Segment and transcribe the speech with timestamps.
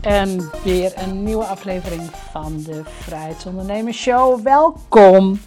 [0.00, 4.42] En weer een nieuwe aflevering van de Vrijheidsondernemers Show.
[4.42, 5.40] Welkom!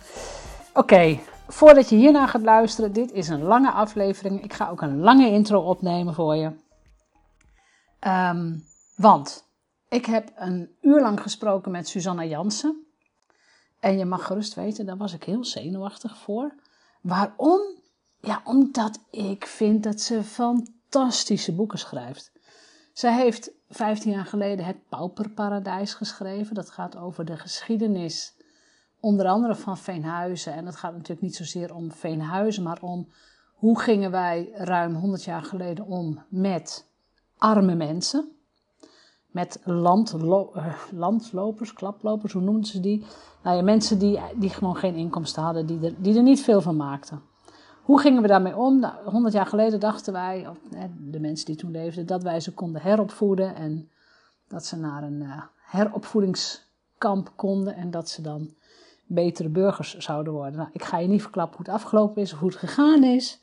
[0.73, 4.43] Oké, voordat je hierna gaat luisteren, dit is een lange aflevering.
[4.43, 6.51] Ik ga ook een lange intro opnemen voor je.
[7.99, 8.57] Ehm,
[8.95, 9.47] want
[9.89, 12.85] ik heb een uur lang gesproken met Susanna Jansen.
[13.79, 16.55] En je mag gerust weten, daar was ik heel zenuwachtig voor.
[17.01, 17.61] Waarom?
[18.19, 22.32] Ja, omdat ik vind dat ze fantastische boeken schrijft.
[22.93, 26.55] Zij heeft 15 jaar geleden het Pauperparadijs geschreven.
[26.55, 28.35] Dat gaat over de geschiedenis,
[28.99, 30.53] onder andere van Veenhuizen.
[30.53, 33.07] En dat gaat natuurlijk niet zozeer om Veenhuizen, maar om
[33.53, 36.87] hoe gingen wij ruim 100 jaar geleden om met
[37.37, 38.31] arme mensen.
[39.27, 43.05] Met landlo uh, landlopers, klaplopers, hoe noemden ze die?
[43.43, 46.61] Nou ja, mensen die, die gewoon geen inkomsten hadden, die er, die er niet veel
[46.61, 47.21] van maakten.
[47.83, 48.79] Hoe gingen we daarmee om?
[48.79, 50.57] Nou, 100 jaar geleden dachten wij, of,
[50.97, 53.89] de mensen die toen leefden, dat wij ze konden heropvoeden en
[54.47, 58.53] dat ze naar een uh, heropvoedingskamp konden en dat ze dan
[59.05, 60.57] betere burgers zouden worden.
[60.57, 63.41] Nou, ik ga je niet verklappen hoe het afgelopen is of hoe het gegaan is.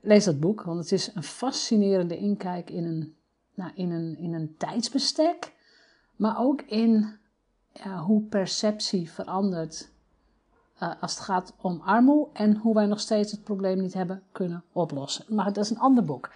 [0.00, 3.16] Lees dat boek, want het is een fascinerende inkijk in een,
[3.54, 5.52] nou, in een, in een tijdsbestek,
[6.16, 7.18] maar ook in
[8.06, 9.88] hoe perceptie verandert
[10.82, 14.22] uh, als het gaat om armoede en hoe wij nog steeds het probleem niet hebben
[14.32, 15.34] kunnen oplossen.
[15.34, 16.30] Maar dat is een ander boek.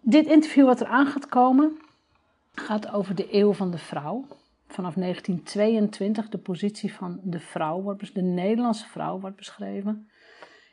[0.00, 1.78] Dit interview wat er aan gaat komen
[2.54, 4.26] gaat over de eeuw van de vrouw.
[4.66, 10.08] Vanaf 1922 de positie van de vrouw, wordt, de Nederlandse vrouw wordt beschreven.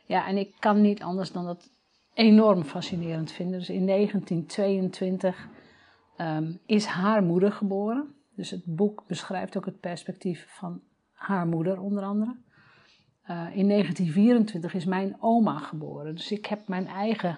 [0.05, 1.69] Ja, en ik kan niet anders dan dat
[2.13, 3.59] enorm fascinerend vinden.
[3.59, 5.47] Dus in 1922
[6.17, 8.15] um, is haar moeder geboren.
[8.35, 10.81] Dus het boek beschrijft ook het perspectief van
[11.21, 12.35] haar moeder onder andere.
[13.29, 16.15] Uh, in 1924 is mijn oma geboren.
[16.15, 17.37] Dus ik heb mijn eigen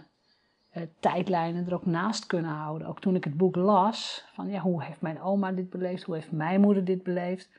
[0.73, 2.87] uh, tijdlijnen er ook naast kunnen houden.
[2.87, 6.03] Ook toen ik het boek las, van ja, hoe heeft mijn oma dit beleefd?
[6.03, 7.49] Hoe heeft mijn moeder dit beleefd?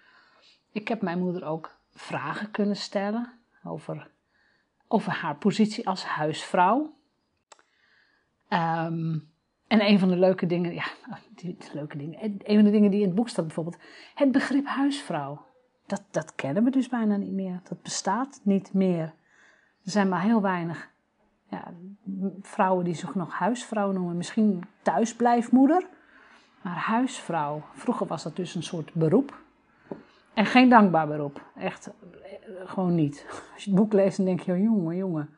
[0.73, 3.33] Ik heb mijn moeder ook vragen kunnen stellen
[3.65, 4.11] over,
[4.89, 6.95] over haar positie als huisvrouw.
[8.49, 9.33] Um,
[9.67, 10.87] en een van de leuke dingen, ja,
[11.35, 13.83] die, leuke dingen, een van de dingen die in het boek staat bijvoorbeeld,
[14.15, 15.53] het begrip huisvrouw
[15.87, 17.61] dat, dat kennen we dus bijna niet meer.
[17.69, 19.15] Dat bestaat niet meer.
[19.85, 20.91] Er zijn maar heel weinig
[21.51, 21.75] ja,
[22.41, 24.17] vrouwen die zich nog huisvrouw noemen.
[24.17, 25.87] Misschien thuisblijfmoeder,
[26.63, 27.63] maar huisvrouw.
[27.73, 29.43] Vroeger was dat dus een soort beroep.
[30.35, 31.45] En geen dankbaar beroep.
[31.57, 33.27] Echt, eh, gewoon niet.
[33.55, 35.29] Als je het boek leest, dan denk je, oh, jongen, jongen,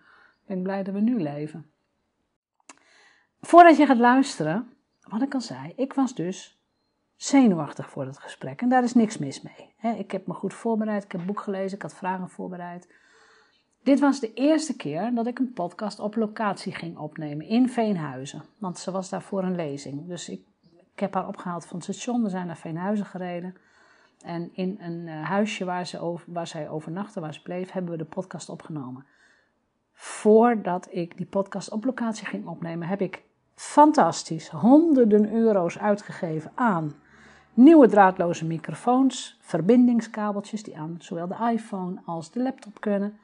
[0.40, 1.70] ik ben blij dat we nu leven.
[3.40, 6.55] Voordat je gaat luisteren, wat ik al zei, ik was dus
[7.16, 8.60] zenuwachtig voor het gesprek.
[8.60, 9.94] En daar is niks mis mee.
[9.96, 12.88] Ik heb me goed voorbereid, ik heb boek gelezen, ik had vragen voorbereid.
[13.82, 18.42] Dit was de eerste keer dat ik een podcast op locatie ging opnemen in Veenhuizen.
[18.58, 20.08] Want ze was daar voor een lezing.
[20.08, 20.40] Dus ik,
[20.94, 22.22] ik heb haar opgehaald van het station.
[22.22, 23.56] We zijn naar Veenhuizen gereden.
[24.24, 27.98] En in een eh, huisje waar, ze waar zij overnachtte, waar ze bleef, hebben we
[27.98, 29.06] de podcast opgenomen.
[29.92, 33.22] Voordat ik die podcast op locatie ging opnemen, heb ik
[33.54, 36.94] fantastisch honderden euro's uitgegeven aan
[37.56, 43.18] Nieuwe draadloze microfoons, verbindingskabeltjes die aan zowel de iPhone als de laptop kunnen.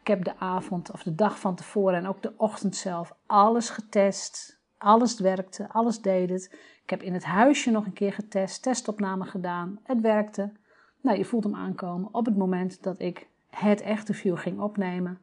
[0.00, 3.70] Ik heb de avond of de dag van tevoren en ook de ochtend zelf alles
[3.70, 4.60] getest.
[4.78, 6.58] Alles werkte, alles deed het.
[6.82, 9.78] Ik heb in het huisje nog een keer getest, testopname gedaan.
[9.82, 10.52] Het werkte.
[11.00, 12.14] Nou, je voelt hem aankomen.
[12.14, 15.18] Op het moment dat ik het echte view ging opnemen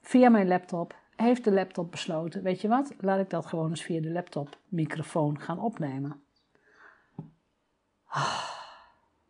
[0.00, 3.82] via mijn laptop, heeft de laptop besloten: Weet je wat, laat ik dat gewoon eens
[3.82, 6.25] via de laptop microfoon gaan opnemen.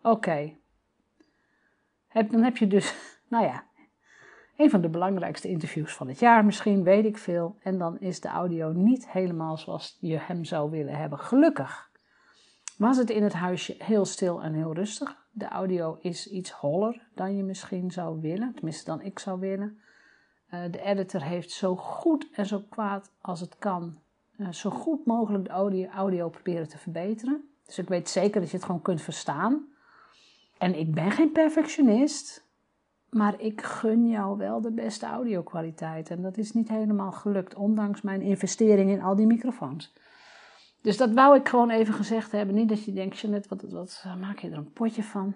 [0.02, 0.56] Oké.
[2.12, 2.94] Dan heb je dus,
[3.28, 3.64] nou ja,
[4.56, 7.56] een van de belangrijkste interviews van het jaar misschien, weet ik veel.
[7.62, 11.18] En dan is de audio niet helemaal zoals je hem zou willen hebben.
[11.18, 11.90] Gelukkig
[12.76, 15.16] was het in het huisje heel stil en heel rustig.
[15.30, 19.78] De audio is iets holler dan je misschien zou willen, tenminste dan ik zou willen.
[20.50, 23.98] Uh, de editor heeft zo goed en zo kwaad als het kan,
[24.36, 27.55] uh, zo goed mogelijk de audio, audio proberen te verbeteren.
[27.66, 29.66] Dus ik weet zeker dat je het gewoon kunt verstaan.
[30.58, 32.44] En ik ben geen perfectionist,
[33.10, 36.10] maar ik gun jou wel de beste audio-kwaliteit.
[36.10, 39.92] En dat is niet helemaal gelukt, ondanks mijn investering in al die microfoons.
[40.80, 42.54] Dus dat wou ik gewoon even gezegd hebben.
[42.54, 45.34] Niet dat je denkt, Jeanette, wat, wat maak je er een potje van?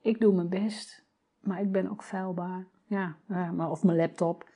[0.00, 1.04] Ik doe mijn best,
[1.40, 2.66] maar ik ben ook vuilbaar.
[2.86, 4.48] Ja, maar of mijn laptop.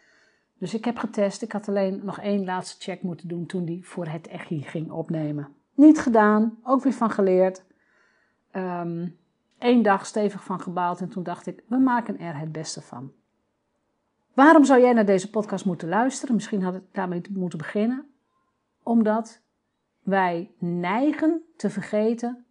[0.59, 1.43] Dus ik heb getest.
[1.43, 4.91] Ik had alleen nog één laatste check moeten doen toen die voor het echi ging
[4.91, 5.49] opnemen.
[5.75, 7.65] Niet gedaan, ook weer van geleerd.
[9.59, 13.13] Eén dag stevig van gebaald en toen dacht ik, we maken er het beste van.
[14.35, 16.35] Waarom zou jij naar deze podcast moeten luisteren?
[16.35, 18.07] Misschien had ik daarmee moeten beginnen.
[18.83, 19.43] Omdat
[20.03, 22.45] wij neigen te vergeten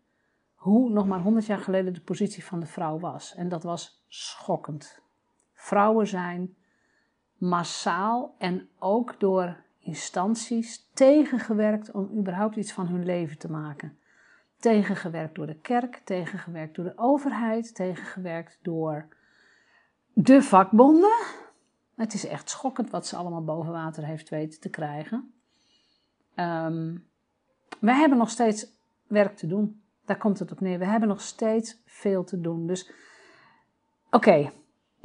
[0.55, 3.35] hoe nog maar 100 jaar geleden de positie van de vrouw was.
[3.35, 5.01] En dat was schokkend.
[5.53, 6.55] Vrouwen zijn
[7.37, 13.97] massaal en ook door instanties tegengewerkt om überhaupt iets van hun leven te maken.
[14.57, 19.07] Tegengewerkt door de kerk, tegengewerkt door de overheid, tegengewerkt door
[20.13, 21.25] de vakbonden.
[21.95, 25.33] Het is echt schokkend wat ze allemaal boven water heeft weten te krijgen.
[26.35, 27.07] Um,
[27.79, 28.67] wij hebben nog steeds
[29.07, 29.81] werk te doen.
[30.05, 30.79] Daar komt het op neer.
[30.79, 32.67] We hebben nog steeds veel te doen.
[32.67, 32.91] Dus
[34.11, 34.51] oké,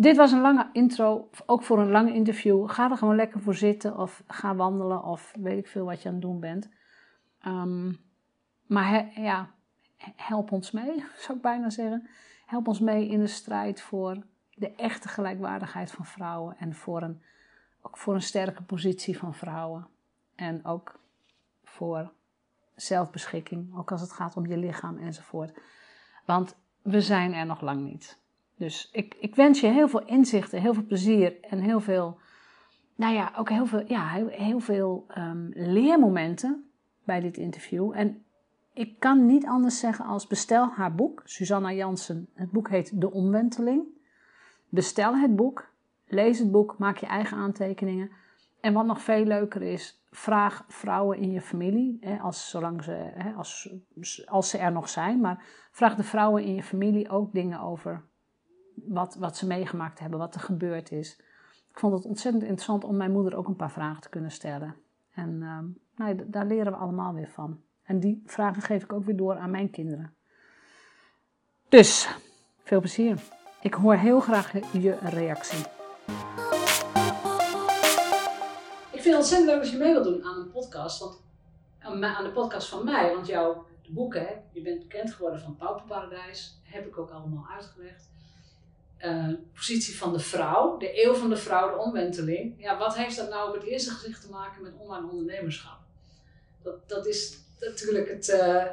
[0.01, 2.71] dit was een lange intro, ook voor een lange interview.
[2.71, 6.09] Ga er gewoon lekker voor zitten of ga wandelen of weet ik veel wat je
[6.09, 6.69] aan het doen bent.
[7.47, 7.99] Um,
[8.67, 9.51] maar ja,
[10.17, 12.09] help ons mee, zou ik bijna zeggen.
[12.47, 14.23] Help ons mee in de strijd voor
[14.55, 17.23] de echte gelijkwaardigheid van vrouwen en voor een,
[17.83, 19.87] ook voor een sterke positie van vrouwen.
[20.35, 21.01] En ook
[21.65, 22.13] voor
[22.75, 25.61] zelfbeschikking, ook als het gaat om je lichaam enzovoort.
[26.25, 28.19] Want we zijn er nog lang niet.
[28.59, 32.19] Dus ik, ik wens je heel veel inzichten, heel veel plezier en heel veel,
[32.95, 36.71] nou ja, ook heel veel, ja, heel, veel um, leermomenten
[37.05, 37.93] bij dit interview.
[37.95, 38.25] En
[38.73, 42.29] ik kan niet anders zeggen als bestel haar boek, Susanna Jansen.
[42.35, 43.83] Het boek heet De Omwenteling.
[44.69, 45.73] Bestel het boek,
[46.07, 48.11] lees het boek, maak je eigen aantekeningen.
[48.61, 53.11] En wat nog veel leuker is, vraag vrouwen in je familie, hè, als, zolang ze,
[53.15, 53.75] hè, als,
[54.27, 58.03] als ze er nog zijn, maar vraag de vrouwen in je familie ook dingen over
[58.87, 61.21] wat, wat ze meegemaakt hebben, wat er gebeurd is.
[61.71, 64.75] Ik vond het ontzettend interessant om mijn moeder ook een paar vragen te kunnen stellen.
[65.15, 65.59] En uh,
[65.97, 67.61] nou, daar leren we allemaal weer van.
[67.83, 70.15] En die vragen geef ik ook weer door aan mijn kinderen.
[71.69, 72.09] Dus,
[72.63, 73.21] veel plezier.
[73.61, 75.67] Ik hoor heel graag je reactie.
[78.91, 81.21] Ik vind het ontzettend leuk dat je mee wilt doen aan een podcast.
[81.79, 83.15] Aan de podcast van mij.
[83.15, 86.61] Want jouw boeken, je bent bekend geworden van Pauperparadijs.
[86.63, 88.11] Heb ik ook allemaal uitgelegd.
[89.05, 92.55] Uh, positie van de vrouw, de eeuw van de vrouw, de omwenteling.
[92.63, 95.79] Ja, wat heeft dat nou op het eerste gezicht te maken met online ondernemerschap?
[96.63, 98.65] Dat, dat is natuurlijk het, uh,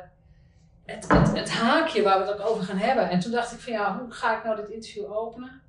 [0.85, 3.09] het, het, het, haakje waar we het ook over gaan hebben.
[3.09, 5.61] En toen dacht ik van ja, hoe ga ik nou dit interview openen?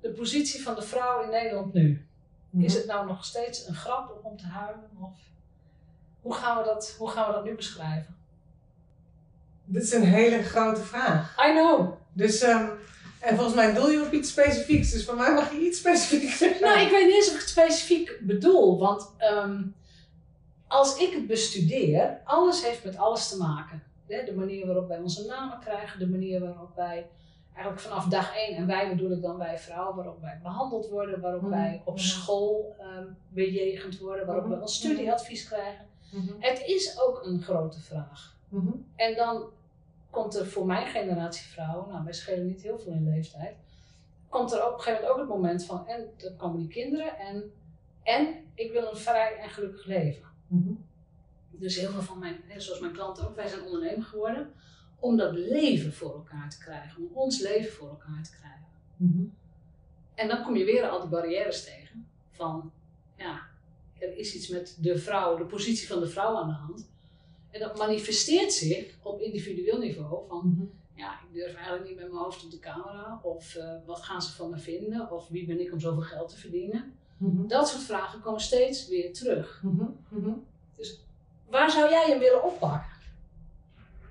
[0.00, 2.06] De positie van de vrouw in Nederland nu.
[2.50, 2.64] Mhm.
[2.64, 4.90] Is het nou nog steeds een grap om te huilen?
[5.00, 5.18] Of
[6.20, 8.16] hoe gaan we dat, hoe gaan we dat nu beschrijven?
[9.64, 11.36] Dit is een hele grote vraag.
[11.48, 11.92] I know.
[12.12, 12.70] Dus, um,
[13.20, 14.90] en volgens mij bedoel je op iets specifieks.
[14.90, 16.60] Dus voor mij mag je iets specifieks zeggen.
[16.60, 18.78] Nou, ik weet niet eens of ik het specifiek bedoel.
[18.78, 19.74] Want um,
[20.66, 23.82] als ik het bestudeer, alles heeft met alles te maken.
[24.06, 27.06] De manier waarop wij onze namen krijgen, de manier waarop wij
[27.54, 31.20] eigenlijk vanaf dag één, en wij bedoel ik dan bij vrouwen, waarop wij behandeld worden,
[31.20, 31.50] waarop mhm.
[31.50, 34.60] wij op school um, bejegend worden, waarop we mhm.
[34.60, 35.86] ons studieadvies krijgen.
[36.12, 36.32] Mhm.
[36.38, 38.38] Het is ook een grote vraag.
[38.96, 39.50] En dan
[40.10, 43.56] komt er voor mijn generatie vrouwen, nou wij schelen niet heel veel in leeftijd,
[44.28, 47.18] komt er op een gegeven moment ook het moment van, en dan komen die kinderen
[47.18, 47.52] en,
[48.02, 50.28] en ik wil een vrij en gelukkig leven.
[50.46, 50.72] Mhm.
[51.50, 54.52] Dus heel veel van mijn, zoals mijn klanten ook, wij zijn ondernemer geworden
[54.98, 58.66] om dat leven voor elkaar te krijgen, om ons leven voor elkaar te krijgen.
[58.96, 59.24] Mhm.
[60.14, 62.72] En dan kom je weer al die barrières tegen van,
[63.16, 63.40] ja,
[63.98, 66.89] er is iets met de vrouw, de positie van de vrouw aan de hand.
[67.50, 70.64] En dat manifesteert zich op individueel niveau van, mhm.
[70.94, 74.22] ja, ik durf eigenlijk niet met mijn hoofd op de camera, of uh, wat gaan
[74.22, 76.94] ze van me vinden, of wie ben ik om zoveel geld te verdienen.
[77.16, 77.46] Mhm.
[77.46, 79.62] Dat soort vragen komen steeds weer terug.
[79.62, 80.32] Mhm.
[80.76, 81.04] Dus
[81.48, 82.98] waar zou jij hem willen oppakken?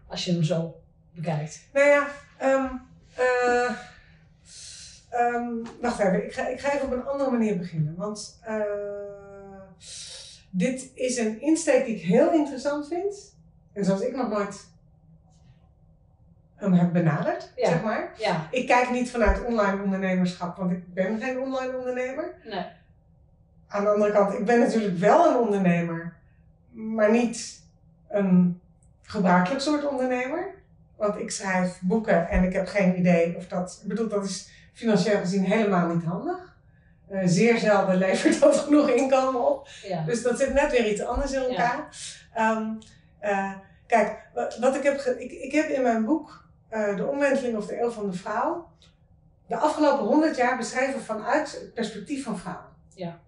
[0.07, 0.75] Als je hem zo
[1.11, 1.69] bekijkt.
[1.73, 2.07] Nou ja,
[2.41, 2.81] um,
[5.13, 6.25] um, wacht even.
[6.25, 7.95] Ik ga, ik ga even op een andere manier beginnen.
[7.95, 9.18] Want uh,
[10.49, 13.37] dit is een insteek die ik heel interessant vind.
[13.73, 14.67] En zoals ik nog nooit
[16.55, 17.69] hem heb benaderd, Ja.
[17.69, 18.11] zeg maar.
[18.17, 22.33] Ja, Ik kijk niet vanuit online ondernemerschap, want ik ben geen online ondernemer.
[22.43, 22.65] nee.
[23.67, 26.13] Aan de andere kant, ik ben natuurlijk wel een ondernemer,
[26.71, 27.63] maar niet
[28.09, 28.59] een
[29.01, 30.53] gebruikelijk soort ondernemer.
[30.95, 33.79] Want ik schrijf boeken en ik heb geen idee of dat.
[33.81, 36.48] Ik bedoel, dat is financieel gezien helemaal niet handig.
[37.09, 39.67] Eh, zeer zelden levert dat genoeg inkomen op.
[39.83, 40.03] Ja.
[40.03, 41.87] Dus dat zit net weer iets anders in elkaar.
[42.33, 42.65] Ehm,
[43.19, 43.51] eh,
[43.87, 47.65] kijk, wa- wat ik heb, ik, ik heb in mijn boek eh, De Omwenteling of
[47.65, 48.67] de Eeuw van de Vrouw
[49.47, 52.65] de afgelopen honderd jaar beschreven vanuit het perspectief van vrouwen.
[52.93, 53.19] Ja.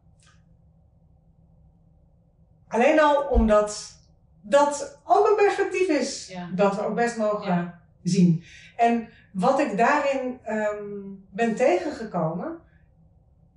[2.67, 3.99] Alleen al omdat
[4.41, 6.49] dat ook een perspectief is Ja.
[6.55, 8.43] dat we ook best mogen zien.
[8.77, 10.83] En wat ik daarin ehm,
[11.29, 12.59] ben tegengekomen,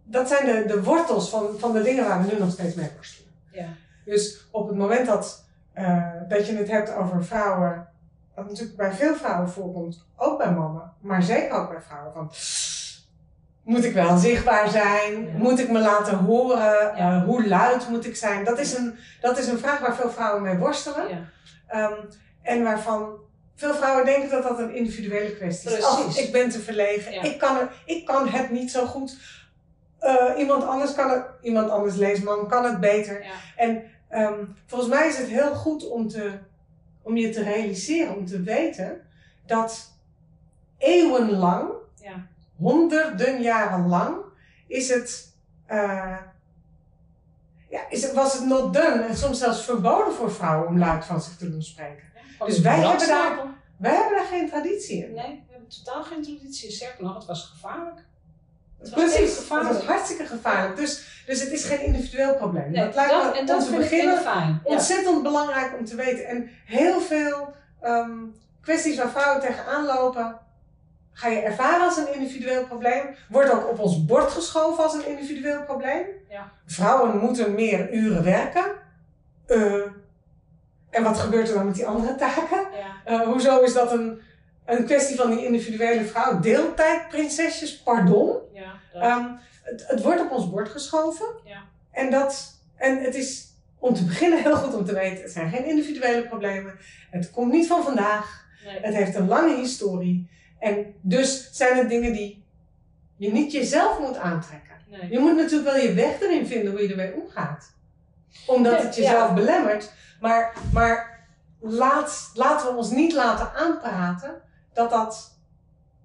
[0.04, 2.90] dat zijn de, de wortels van, van de dingen waar we nu nog steeds mee
[2.94, 3.30] worstelen.
[3.52, 3.68] Ja.
[4.04, 7.88] Dus op het moment dat, eh, dat je het hebt over vrouwen,
[8.34, 12.30] wat natuurlijk bij veel vrouwen voorkomt, ook bij mannen, maar zeker ook bij vrouwen, van
[13.64, 15.26] moet ik wel zichtbaar zijn?
[15.26, 15.38] Ja.
[15.38, 16.96] Moet ik me laten horen?
[16.96, 17.16] Ja.
[17.16, 18.44] Eh, hoe luid moet ik zijn?
[18.44, 21.08] Dat is, een, dat is een vraag waar veel vrouwen mee worstelen.
[21.08, 21.22] Ja.
[21.66, 22.00] Ehm,
[22.42, 23.12] en waarvan
[23.54, 25.76] veel vrouwen denken dat dat een individuele kwestie is.
[25.76, 26.24] Precies.
[26.24, 29.16] Ik ben te verlegen, ik, kan het, ik kan het niet zo goed.
[30.04, 33.22] Eh, iemand anders kan het, iemand anders leesman kan het beter.
[33.24, 33.30] Ja.
[33.56, 36.38] En ehm, volgens mij is het heel goed om, te,
[37.02, 39.00] om je te realiseren, om te weten
[39.46, 39.92] dat
[40.78, 41.70] eeuwenlang,
[42.00, 42.26] Ja.
[42.56, 44.16] honderden jaren lang,
[44.66, 46.18] is het, eh,
[47.70, 51.04] ja, is het, was het not done en soms zelfs verboden voor vrouwen om luid
[51.04, 52.04] van zich te doen spreken.
[52.46, 53.46] Dus wij hebben brandstapel.
[53.76, 55.14] Wij hebben daar geen traditie in.
[55.14, 56.70] Nee, we hebben totaal geen traditie.
[56.70, 58.04] Sterker nog, het was gevaarlijk.
[58.90, 59.74] Precies, het gevaarlijk.
[59.74, 60.76] was hartstikke gevaarlijk.
[60.76, 62.70] Dus, dus het is geen individueel probleem.
[62.70, 64.60] Nee, dat lijkt dat, me en dat vind beginnen fijn.
[64.64, 64.70] Ja.
[64.70, 66.26] ontzettend belangrijk om te weten.
[66.26, 68.10] En heel veel ehm,
[68.60, 70.38] kwesties waar vrouwen tegenaan lopen,
[71.12, 73.02] ga je ervaren als een individueel probleem.
[73.28, 76.06] Wordt ook op ons bord geschoven als een individueel probleem.
[76.28, 76.50] Ja.
[76.66, 78.64] Vrouwen moeten meer uren werken.
[79.46, 79.82] Eh,
[80.90, 82.58] en wat gebeurt er dan met die andere taken?
[82.72, 82.94] Ja.
[83.04, 84.20] Eh, hoezo is dat een,
[84.66, 86.40] een kwestie van die individuele vrouw?
[86.40, 88.36] Deeltijdprinsesjes, pardon.
[88.52, 89.24] Ja, Ehm,
[89.62, 91.26] het, het wordt op ons bord geschoven.
[91.44, 91.62] Ja.
[91.90, 95.50] En, dat, en het is om te beginnen heel goed om te weten, het zijn
[95.50, 96.74] geen individuele problemen.
[97.10, 98.46] Het komt niet van vandaag.
[98.64, 98.80] nee.
[98.80, 100.30] Het heeft een lange historie.
[100.58, 102.44] En dus zijn het dingen die
[103.16, 104.74] je niet jezelf moet aantrekken.
[104.90, 105.10] nee.
[105.10, 107.72] Je moet natuurlijk wel je weg erin vinden hoe je ermee omgaat.
[108.46, 109.34] Omdat het jezelf ja.
[109.34, 109.92] belemmert.
[110.20, 111.26] Maar, maar
[111.60, 114.42] laat, laten we ons niet laten aanpraten
[114.74, 115.38] dat dat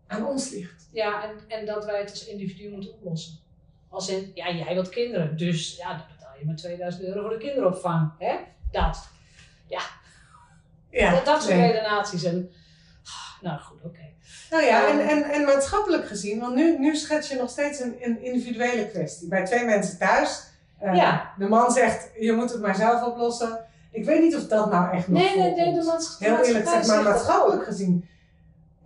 [0.08, 0.88] aan ons ligt.
[0.92, 3.34] Ja, en, en dat wij het als individu moeten oplossen.
[3.90, 7.30] Als in, ja, jij wilt kinderen, dus ja, dan betaal je maar 2000 euro voor
[7.30, 8.12] de kinderopvang.
[8.20, 8.36] Hè?
[8.72, 9.08] Dat.
[10.92, 11.72] Ja, dat, dat soort nee.
[11.72, 12.24] redenaties.
[12.24, 12.52] En,
[13.04, 14.00] ah, nou goed, oké.
[14.50, 14.88] Nou ja, Ja.
[14.88, 18.88] en, en, en maatschappelijk gezien, want nu, nu schets je nog steeds een, een individuele
[18.90, 19.28] kwestie.
[19.28, 20.44] Bij twee mensen thuis.
[20.80, 21.34] eh, Ja.
[21.38, 23.66] De man zegt, je moet het maar zelf oplossen.
[23.92, 26.28] Ik weet niet of dat nou echt nog Nee, nee, nee, de maatschappij.
[26.28, 28.09] Heel eerlijk, zeg maar maatschappelijk gezien.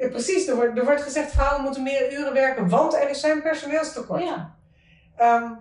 [0.04, 3.42] Ja, precies, er wordt, er wordt gezegd vrouwen moeten meer uren werken, want er zijn
[3.42, 4.24] personeelstekort.
[4.24, 4.56] Ja.
[5.16, 5.52] Ehm,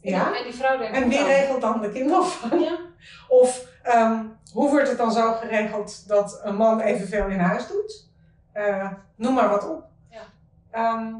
[0.00, 0.36] ja.
[0.36, 2.62] En die vrouw denkt En wie regelt dan de kinderopvang?
[2.62, 2.78] Ja.
[3.42, 8.08] Of ehm, hoe wordt het dan zo geregeld dat een man evenveel in huis doet?
[8.52, 9.84] Eh, noem maar wat op.
[10.10, 10.22] Ja.
[10.70, 11.14] Ehm,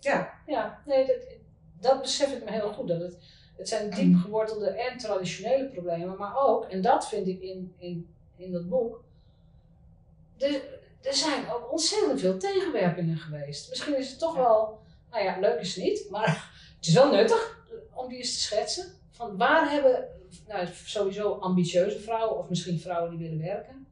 [0.00, 0.30] ja.
[0.46, 1.16] Ja, nee, dat,
[1.80, 2.88] dat besef ik me heel goed.
[2.88, 3.18] Dat het,
[3.56, 8.14] het zijn diep gewortelde en traditionele problemen, maar ook, en dat vind ik in, in,
[8.36, 9.02] in dat boek,
[10.38, 13.68] er, er zijn ook ontzettend veel tegenwerpingen geweest.
[13.68, 14.80] Misschien is het toch wel,
[15.10, 16.26] nou ja, leuk is het niet, maar
[16.76, 17.58] het is wel nuttig
[17.94, 18.84] om die eens te schetsen.
[19.10, 20.04] Van waar hebben,
[20.48, 23.86] nou, sowieso ambitieuze vrouwen, of misschien vrouwen die willen werken,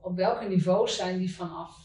[0.00, 1.76] op welke niveaus zijn die vanaf?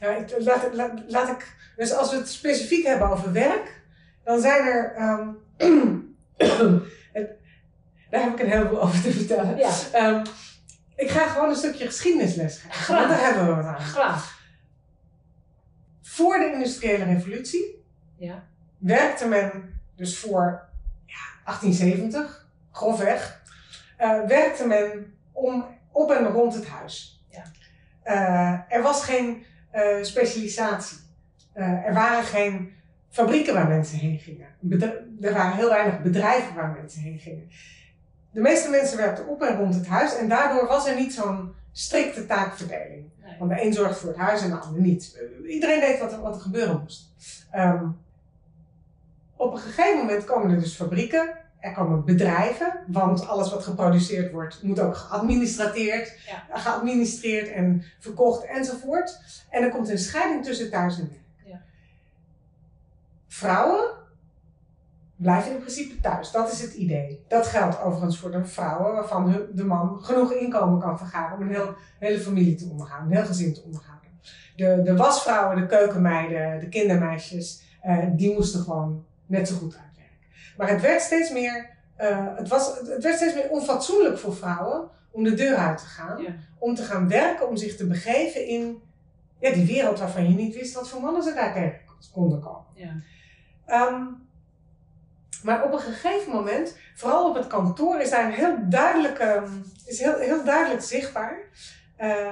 [0.00, 3.80] Nou, ik- laat, laat, laat ik, dus als we het specifiek hebben over werk,
[4.24, 4.94] dan zijn er.
[4.94, 5.28] ehm,
[8.10, 9.56] daar heb ik een heleboel over te vertellen.
[9.56, 10.24] Ja, Ehm,
[10.96, 12.98] ik ga gewoon een stukje geschiedenisles geven, Graag.
[12.98, 13.80] want daar hebben we wat aan.
[13.80, 14.40] graag.
[16.02, 17.84] Voor de industriële revolutie
[18.16, 18.44] Ja,
[18.78, 20.68] werkte men dus voor
[21.06, 23.42] ja, 1870, grofweg,
[23.96, 27.24] eh, werkte men om, op en rond het huis.
[27.28, 27.42] Ja.
[28.02, 30.98] Eh, er was geen eh, specialisatie.
[31.54, 32.72] Er waren geen
[33.10, 34.46] fabrieken waar mensen heen gingen.
[35.20, 37.50] Er waren heel weinig bedrijven waar mensen heen gingen.
[38.32, 41.54] De meeste mensen werkten op en rond het huis en daardoor was er niet zo'n
[41.72, 43.10] strikte taakverdeling.
[43.22, 43.36] nee.
[43.38, 45.18] Want de een zorgt voor het huis en de ander niet.
[45.48, 47.12] Iedereen deed wat er, wat er gebeuren moest.
[47.50, 47.86] Ehm,
[49.36, 54.32] op een gegeven moment komen er dus fabrieken er komen bedrijven, want alles wat geproduceerd
[54.32, 56.58] wordt moet ook geadministreerd, Ja.
[56.58, 59.20] geadministreerd en verkocht enzovoort.
[59.50, 61.20] En er komt een scheiding tussen thuis en werk.
[61.52, 61.60] Ja.
[63.28, 63.90] Vrouwen
[65.22, 66.30] blijven in principe thuis.
[66.30, 67.24] Dat is het idee.
[67.28, 71.54] Dat geldt overigens voor de vrouwen waarvan de man genoeg inkomen kan vergaren om een
[71.54, 74.08] heel, hele familie te onderhouden, een heel gezin te onderhouden.
[74.56, 79.96] De, de wasvrouwen, de keukenmeiden, de kindermeisjes, eh, die moesten gewoon net zo goed uit
[79.96, 80.28] werk.
[80.56, 84.88] Maar het werd steeds meer, eh, het was, het werd steeds meer onfatsoenlijk voor vrouwen
[85.10, 86.34] om de deur uit te gaan, Ja.
[86.58, 88.82] om te gaan werken, om zich te begeven in
[89.38, 91.80] ja, die wereld waarvan je niet wist wat voor mannen ze daar tegen
[92.12, 92.66] konden komen.
[92.74, 92.92] Ja.
[93.66, 94.04] Ehm,
[95.42, 99.42] maar op een gegeven moment, vooral op het kantoor, is daar een heel duidelijke,
[99.86, 101.38] is heel, heel duidelijk zichtbaar.
[101.96, 102.30] eh,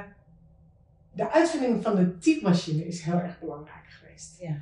[1.12, 4.36] de uitvinding van de typemachine is heel erg belangrijk geweest.
[4.40, 4.56] Ja.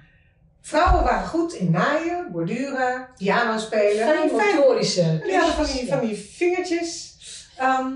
[0.60, 4.06] Vrouwen waren goed in naaien, borduren, piano spelen.
[4.06, 5.20] Fijn Fijn- motorische.
[5.24, 7.16] die hadden van die, van die vingertjes.
[7.56, 7.92] Ehm,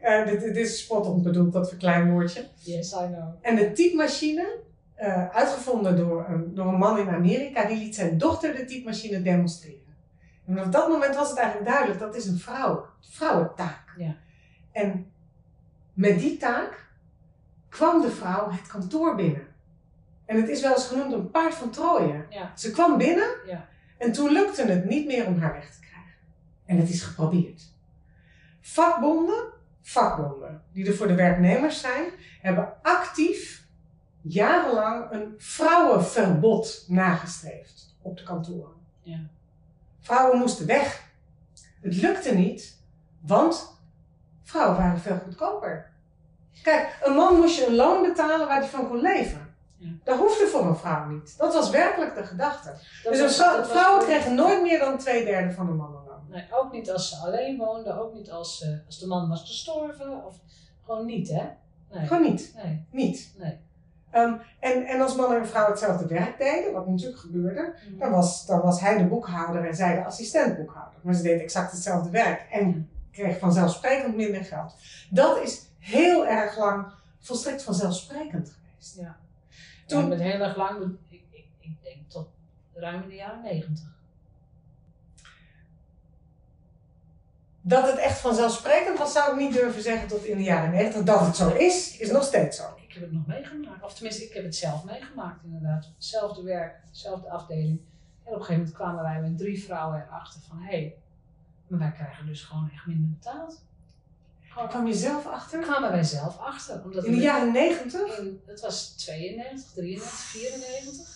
[0.00, 2.44] eh, dit, dit is spot bedoeld, dat verkleinwoordje.
[2.58, 3.34] Yes, I know.
[3.42, 4.46] En de typemachine,
[4.94, 9.22] eh, uitgevonden door een, door een man in Amerika, die liet zijn dochter de typemachine
[9.22, 9.85] demonstreren.
[10.46, 13.94] En op dat moment was het eigenlijk duidelijk, dat is een vrouw, vrouwentaak.
[13.96, 14.16] Ja.
[14.72, 15.12] En
[15.92, 16.86] met die taak
[17.68, 19.46] kwam de vrouw het kantoor binnen.
[20.24, 22.26] En het is wel eens genoemd een paard van Troje.
[22.30, 22.52] Ja.
[22.56, 23.68] Ze kwam binnen Ja.
[23.98, 26.12] en toen lukte het niet meer om haar weg te krijgen.
[26.66, 27.62] En het is geprobeerd.
[28.60, 29.44] Vakbonden,
[29.82, 32.04] vakbonden die er voor de werknemers zijn,
[32.40, 33.64] hebben actief
[34.20, 38.76] jarenlang een vrouwenverbod nagestreefd op de kantoren.
[39.02, 39.18] Ja.
[40.06, 41.04] Vrouwen moesten weg.
[41.80, 42.78] Het lukte niet,
[43.22, 43.78] want
[44.42, 45.90] vrouwen waren veel goedkoper.
[46.62, 49.54] Kijk, een man moest je een loon betalen waar hij van kon leven.
[49.76, 49.88] Ja.
[50.04, 51.34] Dat hoefde voor een vrouw niet.
[51.38, 52.68] Dat was werkelijk de gedachte.
[53.02, 56.20] Dat dus was- was vrouwen kregen nooit meer dan twee derde van de mannenloon.
[56.28, 59.40] Nee, ook niet als ze alleen woonden, ook niet als, eh, als de man was
[59.40, 60.24] gestorven.
[60.24, 60.36] Of
[60.84, 61.42] gewoon niet, hè?
[61.90, 62.06] Nee.
[62.06, 62.52] Gewoon niet.
[62.62, 63.34] Nee, Niet.
[63.38, 63.58] nee.
[64.16, 67.98] Ehm, en, en als man en vrouw hetzelfde werk deden, wat natuurlijk gebeurde, Mhm.
[67.98, 70.98] dan was, dan was hij de boekhouder en zij de assistent-boekhouder.
[71.02, 74.74] Maar ze deden exact hetzelfde werk en kreeg vanzelfsprekend minder geld.
[75.10, 76.86] Dat is heel erg lang
[77.20, 78.96] volstrekt vanzelfsprekend geweest.
[79.00, 79.16] Ja.
[79.86, 82.28] Toen- Ja, met heel erg lang, ik, ik, ik denk tot
[82.74, 83.94] ruim in de jaren negentig.
[87.60, 91.02] Dat het echt vanzelfsprekend was, zou ik niet durven zeggen tot in de jaren 90.
[91.02, 92.64] Dat het zo is, is nog steeds zo.
[92.96, 93.82] Ik heb het nog meegemaakt.
[93.84, 95.90] Of tenminste, ik heb het zelf meegemaakt inderdaad.
[95.94, 97.80] Hetzelfde werk, dezelfde afdeling.
[98.24, 100.58] En op een gegeven moment kwamen wij met drie vrouwen erachter van...
[100.58, 100.94] Hé, hey,
[101.66, 103.64] maar wij krijgen dus gewoon echt minder betaald.
[104.40, 105.60] Gewoon, Kwam je zelf achter?
[105.62, 106.84] kwamen wij zelf achter.
[106.84, 108.18] Omdat In de jaren 90?
[108.18, 111.08] in- het was 92, 93, 94.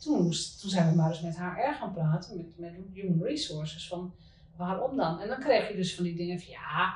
[0.00, 3.88] Toen, moest, toen zijn we maar eens met HR gaan praten, met, met Human Resources,
[3.88, 4.14] van
[4.56, 5.20] waarom dan?
[5.20, 6.94] En dan kreeg je dus van die dingen van ja,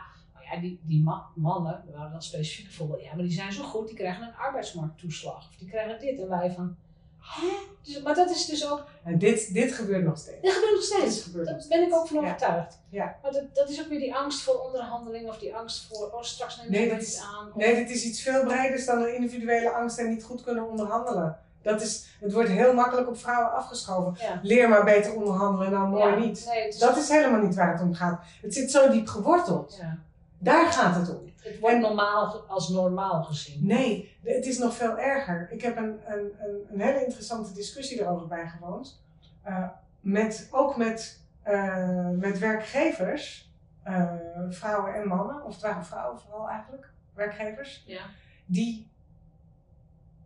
[0.50, 3.62] ja die, die ma- mannen, we waren dan specifiek voorbeeld, ja, maar die zijn zo
[3.62, 5.48] goed, die krijgen een arbeidsmarkttoeslag.
[5.48, 6.18] Of die krijgen dit.
[6.20, 6.76] En wij van,
[7.18, 7.46] hè?
[7.82, 10.40] Dus, maar dat is dus ook, En dit, dit gebeurt nog steeds.
[10.42, 11.22] dat gebeurt nog Dit steeds.
[11.22, 12.78] gebeurt nog Daar ben ik ook van overtuigd.
[12.88, 13.16] Ja.
[13.22, 16.22] Maar dat, dat is ook weer die angst voor onderhandeling of die angst voor, oh
[16.22, 17.48] straks ze Nee, dat niet is- aan.
[17.48, 20.68] Of- Nee, dit is iets veel breiders dan een individuele angst en niet goed kunnen
[20.70, 21.38] onderhandelen.
[21.62, 24.14] Dat is, het wordt heel makkelijk op vrouwen afgeschoven.
[24.26, 24.40] ja.
[24.42, 26.44] Leer maar beter onderhandelen, nou mooi Ja, niet.
[26.48, 28.24] Nee, het is Dat is helemaal niet waar het om gaat.
[28.42, 29.76] Het zit zo diep geworteld.
[29.80, 29.98] ja.
[30.44, 31.32] Daar gaat het om.
[31.42, 33.66] Het wordt En- normaal, als normaal gezien.
[33.66, 35.48] Nee, het is nog veel erger.
[35.50, 39.02] Ik heb een, een, een, een hele interessante discussie erover bijgewoond.
[39.42, 39.68] Eh,
[40.00, 43.52] met, ook met, eh, met werkgevers,
[43.82, 44.12] eh,
[44.50, 48.02] vrouwen en mannen, of het waren vrouwen vooral eigenlijk, werkgevers, Ja.
[48.46, 48.88] die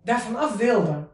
[0.03, 1.09] daarvan af wilden,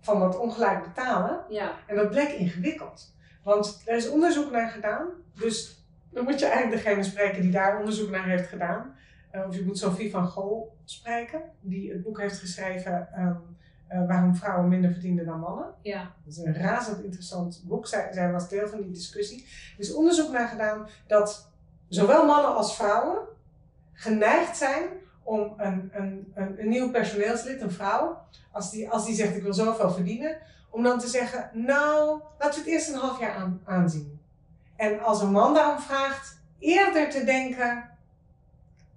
[0.00, 1.40] van dat ongelijk betalen.
[1.48, 1.72] Ja.
[1.86, 3.14] En dat bleek ingewikkeld.
[3.42, 5.06] Want er is onderzoek naar gedaan.
[5.34, 5.75] Dus
[6.16, 8.94] dan moet je eigenlijk degene spreken die daar onderzoek naar heeft gedaan.
[9.30, 13.34] Eh, of je moet Sophie van Gol spreken, die het boek heeft geschreven ehm,
[13.86, 15.74] eh, Waarom vrouwen minder verdienen dan mannen.
[15.82, 16.00] Ja.
[16.24, 17.86] Dat is een razend interessant boek.
[17.86, 19.42] Zij, zij was deel van die discussie.
[19.44, 21.50] Er is onderzoek naar gedaan dat
[21.88, 23.18] zowel mannen als vrouwen
[23.92, 24.84] geneigd zijn
[25.22, 29.42] om een, een, een, een nieuw personeelslid, een vrouw, als die, als die zegt ik
[29.42, 30.38] wil zoveel verdienen,
[30.70, 34.15] om dan te zeggen, nou, laten we het eerst een half jaar aan, aanzien.
[34.76, 37.90] En als een man daarom vraagt, eerder te denken,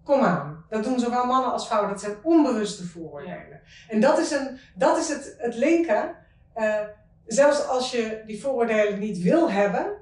[0.04, 0.66] kom aan.
[0.70, 3.62] Dat doen zowel mannen als vrouwen, dat zijn onbewuste vooroordelen.
[3.88, 6.16] En dat is, een, dat is het, het linken.
[6.54, 6.82] Eh,
[7.26, 9.98] zelfs als je die vooroordelen niet wil hebben,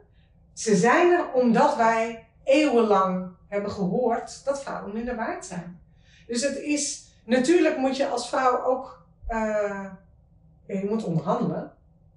[0.53, 5.81] ze zijn er omdat wij eeuwenlang hebben gehoord dat vrouwen minder waard zijn.
[6.27, 9.85] Dus het is, natuurlijk moet je als vrouw ook, eh,
[10.67, 11.71] je moet onderhandelen.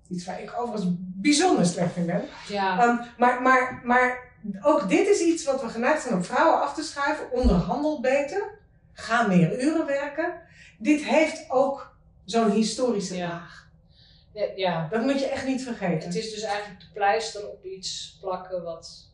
[0.09, 2.23] Iets waar ik overigens bijzonder slecht in ben.
[2.49, 2.81] Ja.
[2.83, 4.19] Ehm, maar, maar, maar
[4.63, 7.33] ook dit is iets wat we geneigd zijn om vrouwen af te schuiven.
[7.33, 8.59] Onderhandel beter.
[8.93, 10.33] Ga meer uren werken.
[10.79, 13.29] Dit heeft ook zo'n historische Ja.
[13.29, 13.69] laag.
[14.57, 14.89] Ja.
[14.91, 16.09] Dat moet je echt niet vergeten.
[16.09, 19.09] Het is dus eigenlijk de pleister op iets plakken wat.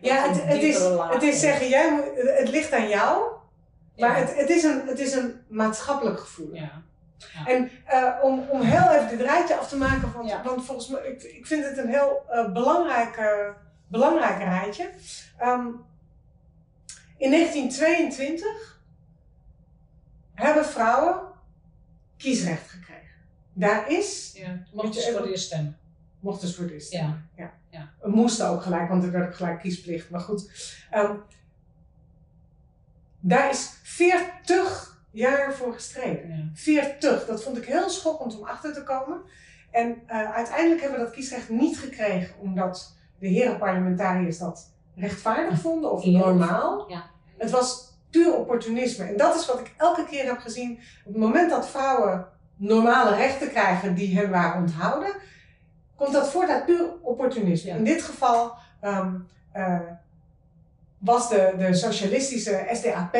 [0.00, 0.78] ja, het, het, is,
[1.10, 3.30] het is zeggen, jij het ligt aan jou.
[3.96, 4.24] Maar Ja.
[4.26, 6.54] het, het, is een, het is een maatschappelijk gevoel.
[6.54, 6.82] Ja.
[7.46, 10.42] En eh, om, om heel even dit rijtje af te maken, want, Ja.
[10.42, 13.48] want volgens mij, ik, ik vind het een heel belangrijk, eh,
[13.86, 14.90] belangrijk rijtje.
[15.38, 15.66] Ehm,
[17.16, 18.80] in 1922
[20.34, 21.20] hebben vrouwen
[22.16, 23.00] kiesrecht gekregen.
[23.52, 24.62] Daar is, ja.
[24.72, 25.76] Mocht je dus voor de stemmen.
[26.20, 27.22] mochten ze voor dit Ja.
[28.00, 30.10] Het moest ook gelijk, want er werd ook gelijk kiesplicht.
[30.10, 30.50] Maar goed,
[30.90, 31.16] ehm,
[33.20, 36.28] daar is 40 jaar voor gestreden.
[36.28, 36.50] Ja.
[36.54, 37.26] 40.
[37.26, 39.20] Dat vond ik heel schokkend om achter te komen.
[39.70, 45.60] En eh, uiteindelijk hebben we dat kiesrecht niet gekregen omdat de heren parlementariërs dat rechtvaardig
[45.60, 46.90] vonden of normaal.
[46.90, 47.04] Ja.
[47.36, 49.04] Het was puur opportunisme.
[49.04, 50.72] En dat is wat ik elke keer heb gezien.
[51.04, 55.12] Op het moment dat vrouwen normale rechten krijgen die hen waren onthouden,
[55.96, 57.70] komt dat voort uit puur opportunisme.
[57.70, 57.76] Ja.
[57.76, 59.14] In dit geval ehm,
[59.52, 59.80] eh,
[61.02, 63.12] was de, de socialistische SDAP,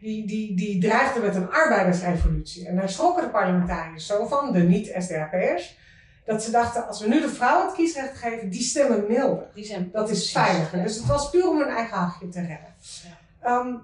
[0.00, 2.66] die, die, die dreigde met een arbeidersrevolutie.
[2.66, 5.78] En daar schrokken de parlementariërs zo van, de niet-SDAP'ers,
[6.24, 9.50] dat ze dachten, als we nu de vrouwen het kiesrecht geven, die stemmen milder.
[9.54, 10.78] Die zijn Dat is veiliger.
[10.78, 10.84] ja.
[10.84, 12.74] Dus het was puur om hun eigen hachje te redden.
[12.80, 13.48] Ja.
[13.48, 13.74] Ehm,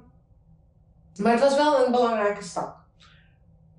[1.16, 2.76] maar het was wel een belangrijke stap.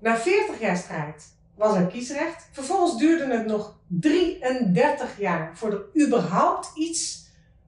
[0.00, 2.48] Na 40 jaar strijd was er kiesrecht.
[2.52, 7.21] Vervolgens duurde het nog 33 jaar voordat er überhaupt iets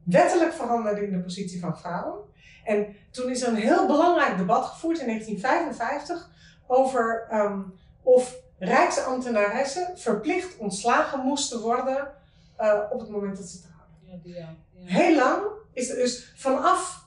[0.05, 2.19] wettelijk veranderde in de positie van vrouwen.
[2.65, 6.31] En toen is er een heel belangrijk debat gevoerd in 1955
[6.67, 7.61] over ehm,
[8.03, 12.09] of rijksambtenaressen verplicht ontslagen moesten worden
[12.57, 14.21] eh, op het moment dat ze trouwden.
[14.25, 14.55] Ja, ja.
[14.73, 14.93] Ja.
[14.93, 17.07] Heel lang is er dus vanaf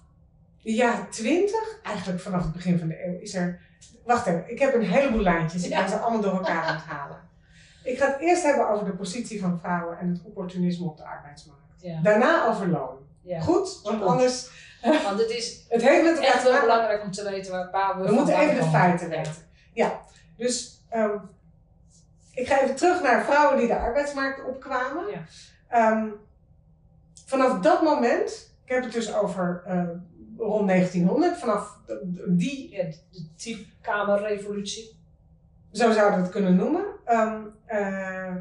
[0.62, 3.66] de jaren 20, eigenlijk vanaf het begin van de eeuw, is er.
[4.06, 5.66] Wacht even, ik heb een heleboel lijntjes.
[5.66, 7.18] Ik ga ze allemaal door elkaar onthalen.
[7.84, 11.04] Ik ga het eerst hebben over de positie van vrouwen en het opportunisme op de
[11.04, 11.67] arbeidsmarkt.
[11.78, 12.02] Ja.
[12.02, 12.98] Daarna over loon.
[13.22, 13.40] Ja.
[13.40, 13.80] Goed?
[13.84, 14.08] Want Goed.
[14.08, 14.50] anders.
[15.04, 17.72] Want het is Het heeft met elkaar echt te wel belangrijk om te weten waar,
[17.72, 19.34] waar we We moeten even de feiten weten.
[19.74, 20.02] Ja,
[20.38, 21.18] dus ehm,
[22.34, 25.04] ik ga even terug naar vrouwen die de arbeidsmarkt opkwamen.
[25.12, 25.24] Ja.
[25.68, 26.08] Ehm,
[27.26, 29.84] vanaf dat moment, ik heb het dus over eh,
[30.38, 31.78] rond 1900, vanaf
[32.28, 35.00] die, Ja, de, typekamerrevolutie.
[35.72, 36.86] zo zouden we het kunnen noemen.
[37.06, 38.36] Ehm, eh,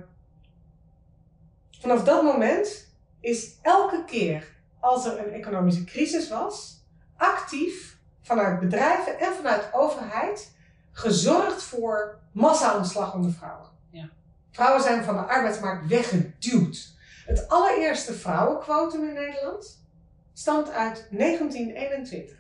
[1.81, 2.86] vanaf dat moment
[3.27, 4.49] is elke keer
[4.81, 6.85] als er een economische crisis was,
[7.17, 10.53] actief vanuit bedrijven en vanuit overheid
[10.93, 13.69] gezorgd voor massa-ontslag onder vrouwen.
[13.91, 14.09] Ja.
[14.51, 16.95] Vrouwen zijn van de arbeidsmarkt weggeduwd.
[17.27, 19.85] Het allereerste vrouwenquotum in Nederland
[20.33, 22.37] stamt uit 1921.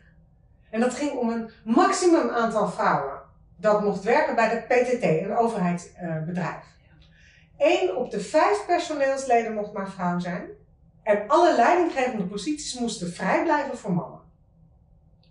[0.70, 3.20] En dat ging om een maximum aantal vrouwen
[3.56, 6.64] dat mocht werken bij de PTT, een overheidsbedrijf.
[7.58, 10.64] Eén op de vijf personeelsleden mocht maar vrouw zijn.
[11.06, 14.20] En alle leidinggevende posities moesten vrij blijven voor mannen.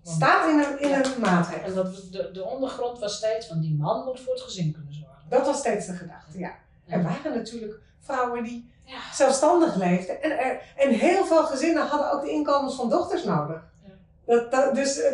[0.04, 1.64] Staat in een, in een maatregel.
[1.66, 4.94] En dat, de, de ondergrond was steeds van die man moet voor het gezin kunnen
[4.94, 5.24] zorgen.
[5.30, 6.52] Dat was steeds de gedachte, ja.
[6.88, 9.14] Er waren natuurlijk vrouwen die Ja.
[9.14, 10.22] zelfstandig leefden.
[10.22, 13.64] En, er, en heel veel gezinnen hadden ook de inkomens van dochters nodig.
[13.84, 13.92] Ja.
[14.26, 15.14] Dat, dat, dus, eh,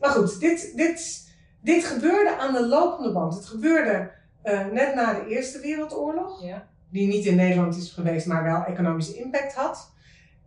[0.00, 1.28] maar goed, dit, dit,
[1.60, 3.34] dit gebeurde aan de lopende band.
[3.34, 4.10] Het gebeurde
[4.42, 6.42] eh, net na de Eerste Wereldoorlog.
[6.44, 6.66] Ja.
[6.90, 9.91] die niet in Nederland is geweest, maar wel economische impact had.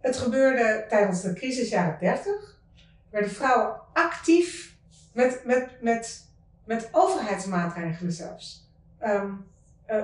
[0.05, 2.57] Het gebeurde tijdens de crisisjaren 30.
[3.09, 4.75] Werden vrouwen actief
[5.13, 6.25] met, met, met,
[6.65, 8.69] met overheidsmaatregelen zelfs.
[8.97, 9.23] eh,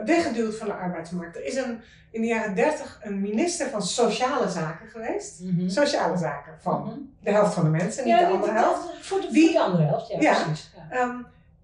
[0.05, 1.35] weggeduwd van de arbeidsmarkt.
[1.35, 5.39] Er is een, in de jaren 30 een minister van Sociale Zaken geweest.
[5.41, 5.69] Mhm.
[5.69, 6.97] Sociale Zaken van Mhm.
[7.23, 8.87] de helft van de mensen, niet Ja, de die- andere helft.
[9.07, 10.43] Voor de, Die- voor de andere helft, ja, Ja.
[10.43, 10.71] precies.
[10.75, 10.97] Ja.
[10.97, 11.15] Ehm,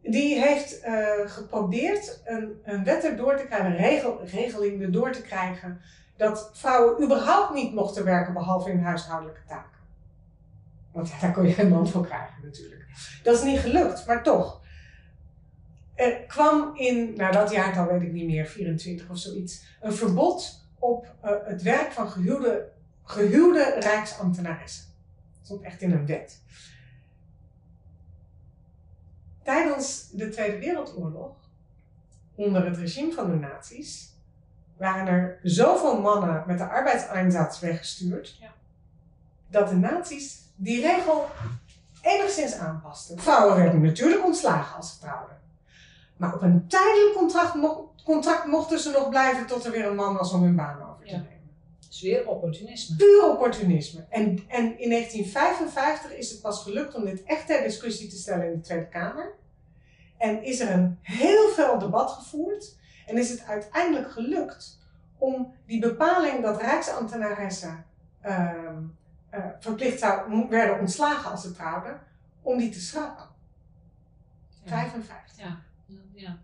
[0.01, 5.21] die heeft eh, geprobeerd een, een wet erdoor te krijgen, een regel, regeling erdoor te
[5.21, 5.81] krijgen,
[6.17, 9.79] dat vrouwen überhaupt niet mochten werken behalve in huishoudelijke taken.
[10.91, 12.85] Want daar kon je geen man voor krijgen natuurlijk.
[13.23, 14.61] Dat is niet gelukt, maar toch.
[15.95, 20.65] Er kwam in, nou dat jaartal weet ik niet meer, 24 of zoiets, een verbod
[20.79, 22.71] op eh, het werk van gehuwde,
[23.03, 24.85] gehuwde rijksambtenaressen.
[25.37, 26.41] Dat stond echt in een wet.
[29.43, 31.35] Tijdens de Tweede Wereldoorlog,
[32.35, 34.16] onder het regime van de nazi's,
[34.77, 38.53] waren er zoveel mannen met de arbeidseinsatz weggestuurd, Ja.
[39.49, 41.25] dat de nazi's die regel
[42.01, 43.19] enigszins aanpasten.
[43.19, 45.37] Vrouwen werden natuurlijk ontslagen als ze trouwden.
[46.17, 49.95] Maar op een tijdelijk contract, mo- contract mochten ze nog blijven tot er weer een
[49.95, 51.17] man was om hun baan over te Ja.
[51.17, 51.35] nemen.
[51.87, 52.95] Dus weer opportunisme.
[52.95, 54.05] Puur opportunisme.
[54.09, 58.45] En, en in 1955 is het pas gelukt om dit echt ter discussie te stellen
[58.45, 59.33] in de Tweede Kamer.
[60.17, 62.75] En is er een heel veel debat gevoerd.
[63.07, 64.79] En is het uiteindelijk gelukt
[65.17, 67.85] om die bepaling dat rijksambtenaressen
[68.21, 68.83] ehm,
[69.29, 71.99] eh, verplicht zou, werden ontslagen als ze trouwden,
[72.41, 73.25] om die te schrappen.
[74.63, 74.69] Ja.
[74.69, 75.37] 55.
[75.37, 75.57] Ja.
[76.13, 76.37] ja.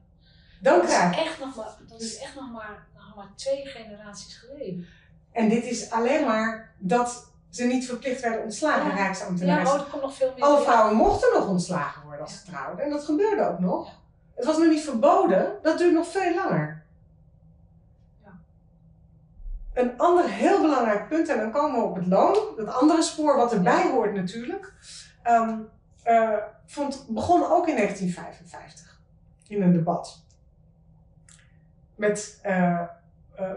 [0.61, 3.65] Dan Dat, is krijg echt nog maar, dat is echt nog maar, nog maar twee
[3.65, 4.87] generaties geleden.
[5.31, 8.89] En dit is alleen maar dat ze niet verplicht werden ontslagen, Ja.
[8.89, 9.79] Ja, rijksambtenaressen.
[9.79, 10.43] oh, er komt nog veel meer.
[10.43, 12.85] Alle vrouwen mochten nog ontslagen worden als ze trouwden.
[12.85, 14.01] En dat gebeurde ook nog.
[14.35, 16.83] Het was nog niet verboden, dat duurt nog veel langer.
[18.23, 18.31] Ja.
[19.73, 23.35] Een ander heel belangrijk punt, en dan komen we op het loon, dat andere spoor
[23.35, 24.73] wat erbij hoort natuurlijk,
[25.23, 25.59] ehm,
[26.03, 29.01] eh, vond, begon ook in 1955
[29.47, 30.25] in een debat.
[31.95, 32.81] Met, eh,
[33.35, 33.47] eh,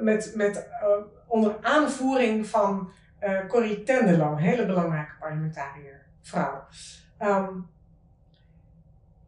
[0.00, 0.68] met, met
[1.26, 2.90] onder aanvoering van
[3.48, 6.64] Corrie Tenderlo, een hele belangrijke parlementariër, vrouw.
[7.18, 7.58] Ehm,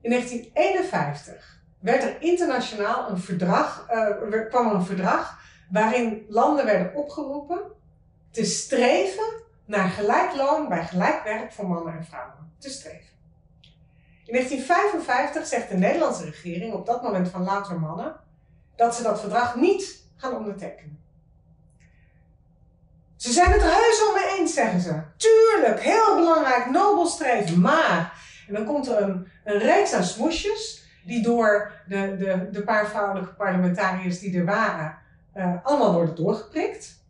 [0.03, 6.95] in 1951 werd er internationaal een verdrag, eh, kwam er een verdrag waarin landen werden
[6.95, 7.61] opgeroepen
[8.31, 12.53] te streven naar gelijk loon bij gelijk werk voor mannen en vrouwen.
[12.59, 13.11] Te streven.
[14.25, 18.17] In 1955 zegt de Nederlandse regering, op dat moment van louter mannen,
[18.77, 21.01] dat ze dat verdrag niet gaan ondertekenen.
[23.17, 25.03] Ze zijn het er heus wel mee eens, zeggen ze.
[25.17, 28.21] Tuurlijk, heel belangrijk, nobel streven, maar...
[28.49, 32.87] En dan komt er een, een reeks aan smoesjes, die door de, de, de paar
[32.89, 34.99] vrouwelijke parlementariërs die er waren,
[35.33, 37.01] eh, allemaal worden doorgeprikt.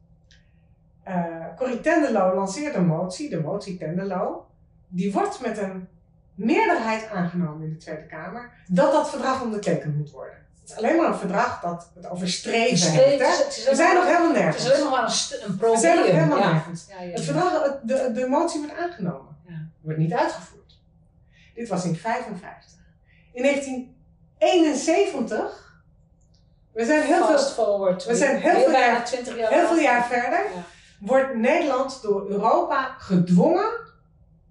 [1.03, 1.25] Eh
[1.57, 4.47] Corrie Tenderlo lanceert een motie, de motie Tenderlo.
[4.89, 5.89] Die wordt met een
[6.35, 10.35] meerderheid aangenomen in de Tweede Kamer, dat dat verdrag ondertekend moet worden.
[10.61, 13.65] Het is alleen maar een verdrag dat het over streven Streven, heeft.
[13.65, 13.71] hè?
[13.71, 14.71] We zijn nog helemaal Het is nergens.
[14.71, 15.81] alleen nog maar een, een We probleem.
[15.81, 16.53] zijn nog helemaal ja.
[16.53, 16.87] nergens.
[16.91, 19.37] Het verdrag, de, de motie wordt aangenomen.
[19.47, 19.55] Ja.
[19.81, 20.62] Wordt niet uitgevoerd.
[21.63, 22.79] Dit was in 55.
[23.33, 25.83] In 1971,
[26.73, 28.05] we zijn heel veel, forward.
[28.05, 30.65] we zijn heel veel jaar- 20 jaar heel veel jaar verder, Ja.
[31.01, 33.71] wordt Nederland door Europa gedwongen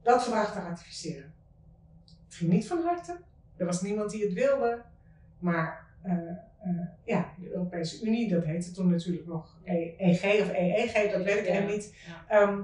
[0.03, 1.33] dat verdrag te ratificeren.
[2.25, 3.15] Het ging niet van harte.
[3.57, 4.81] Er was niemand die het wilde.
[5.39, 6.29] Maar eh, eh,
[7.03, 11.37] ja, de Europese Unie, dat heette toen natuurlijk nog E- EG of EEG, dat weet
[11.37, 11.51] ik Ja.
[11.51, 11.93] helemaal niet.
[12.07, 12.25] Ja.
[12.41, 12.59] Ehm,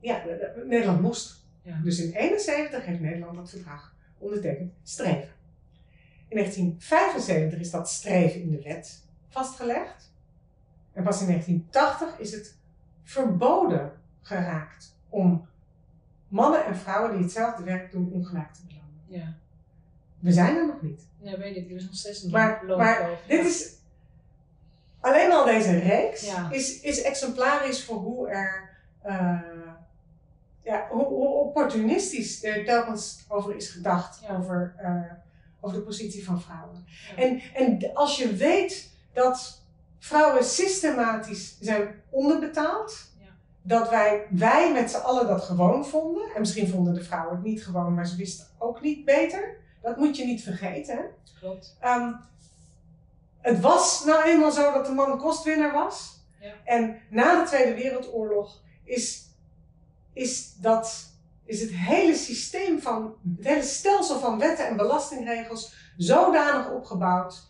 [0.00, 0.22] ja,
[0.64, 1.38] Nederland moest.
[1.70, 1.80] Ja.
[1.82, 4.72] Dus in 1971 heeft Nederland dat verdrag ondertekend.
[4.82, 5.28] Streven.
[6.28, 10.12] In 1975 is dat streven in de wet vastgelegd.
[10.92, 12.54] En pas in 1980 is het
[13.02, 15.46] verboden geraakt om
[16.28, 19.00] mannen en vrouwen die hetzelfde werk doen ongelijk te belonen.
[19.06, 19.34] Ja.
[20.18, 21.06] We zijn er nog niet.
[21.20, 21.70] ja, weet ik.
[21.70, 23.74] Er is nog steeds een Maar- maar Dit is,
[25.00, 26.50] alleen al deze reeks Ja.
[26.50, 28.68] is, is exemplarisch voor hoe er,
[29.02, 29.40] eh,
[30.64, 34.36] ja, hoe, hoe opportunistisch er telkens over is gedacht, Ja.
[34.36, 35.02] over, eh,
[35.60, 36.84] over de positie van vrouwen.
[37.16, 37.22] Ja.
[37.22, 39.62] En, en als je weet dat
[39.98, 43.26] vrouwen systematisch zijn onderbetaald, Ja.
[43.62, 47.44] dat wij, wij met z'n allen dat gewoon vonden, en misschien vonden de vrouwen het
[47.44, 50.96] niet gewoon, maar ze wisten ook niet beter, dat moet je niet vergeten.
[50.96, 51.02] Hè?
[51.40, 51.76] Klopt.
[51.80, 52.12] Ehm,
[53.40, 56.18] het was nou eenmaal zo dat de man kostwinner was.
[56.40, 56.52] Ja.
[56.64, 59.28] En na de Tweede Wereldoorlog is,
[60.20, 61.12] is, dat,
[61.44, 67.48] is het hele systeem van, het hele stelsel van wetten en belastingregels zodanig opgebouwd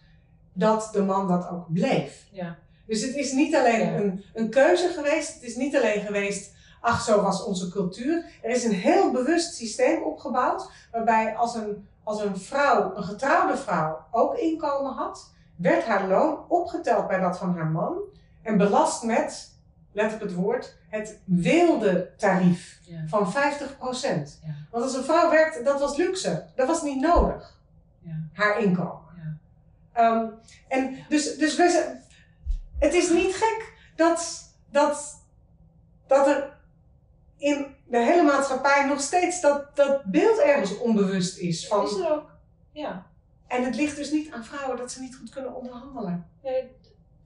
[0.52, 2.26] dat de man dat ook bleef.
[2.32, 2.56] Ja.
[2.86, 3.96] Dus het is niet alleen Ja.
[3.96, 8.24] een, een keuze geweest, het is niet alleen geweest, ach zo was onze cultuur.
[8.42, 13.56] Er is een heel bewust systeem opgebouwd waarbij als een, als een vrouw, een getrouwde
[13.56, 17.98] vrouw, ook inkomen had, werd haar loon opgeteld bij dat van haar man
[18.42, 19.58] en belast met,
[19.92, 23.02] let op het woord, het wilde tarief Ja.
[23.06, 24.40] van 50%.
[24.44, 24.54] Ja.
[24.70, 27.58] Want als een vrouw werkte, dat was luxe, dat was niet nodig,
[28.00, 28.14] Ja.
[28.32, 29.08] haar inkomen.
[29.16, 29.36] Ja.
[29.92, 30.26] Ehm,
[30.68, 31.98] en dus, dus we
[32.78, 35.20] het is niet gek dat, dat,
[36.06, 36.56] dat er
[37.36, 41.66] in de hele maatschappij nog steeds dat, dat beeld ergens onbewust is.
[41.66, 42.30] Van, Is er ook.
[42.72, 43.06] Ja.
[43.46, 46.26] en het ligt dus niet aan vrouwen dat ze niet goed kunnen onderhandelen.
[46.42, 46.70] Nee,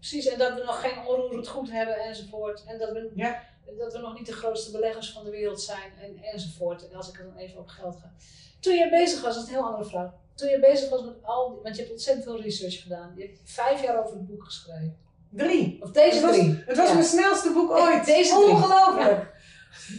[0.09, 0.27] precies.
[0.33, 2.65] En dat we nog geen onroerend goed hebben enzovoort.
[2.67, 3.43] En dat we, Ja.
[3.79, 6.89] dat we nog niet de grootste beleggers van de wereld zijn en, enzovoort.
[6.89, 8.13] En als ik dan even op geld ga.
[8.61, 10.11] Toen jij bezig was, dat is een heel andere vraag.
[10.35, 13.13] Toen je bezig was met al die, want je hebt ontzettend veel research gedaan.
[13.17, 14.97] Je hebt vijf jaar over het boek geschreven.
[15.31, 15.83] Drie.
[15.83, 16.63] Of deze Het was- drie.
[16.67, 16.93] Het was Ja.
[16.95, 18.05] mijn snelste boek ooit.
[18.07, 18.35] Deze.
[18.35, 19.33] Ongelooflijk.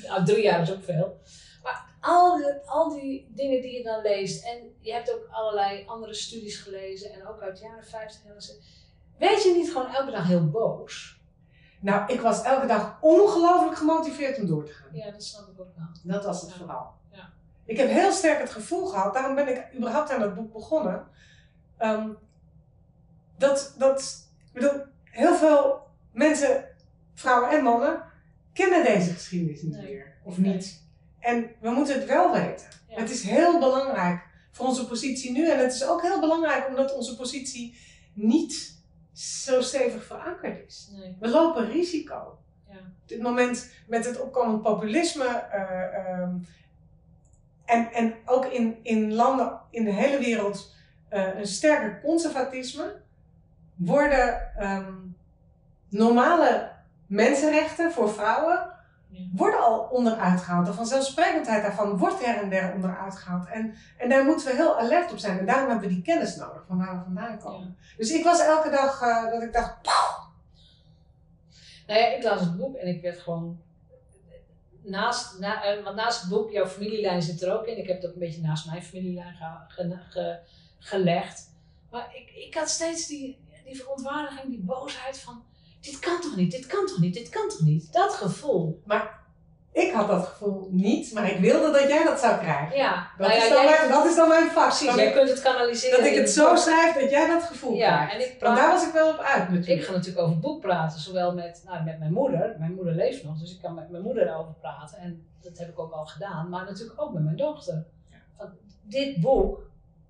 [0.07, 1.17] Nou, drie jaar is ook veel.
[1.63, 5.83] Maar al die, al die dingen die je dan leest, en je hebt ook allerlei
[5.85, 8.33] andere studies gelezen, en ook uit de jaren 50 en
[9.19, 9.29] 60.
[9.29, 11.19] Weet je niet gewoon elke dag heel boos?
[11.81, 14.89] Nou, ik was elke dag ongelooflijk gemotiveerd om door te gaan.
[14.91, 15.87] Ja, dat snap ik ook wel.
[16.15, 16.57] Dat was het Ja.
[16.57, 16.91] vooral.
[17.11, 17.29] Ja.
[17.65, 21.07] Ik heb heel sterk het gevoel gehad, daarom ben ik überhaupt aan dat boek begonnen.
[21.77, 22.09] ehm,
[23.37, 26.65] dat, dat, ik bedoel, heel veel mensen,
[27.13, 28.03] vrouwen en mannen,
[28.53, 29.83] kennen deze geschiedenis niet Nee.
[29.93, 30.13] meer.
[30.23, 30.53] Of Nee.
[30.53, 30.83] niet.
[31.19, 32.67] En we moeten het wel weten.
[32.89, 32.99] Ja.
[32.99, 35.49] Het is heel belangrijk voor onze positie nu.
[35.49, 37.77] En het is ook heel belangrijk omdat onze positie
[38.13, 38.83] niet
[39.15, 40.89] zo stevig verankerd is.
[40.91, 41.15] Nee.
[41.19, 42.39] We lopen risico.
[42.67, 42.77] Ja.
[42.77, 46.35] Op dit moment met het opkomend populisme eh, ehm,
[47.65, 50.73] en, en ook in, in landen in de hele wereld
[51.09, 53.01] eh, een sterker conservatisme,
[53.75, 54.93] worden ehm,
[55.89, 56.71] normale
[57.07, 58.73] mensenrechten voor vrouwen.
[59.33, 60.65] Worden al onderuit gehaald.
[60.65, 63.47] De vanzelfsprekendheid daarvan wordt her en der onderuit gehaald.
[63.47, 65.39] En, en daar moeten we heel alert op zijn.
[65.39, 67.77] En daarom hebben we die kennis nodig van waar we vandaan komen.
[67.97, 69.75] Dus ik was elke dag eh, dat ik dacht,
[71.87, 73.59] Nou ja, ik las het boek en ik werd gewoon.
[74.81, 77.77] Naast, na, eh, want naast het boek, jouw familielijn zit er ook in.
[77.77, 80.39] Ik heb het ook een beetje naast mijn familielijn ge- ge- ge-
[80.79, 81.53] gelegd.
[81.91, 85.43] Maar ik, ik had steeds die, die verontwaardiging, die boosheid van.
[85.85, 87.93] Dit kan toch niet, dit kan toch niet, dit kan toch niet.
[87.93, 88.81] Dat gevoel.
[89.71, 92.77] ik had dat gevoel niet, maar ik wilde dat jij dat zou krijgen.
[92.77, 94.67] Ja, Dat, nou is, dan jij, mijn, dat is dan mijn vak.
[94.67, 95.97] precies, dat jij ik, kunt het kanaliseren.
[95.99, 96.57] dat ik het zo boek.
[96.57, 98.13] schrijf dat jij dat gevoel Ja, krijgt.
[98.13, 99.67] en ik Want daar was ik wel op uit natuurlijk.
[99.67, 102.55] Ik ga natuurlijk over het boek praten, zowel met, nou, met mijn moeder.
[102.59, 104.97] Mijn moeder leeft nog, dus ik kan met mijn moeder daarover praten.
[104.97, 107.85] En dat heb ik ook al gedaan, maar natuurlijk ook met mijn dochter.
[108.37, 108.47] Van,
[108.81, 109.59] dit boek,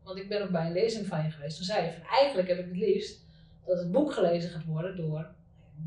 [0.03, 2.47] want ik ben ook bij een lezing van je geweest, toen zei je van eigenlijk
[2.47, 3.23] heb ik het liefst
[3.65, 5.27] dat het boek gelezen gaat worden door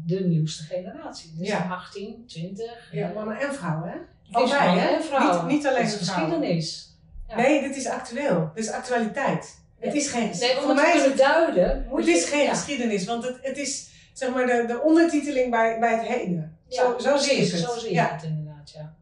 [0.07, 1.33] de nieuwste generatie.
[1.37, 1.67] Dus Ja.
[1.71, 2.89] 18, 20.
[2.93, 3.97] Ja, mannen en vrouwen, hè?
[4.31, 4.89] Allebei, mannen hè?
[4.91, 5.47] en vrouwen.
[5.47, 6.97] Niet, niet alleen Het geschiedenis.
[7.29, 7.37] Ja.
[7.37, 8.51] Nee, dit is actueel.
[8.55, 9.59] Dit is actualiteit.
[9.79, 10.65] Het is geen geschiedenis.
[10.65, 12.55] Voor mij is het, duiden, moet het is je- geen ja.
[12.55, 16.59] geschiedenis, want het, het is zeg maar de, de ondertiteling bij, bij het heden.
[16.69, 17.71] Ja, zo, zo zie ik precies, het.
[17.71, 18.95] Zo zie je het inderdaad, ja.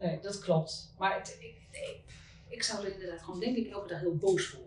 [0.00, 0.94] Nee, dat klopt.
[0.98, 2.00] Maar het, ik, ik,
[2.48, 4.60] ik zou er inderdaad gewoon, denk ik, elke dag heel boos voor.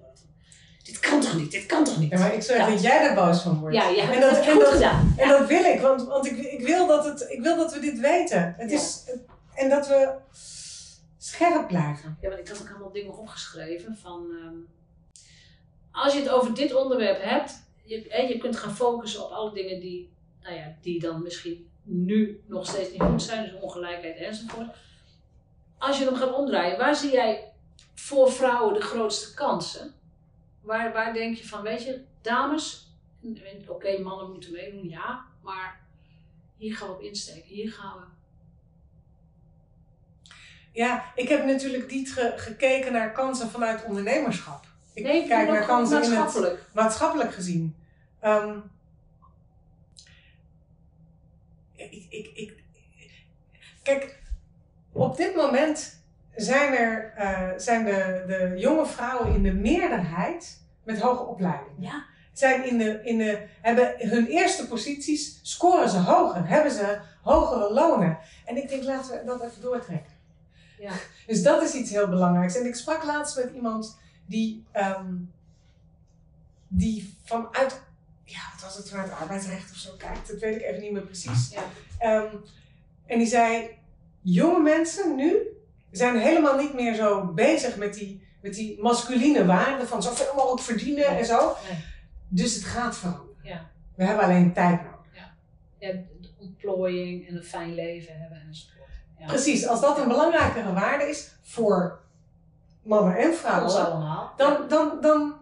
[0.91, 2.11] Dit kan toch niet, dit kan toch niet?
[2.11, 2.69] Ja, maar ik zeg Ja.
[2.69, 3.75] dat jij er boos van wordt.
[3.75, 5.13] ja, ja, En dat, dat- en dat- gedaan.
[5.17, 7.79] En dat wil ik, want, want ik, ik, wil dat het, ik wil dat we
[7.79, 8.53] dit weten.
[8.57, 9.03] Het is,
[9.55, 10.13] en dat we
[11.17, 12.17] scherp blijven.
[12.21, 14.25] Ja, want ik had ook allemaal dingen opgeschreven van...
[14.31, 14.55] ehm,
[15.91, 19.53] als je het over dit onderwerp hebt, je, hè, je kunt gaan focussen op alle
[19.53, 20.09] dingen die,
[20.41, 24.67] nou ja, die dan misschien nu nog steeds niet goed zijn, dus ongelijkheid enzovoort.
[25.77, 27.51] Als je hem gaat omdraaien, waar zie jij
[27.95, 29.93] voor vrouwen de grootste kansen?
[30.61, 32.93] Waar, waar denk je van, weet je, dames,
[33.67, 35.79] oké, mannen moeten meedoen, ja, maar
[36.57, 38.03] hier gaan we op insteken, hier gaan we.
[40.73, 44.65] Ja, ik heb natuurlijk niet ge- gekeken naar kansen vanuit ondernemerschap.
[44.93, 46.65] Ik Nee, kijk naar kansen in het maatschappelijk.
[46.73, 47.75] maatschappelijk gezien.
[48.19, 48.59] Ehm,
[51.75, 52.63] ik, ik, ik,
[53.83, 54.19] kijk,
[54.91, 56.00] op dit moment
[56.35, 61.75] zijn, er, eh, zijn de, de jonge vrouwen in de meerderheid met hoge opleiding.
[61.79, 62.05] Ja.
[62.33, 67.73] Zijn in de, in de, hebben hun eerste posities, scoren ze hoger, hebben ze hogere
[67.73, 68.17] lonen.
[68.45, 70.13] En ik denk, laten we dat even doortrekken.
[70.79, 70.91] Ja.
[71.27, 72.55] Dus dat is iets heel belangrijks.
[72.55, 75.15] En ik sprak laatst met iemand die, ehm,
[76.67, 77.81] die vanuit,
[78.23, 80.27] ja, wat was het, vanuit arbeidsrecht of zo kijkt.
[80.27, 81.49] Dat weet ik even niet meer precies.
[81.49, 81.61] Ja.
[81.99, 82.35] Ehm,
[83.05, 83.77] en die zei,
[84.21, 85.37] jonge mensen nu
[85.91, 90.61] zijn helemaal niet meer zo bezig met die, met die masculine waarden van zoveel mogelijk
[90.61, 91.55] verdienen en zo.
[91.69, 91.83] Nee.
[92.27, 93.35] Dus het gaat veranderen.
[93.43, 93.69] Ja.
[93.95, 95.29] We hebben alleen tijd nodig.
[95.79, 98.89] ja, de ontplooiing en een fijn leven hebben enzovoort.
[99.19, 99.25] Ja.
[99.25, 101.99] Precies, als dat een belangrijkere waarde is voor
[102.83, 104.33] mannen en vrouwen, allemaal.
[104.37, 105.33] dan, dan, dan,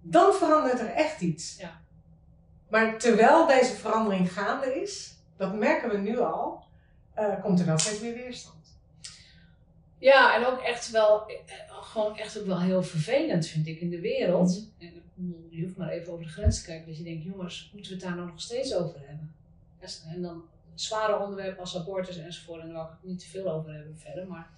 [0.00, 1.56] dan verandert er echt iets.
[1.58, 1.80] Ja.
[2.68, 6.64] Maar terwijl deze verandering gaande is, dat merken we nu al,
[7.14, 8.53] eh, komt er wel steeds meer weerstand.
[10.04, 11.36] Ja, en ook echt wel, eh,
[11.68, 14.68] gewoon echt ook wel heel vervelend vind ik in de wereld.
[14.78, 17.24] En ik bedoel, je hoeft maar even over de grens te kijken dat je denkt,
[17.24, 19.34] jongens, moeten we het daar nou nog steeds over hebben?
[20.08, 20.42] En dan
[20.74, 23.98] zware onderwerpen als abortus enzovoort, en daar wil ik het niet te veel over hebben
[23.98, 24.48] verder, maar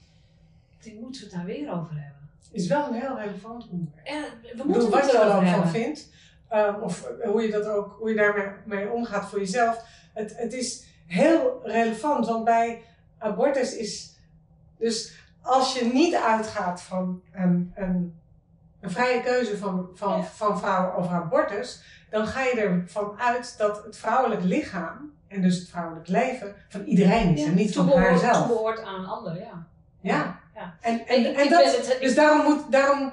[0.79, 2.31] ik denk, moeten we het daar weer over hebben?
[2.51, 4.07] Is wel een heel relevant onderwerp.
[4.07, 4.25] En
[4.57, 6.11] we moeten wat je er ook van vindt,
[6.49, 9.85] ehm, of eh, hoe je, dat ook, hoe je daarmee mee omgaat voor jezelf.
[10.13, 12.83] Het, het is heel relevant, want bij
[13.19, 14.15] abortus is.
[14.79, 18.21] Dus als je niet uitgaat van een, een,
[18.81, 20.23] een vrije keuze van, van, Ja.
[20.23, 25.59] van vrouwen over abortus, dan ga je ervan uit dat het vrouwelijk lichaam en dus
[25.59, 28.37] het vrouwelijk leven van iedereen is en niet van toebehoort- haarzelf.
[28.47, 29.67] toebehoort aan een ander, ja.
[30.01, 30.41] Ja.
[30.55, 30.77] Ja.
[30.81, 33.13] En, en, dat, het- dus daarom, moet, daarom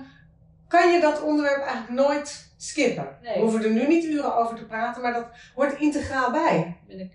[0.68, 3.18] kan je dat onderwerp eigenlijk nooit skippen.
[3.22, 3.34] Nee.
[3.34, 6.78] We hoeven er nu niet uren over te praten, maar dat hoort integraal bij.
[6.88, 7.12] ben ik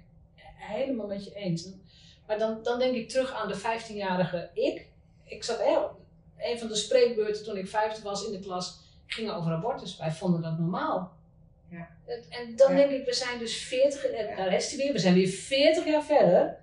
[0.57, 1.69] helemaal met je eens.
[2.27, 4.87] Maar dan, dan denk ik terug aan de 15-jarige ik.
[5.29, 5.77] Ik zat hè,
[6.51, 9.97] een van de spreekbeurten toen ik 15 was in de klas, ging over abortus.
[9.99, 11.13] Wij vonden dat normaal.
[11.71, 11.89] Ja.
[12.29, 12.77] En dan Ja.
[12.77, 14.37] denk ik, we zijn dus 40, en Ja.
[14.37, 16.57] daar is hij weer, we zijn weer 40 jaar verder.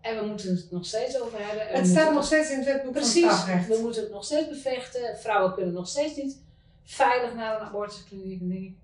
[0.00, 1.68] En we moeten het nog steeds over hebben.
[1.68, 3.68] En Het staat nog steeds in het wetboek van Precies, strafrecht.
[3.68, 5.18] we moeten het nog steeds bevechten.
[5.18, 6.36] Vrouwen kunnen nog steeds niet
[6.84, 8.38] veilig naar een abortuskliniek.
[8.40, 8.74] Dan denk ik,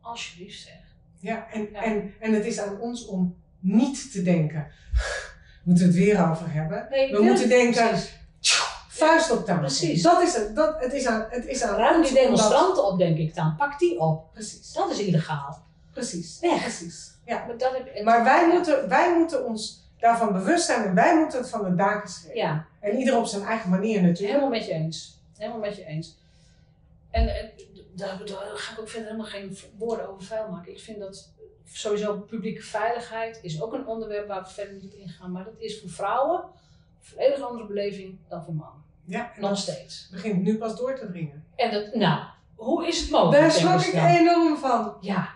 [0.00, 0.74] alsjeblieft zeg.
[1.20, 1.82] Ja, en, Ja.
[1.84, 4.66] En, en het is aan ons om niet te denken.
[5.64, 6.86] Moeten we het weer over hebben?
[6.90, 8.18] Nee, We moeten denken, Precies.
[9.06, 9.60] Vuist op tafel.
[9.60, 10.02] Precies.
[10.02, 10.56] Dat is het.
[10.56, 13.56] Dat, het, is aan, het is aan Ruim die dat- demonstranten op, denk ik dan.
[13.56, 14.32] Pak die op.
[14.32, 15.58] Precies, Dat is illegaal.
[15.92, 16.60] precies, Weg.
[16.62, 17.12] precies.
[17.26, 17.44] Ja.
[17.46, 18.52] Maar, dat heb, Maar wij ja.
[18.52, 22.40] moeten, wij moeten ons daarvan bewust zijn en wij moeten het van de daken schrijven.
[22.42, 24.28] Ja, En ieder op zijn eigen manier natuurlijk.
[24.28, 25.18] helemaal met je eens.
[25.36, 26.16] Helemaal met je eens.
[27.10, 27.50] En, en
[27.92, 30.72] daar, daar ga ik ook verder helemaal geen woorden over vuil maken.
[30.72, 31.32] Ik vind dat
[31.72, 35.32] sowieso publieke veiligheid is ook een onderwerp waar we verder niet op ingaan.
[35.32, 36.50] Maar dat is voor vrouwen een
[37.10, 38.83] volledig andere beleving dan voor mannen.
[39.06, 40.08] Ja, Nog steeds.
[40.10, 41.44] begint nu pas door te dringen.
[41.56, 42.20] En dat, nou,
[42.54, 43.40] hoe is het mogelijk?
[43.40, 44.06] Daar schrok ze ik dan?
[44.06, 44.94] enorm van.
[45.00, 45.28] Ja.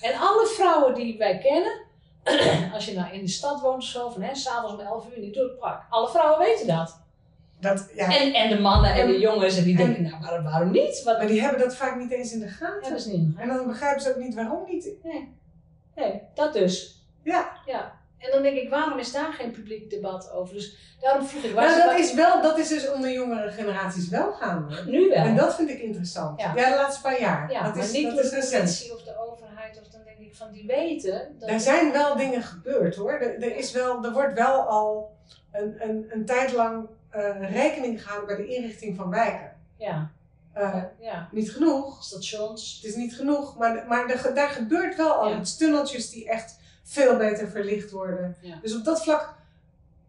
[0.00, 1.82] En alle vrouwen die wij kennen,
[2.74, 5.20] als je nou in de stad woont of zo, van hè, s'avonds om 11 uur
[5.20, 5.82] niet door het park.
[5.90, 7.02] Alle vrouwen weten dat.
[7.60, 10.16] Dat, ja, En, en de mannen en, En- de jongens, en die en- denken, nou
[10.20, 11.02] waarom, waarom niet?
[11.02, 12.82] Wat maar die hebben dat vaak niet eens in de gaten.
[12.82, 13.36] hebben ze niet?
[13.38, 14.88] En dan begrijpen ze ook niet waarom niet.
[15.96, 17.02] Nee, dat dus.
[17.22, 18.02] Ja, Ja.
[18.24, 20.54] En dan denk ik, waarom is daar geen publiek debat over?
[20.54, 24.08] Dus daarom vroeg ik, waar nou, dat, is wel, dat is dus onder jongere generaties
[24.08, 24.82] wel gaande.
[24.86, 25.16] nu wel?
[25.24, 26.40] En dat vind ik interessant.
[26.40, 26.52] Ja.
[26.56, 27.50] Ja, de laatste paar jaar.
[27.52, 28.92] ja, dat maar is, niet dat door is de recent.
[28.92, 31.36] of de overheid, of dan denk ik van, die weten.
[31.38, 33.12] Dat Er zijn wel dingen gebeurd hoor.
[33.12, 35.16] Er, er, is wel, er wordt wel al
[35.52, 39.52] een, een, een tijd lang eh, rekening gehouden bij de inrichting van wijken.
[39.78, 40.10] Ja,
[40.52, 41.28] Eh, ja.
[41.32, 42.04] niet genoeg.
[42.04, 42.78] Stations.
[42.82, 45.56] Het is niet genoeg, maar, maar er, daar gebeurt wel al iets.
[45.56, 48.36] Tunneltjes die echt veel beter verlicht worden.
[48.40, 48.58] Ja.
[48.62, 49.34] Dus op dat vlak,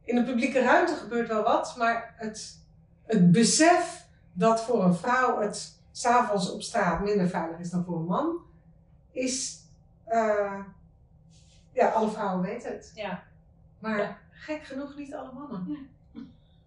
[0.03, 2.59] in de publieke ruimte gebeurt wel wat, maar het,
[3.05, 7.97] het besef dat voor een vrouw het s'avonds op straat minder veilig is dan voor
[7.97, 8.37] een man,
[9.11, 9.63] is.
[10.05, 10.59] eh,
[11.71, 12.91] ja, alle vrouwen weten het.
[12.95, 13.23] Ja.
[13.79, 14.17] Maar Ja.
[14.31, 15.89] gek genoeg niet alle mannen.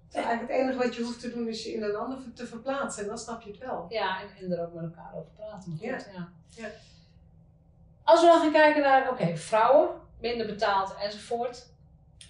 [0.09, 2.47] Terwijl eigenlijk het enige wat je hoeft te doen is je in een ander te
[2.47, 3.87] verplaatsen en dan snap je het wel.
[3.89, 5.71] Ja, en, en er ook met elkaar over praten.
[5.73, 6.29] Goed, ja.
[6.49, 6.69] Ja.
[8.09, 9.89] Als we dan gaan kijken naar, oké, vrouwen,
[10.21, 11.67] minder betaald enzovoort.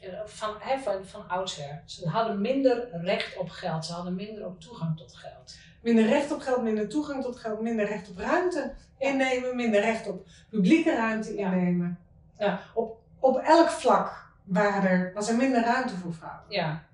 [0.00, 1.82] Eh, Van, hè, van, van oudsher.
[1.84, 3.84] Ze hadden minder recht op geld.
[3.84, 5.58] Ze hadden minder ook toegang tot geld.
[5.82, 10.08] Minder recht op geld, minder toegang tot geld, minder recht op ruimte innemen, minder recht
[10.08, 11.98] op publieke ruimte innemen.
[12.38, 12.60] Ja.
[12.74, 16.44] Op, op elk vlak waren er, was er minder ruimte voor vrouwen.
[16.48, 16.84] Ja,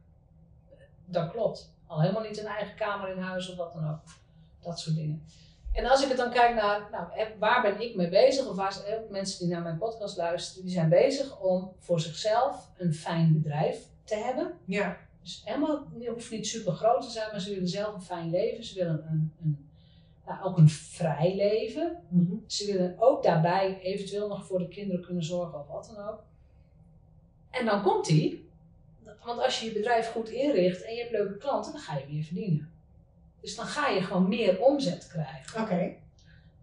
[1.05, 1.72] dat klopt.
[1.87, 4.01] Al helemaal niet een eigen kamer in huis of wat dan ook.
[4.61, 5.24] Dat soort dingen.
[5.75, 8.49] En als ik het dan kijk naar, nou, hè, waar ben ik mee bezig?
[8.49, 12.01] Of waar zijn hè, mensen die naar mijn podcast luisteren, die zijn bezig om voor
[12.01, 14.53] zichzelf een fijn bedrijf te hebben.
[14.64, 14.97] Ja.
[15.22, 18.31] Dus helemaal, het hoeft niet super groot te zijn, maar ze willen zelf een fijn
[18.31, 18.64] leven.
[18.64, 19.68] Ze willen een, een,
[20.27, 22.03] nou, ook een vrij leven.
[22.47, 26.22] Ze willen ook daarbij eventueel nog voor de kinderen kunnen zorgen of wat dan ook.
[27.51, 28.49] En dan komt die.
[29.25, 32.12] Want als je je bedrijf goed inricht en je hebt leuke klanten, dan ga je
[32.12, 32.74] meer verdienen.
[33.45, 35.62] Dus dan ga je gewoon meer omzet krijgen.
[35.62, 35.92] Oké,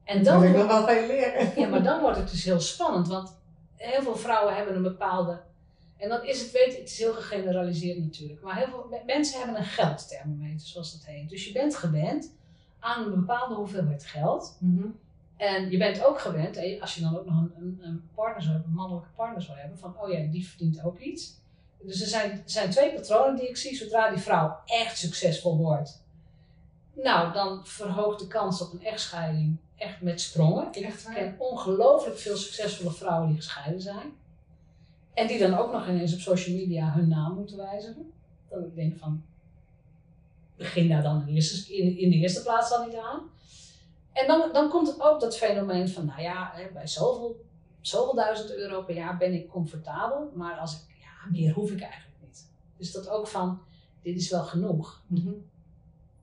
[0.04, 1.60] En dan wil ik nog wel veel leren.
[1.62, 3.08] ja, maar dan wordt het dus heel spannend.
[3.08, 3.38] Want
[3.76, 5.42] heel veel vrouwen hebben een bepaalde.
[5.98, 8.42] En dan is het, weet je, het is heel gegeneraliseerd natuurlijk.
[8.42, 11.30] Maar heel veel me- mensen hebben een geldthermometer, zoals dat heet.
[11.30, 12.32] Dus je bent gewend
[12.80, 14.58] aan een bepaalde hoeveelheid geld.
[15.38, 18.54] En je bent ook gewend, als je dan ook nog een, een, een partner zou
[18.54, 21.40] hebben, een mannelijke partner zou hebben, van oh ja, die verdient ook iets.
[21.82, 23.76] Dus er zijn, er zijn twee patronen die ik zie.
[23.76, 26.01] Zodra die vrouw echt succesvol wordt,
[26.94, 30.68] nou, dan verhoogt de kans op een echtscheiding echt met sprongen.
[30.72, 34.14] Ik ken ongelooflijk veel succesvolle vrouwen die gescheiden zijn.
[35.14, 38.12] En die dan ook nog ineens op social media hun naam moeten wijzigen.
[38.50, 39.24] Dan ik denk van,
[40.56, 43.20] begin daar dan in, de eerste plaats dan niet aan.
[44.14, 47.46] En dan, dan komt het ook dat fenomeen van, nou ja, bij zoveel,
[47.82, 51.82] zoveel duizend euro per jaar ben ik comfortabel, maar als ik, ja, meer hoef ik
[51.82, 52.48] eigenlijk niet.
[52.78, 53.62] Dus dat ook van,
[54.02, 55.02] dit is wel genoeg.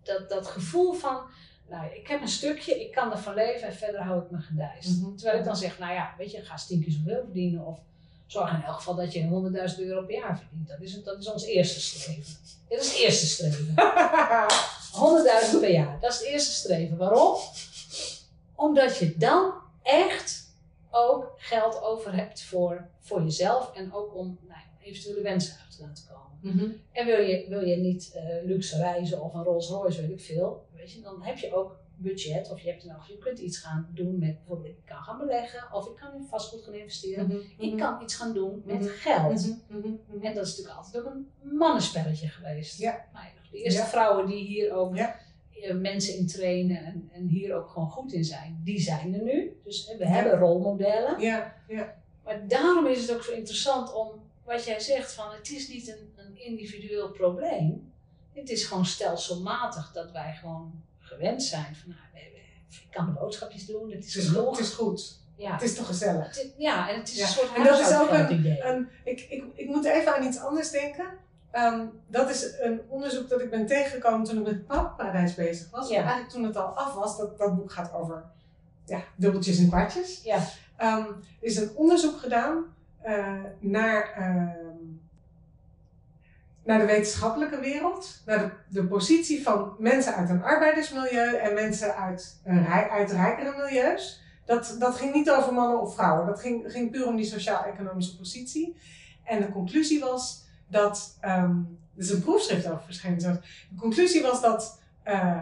[0.09, 1.21] Dat, dat gevoel van,
[1.69, 5.01] nou, ik heb een stukje, ik kan ervan leven en verder hou ik me gedijst.
[5.01, 5.15] Mhm.
[5.17, 7.81] Terwijl ik dan zeg, nou ja, weet je, ga stinken zoveel verdienen of
[8.27, 10.69] zorg in elk geval dat je 100.000 euro per jaar verdient.
[10.69, 12.37] Dat is, dat is ons eerste streven.
[12.69, 13.75] Dit is het eerste streven.
[15.55, 16.97] 100.000 per jaar, dat is het eerste streven.
[16.97, 17.37] Waarom?
[18.55, 19.53] Omdat je dan
[19.83, 20.47] echt
[20.91, 25.83] ook geld over hebt voor, voor jezelf en ook om nou, eventuele wensen uit te
[25.83, 26.28] laten komen.
[26.93, 30.21] En wil je, wil je niet eh, luxe reizen of een Rolls Royce, weet ik
[30.21, 33.59] veel, weet je, dan heb je ook budget, of je hebt nog, je kunt iets
[33.59, 37.43] gaan doen met bijvoorbeeld, ik kan gaan beleggen, of ik kan in vastgoed gaan investeren.
[37.59, 38.89] Ik kan iets gaan doen met Mhm.
[38.89, 39.47] geld.
[39.69, 40.25] Mhm, mhm, mhm.
[40.25, 42.79] En dat is natuurlijk altijd ook een mannenspelletje geweest.
[42.79, 43.05] Ja.
[43.13, 43.87] Nou de eerste Ja.
[43.87, 45.17] vrouwen die hier ook Ja.
[45.63, 49.23] eh, mensen in trainen en, en hier ook gewoon goed in zijn, die zijn er
[49.23, 49.61] nu.
[49.65, 51.21] Dus eh, we hebben rolmodellen.
[51.21, 51.95] Ja, ja.
[52.25, 54.09] Maar daarom is het ook zo interessant om,
[54.49, 57.93] wat jij zegt, van het is niet een, een individueel probleem.
[58.33, 62.25] Het is gewoon stelselmatig dat wij gewoon gewend zijn van, nou,
[62.71, 64.51] ik kan de boodschapjes doen, het is, Het is goed.
[64.57, 65.19] Het is goed.
[65.37, 65.53] Ja.
[65.53, 66.31] Het is toch gezellig.
[66.39, 67.23] Is- ja, en het is Ja.
[67.23, 68.63] een soort En dat is ook huishoudgeldidee.
[68.63, 71.07] Een, ik, ik, ik moet even aan iets anders denken.
[71.51, 75.89] Ehm, dat is een onderzoek dat ik ben tegengekomen toen ik met Paparadijs bezig was.
[75.89, 75.97] Ja.
[75.97, 77.17] Eigenlijk toen het al af was.
[77.17, 78.25] Dat, dat boek gaat over
[78.87, 80.21] ja, dubbeltjes en kwartjes.
[80.23, 80.49] Ja.
[80.77, 82.65] Ehm, er is een onderzoek gedaan
[83.59, 84.77] naar, ehm,
[86.65, 88.23] naar de wetenschappelijke wereld.
[88.27, 93.57] Naar de, de positie van mensen uit een arbeidersmilieu en mensen uit, rij, uit rijkere
[93.57, 94.23] milieus.
[94.45, 96.27] Dat, dat ging niet over mannen of vrouwen.
[96.27, 98.77] Dat ging, ging puur om die sociaal-economische positie.
[99.25, 101.17] En de conclusie was dat.
[101.21, 101.57] ehm
[101.99, 103.19] er is een proefschrift over verschenen.
[103.19, 103.41] De
[103.79, 105.41] conclusie was dat eh,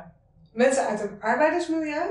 [0.53, 2.11] mensen uit een arbeidersmilieu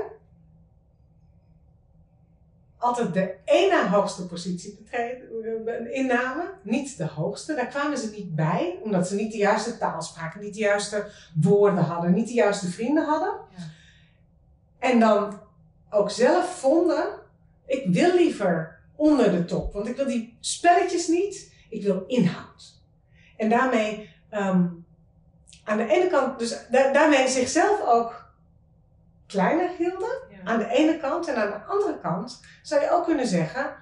[2.78, 5.28] altijd de ene hoogste positie betreden,
[5.66, 7.54] eh, innamen, niet de hoogste.
[7.54, 11.06] Daar kwamen ze niet bij, omdat ze niet de juiste taal spraken, niet de juiste
[11.40, 13.32] woorden hadden, niet de juiste vrienden hadden.
[13.56, 13.62] Ja.
[14.78, 15.40] En dan
[15.90, 17.06] ook zelf vonden,
[17.66, 22.82] ik wil liever onder de top, want ik wil die spelletjes niet, ik wil inhoud.
[23.36, 24.66] En daarmee ehm,
[25.64, 28.30] aan de ene kant, dus da- daarmee zichzelf ook
[29.26, 30.35] kleiner hielden Ja.
[30.46, 31.28] Aan de ene kant.
[31.28, 33.74] En aan de andere kant zou je ook kunnen zeggen,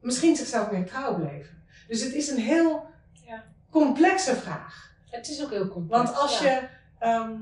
[0.00, 1.62] misschien zichzelf meer trouw bleven.
[1.88, 2.86] Dus het is een heel
[3.26, 3.44] Ja.
[3.70, 4.94] complexe vraag.
[5.10, 6.02] Het is ook heel complex.
[6.04, 6.50] Want als ja.
[6.50, 6.60] je.
[6.98, 7.32] ehm,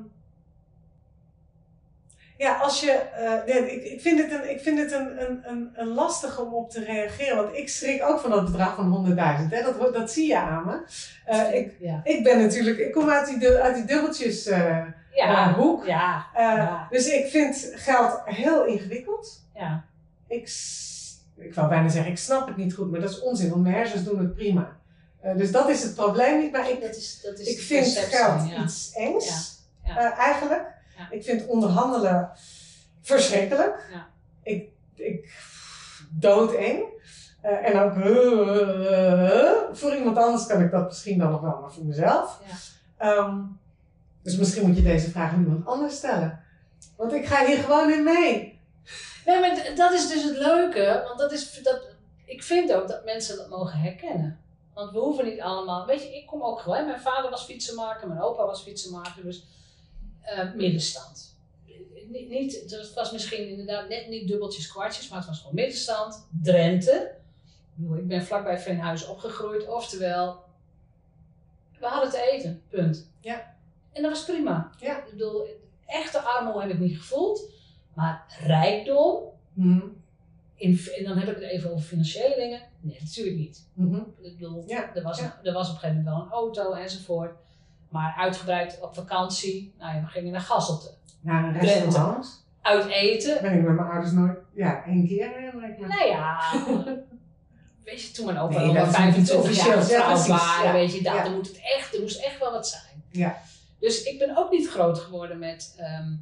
[2.38, 2.90] ja, als je.
[2.92, 6.42] eh, nee, ik, ik vind het, een, ik vind het een, een, een, een lastige
[6.42, 7.36] om op te reageren.
[7.36, 9.16] Want ik schrik ook van dat bedrag van 100.000.
[9.50, 9.62] hè.
[9.62, 10.80] Dat, dat zie je aan me.
[11.24, 12.00] Eh, ik, ja.
[12.04, 12.78] ik ben natuurlijk.
[12.78, 14.46] Ik kom uit die, uit die dubbeltjes.
[14.46, 14.82] eh,
[15.14, 15.48] Ja.
[15.48, 15.86] eh, hoek.
[15.86, 16.26] Ja.
[16.34, 16.86] eh, Ja.
[16.90, 19.46] Dus ik vind geld heel ingewikkeld.
[19.54, 19.84] Ja.
[20.28, 20.52] Ik,
[21.36, 23.74] ik wou bijna zeggen, ik snap het niet goed, maar dat is onzin, want mijn
[23.74, 24.76] hersens doen het prima.
[25.20, 26.52] Eh, dus dat is het probleem niet.
[26.52, 28.62] Maar ik, Dat is, dat is ik vind geld ja.
[28.62, 30.72] iets engs, eh, eigenlijk.
[31.10, 32.30] Ik vind onderhandelen
[33.00, 33.88] verschrikkelijk.
[33.92, 34.06] Ja.
[34.42, 35.32] Ik, ik
[36.10, 36.82] doodeng.
[37.40, 37.92] Eh, en ook
[39.76, 42.40] voor iemand anders kan ik dat misschien dan nog wel, maar voor mezelf.
[42.98, 43.22] Ja.
[44.24, 46.40] Dus misschien moet je deze vraag aan iemand anders stellen.
[46.96, 48.60] Want ik ga hier gewoon in mee.
[49.26, 51.80] Nee, maar dat is dus het leuke, want dat is, dat,
[52.24, 54.38] ik vind ook dat mensen dat mogen herkennen.
[54.74, 58.08] Want we hoeven niet allemaal, weet je, ik kom ook gewoon, mijn vader was fietsenmaker,
[58.08, 59.46] mijn opa was fietsenmaker, dus
[60.20, 61.36] eh, middenstand.
[62.08, 66.26] Niet, niet, het was misschien inderdaad net niet dubbeltjes, kwartjes, maar het was gewoon middenstand.
[66.42, 67.14] Drenthe.
[67.96, 70.44] Ik ben vlakbij Venhuis opgegroeid, oftewel,
[71.78, 73.10] we hadden te eten, punt.
[73.20, 73.53] Ja.
[73.94, 74.70] En dat was prima.
[74.78, 74.96] Ja.
[74.98, 75.46] Ik bedoel,
[75.86, 77.50] echte armoede heb ik niet gevoeld,
[77.94, 79.22] maar rijkdom,
[79.52, 79.80] Mhm.
[80.54, 82.60] in, en dan heb ik het even over financiële dingen.
[82.80, 83.68] Nee, natuurlijk niet.
[83.74, 84.00] Mhm.
[84.22, 85.40] Ik bedoel, Ja, er, was ja.
[85.42, 87.32] er was op een gegeven moment wel een auto enzovoort.
[87.88, 89.74] Maar uitgebreid op vakantie.
[89.78, 90.94] Nou ja, we gingen naar Gasselte.
[91.20, 92.46] Naar een restaurant.
[92.62, 93.42] Uit eten.
[93.42, 95.54] Ben ik met mijn ouders nooit, ja, één keer.
[95.78, 96.38] Nou ja,
[97.84, 99.88] weet je, toen mijn opa Nee, niet 25 jaar.
[99.90, 101.24] Ja, waren, weet je, dat, Ja.
[101.24, 103.02] er, moet het echt, er moest echt wel wat zijn.
[103.10, 103.36] Ja.
[103.84, 106.14] Dus ik ben ook niet groot geworden met, ehm,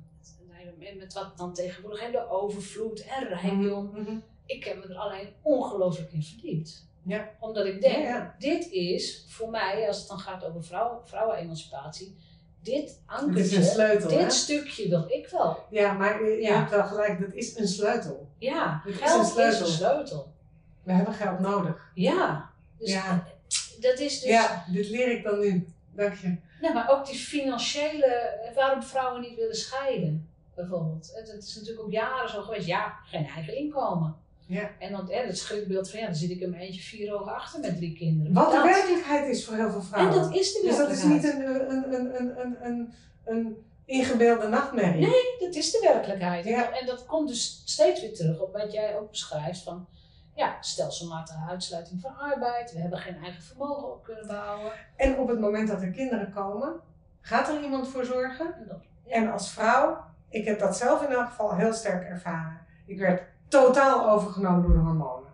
[0.98, 3.90] met- wat dan tegenwoordig, hè, de overvloed en rijkdom.
[3.94, 4.16] Mhm.
[4.46, 6.86] Ik heb me er alleen ongelooflijk in verdiept.
[7.02, 7.28] Ja.
[7.40, 8.34] Omdat ik denk, Ja, ja.
[8.38, 12.16] dit is voor mij, als het dan gaat over vrouw, vrouwenemancipatie,
[12.62, 14.16] dit Het is een ankertje, sleutel, hè?
[14.18, 15.58] dit stukje wil ik wel.
[15.70, 18.28] Ja, maar je, hebt wel gelijk, dat is een sleutel.
[18.38, 19.60] Ja, is geld een sleutel.
[19.66, 20.32] is een sleutel.
[20.82, 21.90] We hebben geld nodig.
[21.94, 23.26] Ja, dus Ja.
[23.80, 25.66] dat is dus, Ja, dit leer ik dan nu.
[25.94, 26.36] Dank je.
[26.62, 31.10] Nou, maar ook die financiële, waarom vrouwen niet willen scheiden, bijvoorbeeld.
[31.14, 34.16] Het, het is natuurlijk ook jaren zo geweest, ja, geen eigen inkomen.
[34.46, 34.70] Ja.
[34.78, 37.34] En dan hè, het schrikbeeld van, ja, dan zit ik in mijn eentje vier ogen
[37.34, 38.32] achter met drie kinderen.
[38.32, 40.14] Wat de Dat- werkelijkheid is voor heel veel En vrouwen.
[40.20, 41.38] dat is de dus dat is werkelijkheid.
[41.38, 42.92] niet een, een, een, een, een, een,
[43.24, 45.00] een ingebeelde nachtmerrie.
[45.06, 46.44] Nee, dat is de werkelijkheid.
[46.44, 46.66] Ja.
[46.72, 49.86] En, en dat komt dus steeds weer terug op wat jij ook beschrijft van
[50.34, 52.72] ja, stelselmatige uitsluiting van arbeid.
[52.72, 54.72] We hebben geen eigen vermogen op kunnen bouwen.
[54.96, 56.80] En op het moment dat er kinderen komen,
[57.20, 58.54] gaat er iemand voor zorgen.
[58.54, 59.14] En dat, ja.
[59.14, 62.60] En als vrouw, ik heb dat zelf in elk geval heel sterk ervaren.
[62.86, 65.30] Ik werd totaal overgenomen door de hormonen.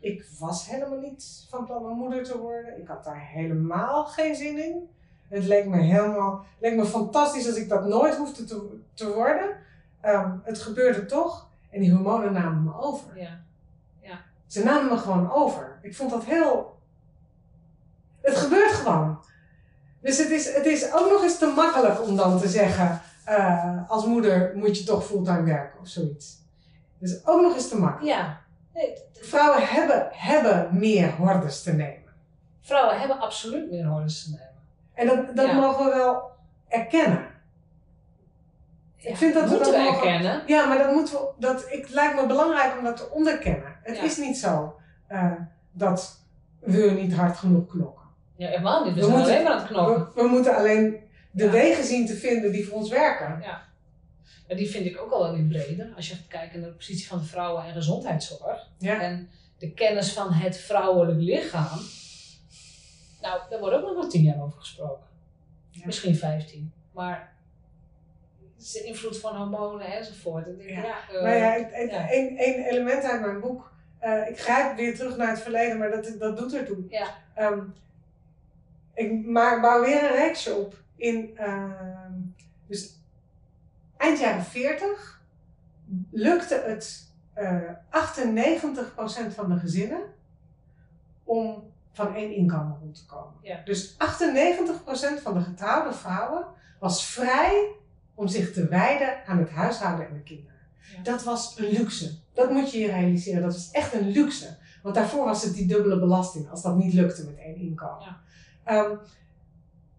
[0.00, 2.78] Ik was helemaal niet van plan om moeder te worden.
[2.80, 4.90] Ik had daar helemaal geen zin in.
[5.28, 9.56] Het leek me helemaal, leek me fantastisch als ik dat nooit hoefde te, te worden.
[10.00, 13.18] ehm, het gebeurde toch en die hormonen namen me over.
[13.20, 13.40] Ja.
[14.52, 15.78] Ze namen me gewoon over.
[15.82, 16.78] Ik vond dat heel.
[18.20, 19.24] Het gebeurt gewoon.
[20.00, 23.90] Dus het is, het is ook nog eens te makkelijk om dan te zeggen: eh,
[23.90, 26.36] als moeder moet je toch fulltime werken of zoiets.
[26.98, 28.16] Dus ook nog eens te makkelijk.
[28.16, 28.40] Ja.
[28.74, 32.12] Nee, Vrouwen hebben, hebben meer hordes te nemen.
[32.60, 34.50] vrouwen hebben absoluut meer hordes te nemen.
[34.94, 35.52] En dat, dat Ja.
[35.60, 36.30] mogen we wel
[36.68, 37.26] erkennen.
[38.96, 40.42] Ja, vind dat we moeten dat we mogen- erkennen.
[40.46, 41.28] Ja, maar dat moeten we.
[41.38, 43.71] Dat, ik, het lijkt me belangrijk om dat te onderkennen.
[43.82, 44.02] Het Ja.
[44.02, 44.76] is niet zo
[45.06, 45.32] eh,
[45.72, 46.24] dat
[46.60, 48.06] we niet hard genoeg knokken.
[48.36, 48.94] Ja, helemaal niet.
[48.94, 50.14] We, We moeten- alleen maar aan het knokken.
[50.14, 50.96] We, we moeten alleen
[51.30, 51.50] de Ja.
[51.50, 53.40] wegen zien te vinden die voor ons werken.
[53.40, 53.62] Ja,
[54.56, 55.92] die vind ik ook al weer breder.
[55.96, 58.68] Als je gaat kijken naar de positie van de vrouwen en gezondheidszorg.
[58.78, 59.00] Ja.
[59.00, 61.78] En de kennis van het vrouwelijk lichaam.
[63.20, 65.06] Nou, daar wordt ook nog wel tien jaar over gesproken.
[65.70, 65.82] Ja.
[65.86, 66.72] Misschien vijftien.
[66.92, 67.32] Maar
[68.54, 70.46] het is de invloed van hormonen enzovoort.
[70.46, 70.76] Ik denk, Ja.
[70.82, 72.36] ja, eh, Nou ja, één
[72.68, 73.71] element uit mijn boek.
[74.02, 76.84] Eh, ik grijp weer terug naar het verleden, maar dat, dat doet ertoe.
[76.88, 77.06] Ja.
[77.34, 77.60] Ehm,
[78.94, 80.74] ik maar, bouw weer een reeksje op.
[80.96, 82.12] In, ehm,
[82.66, 82.98] dus
[83.96, 85.20] eind jaren 40
[86.10, 90.00] lukte het eh 98% van de gezinnen
[91.24, 93.34] om van één inkomen rond te komen.
[93.42, 93.60] Ja.
[93.64, 96.44] Dus 98% van de getrouwde vrouwen
[96.78, 97.70] was vrij
[98.14, 100.51] om zich te wijden aan het huishouden en de kinderen.
[100.96, 101.02] Ja.
[101.02, 102.14] Dat was een luxe.
[102.32, 103.42] Dat moet je je realiseren.
[103.42, 104.56] Dat was echt een luxe.
[104.82, 108.04] Want daarvoor was het die dubbele belasting als dat niet lukte met één inkomen.
[108.04, 108.20] Ja.
[108.64, 108.96] Ehm,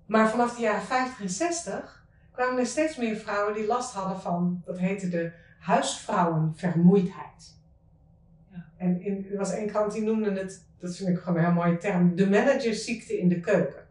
[0.05, 4.21] maar vanaf de jaren 50 en 60 kwamen er steeds meer vrouwen die last hadden
[4.21, 7.55] van, dat heette de huisvrouwenvermoeidheid.
[8.51, 8.65] Ja.
[8.77, 11.53] En in, er was één krant die noemde het, dat vind ik gewoon een heel
[11.53, 13.88] mooie term, de managersziekte in de keuken.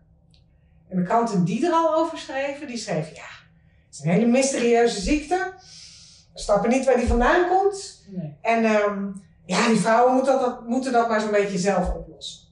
[0.88, 3.28] En de kranten die er al over schreven, die schreven, ja,
[3.86, 5.52] het is een hele mysterieuze ziekte.
[6.34, 8.04] Snappen niet waar die vandaan komt.
[8.08, 8.36] Nee.
[8.40, 9.10] En ehm,
[9.44, 12.48] ja, die vrouwen moeten dat, moeten dat maar zo'n beetje zelf oplossen.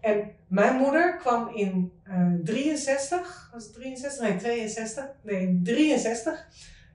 [0.00, 4.20] En mijn moeder kwam in eh 63, was het 63?
[4.20, 5.04] Nee, 62.
[5.22, 6.46] Nee, 63.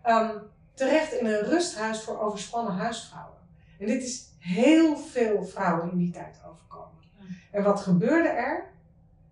[0.02, 0.38] ehm,
[0.74, 3.38] terecht in een rusthuis voor overspannen huisvrouwen.
[3.80, 6.98] En dit is heel veel vrouwen in die tijd overkomen.
[7.52, 8.64] En wat gebeurde er?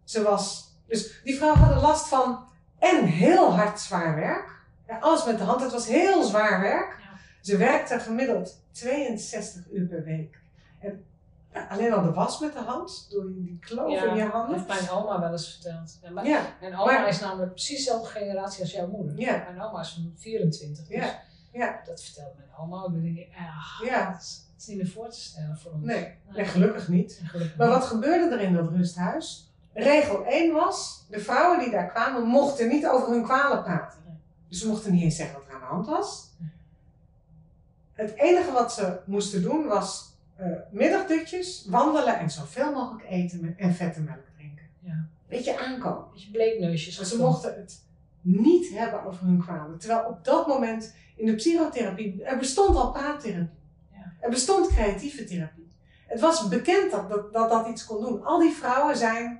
[0.03, 2.39] Ze was, dus die vrouwen hadden last van
[2.79, 4.58] en heel hard zwaar werk.
[4.99, 6.97] Alles met de hand, het was heel zwaar werk.
[7.01, 7.17] Ja.
[7.41, 10.39] Ze werkte gemiddeld 62 uur per week.
[10.79, 11.03] En
[11.53, 14.31] ja, alleen al de was met de hand, door die die kloof in je dat
[14.31, 14.55] handen.
[14.55, 15.99] heeft mijn oma wel eens verteld.
[16.01, 19.15] Ja, maar, Ja, Mijn oma Maar- is namelijk precies dezelfde generatie als jouw moeder.
[19.15, 20.87] Mijn oma is van 24.
[20.87, 21.19] Dus Ja,
[21.51, 21.81] ja.
[21.85, 22.85] Dat vertelt mijn oma.
[22.85, 24.11] En dan denk ik, ah, Ja.
[24.11, 25.85] dat, is, dat is niet meer voor te stellen voor ons.
[25.85, 27.17] nee, nee, gelukkig niet.
[27.21, 27.77] En gelukkig Maar niet.
[27.77, 29.53] wat gebeurde er in dat rusthuis?
[29.73, 33.97] Regel 1 was, de vrouwen die daar kwamen mochten niet over hun kwalen praten.
[34.49, 36.27] Dus ze mochten niet eens zeggen wat er aan de hand was.
[37.93, 43.57] Het enige wat ze moesten doen was eh, middagdutjes, wandelen en zoveel mogelijk eten met-
[43.57, 44.65] en vette melk drinken.
[44.79, 45.05] Ja.
[45.27, 46.05] Beetje aankomen.
[46.13, 46.99] Beetje bleekneusjes.
[47.09, 47.81] Ze mochten het
[48.21, 49.77] niet hebben over hun kwalen.
[49.79, 53.57] Terwijl op dat moment in de psychotherapie, er bestond al praattherapie.
[53.93, 54.13] Ja.
[54.19, 55.67] Er bestond creatieve therapie.
[56.07, 58.23] Het was bekend dat dat, dat dat iets kon doen.
[58.23, 59.39] Al die vrouwen zijn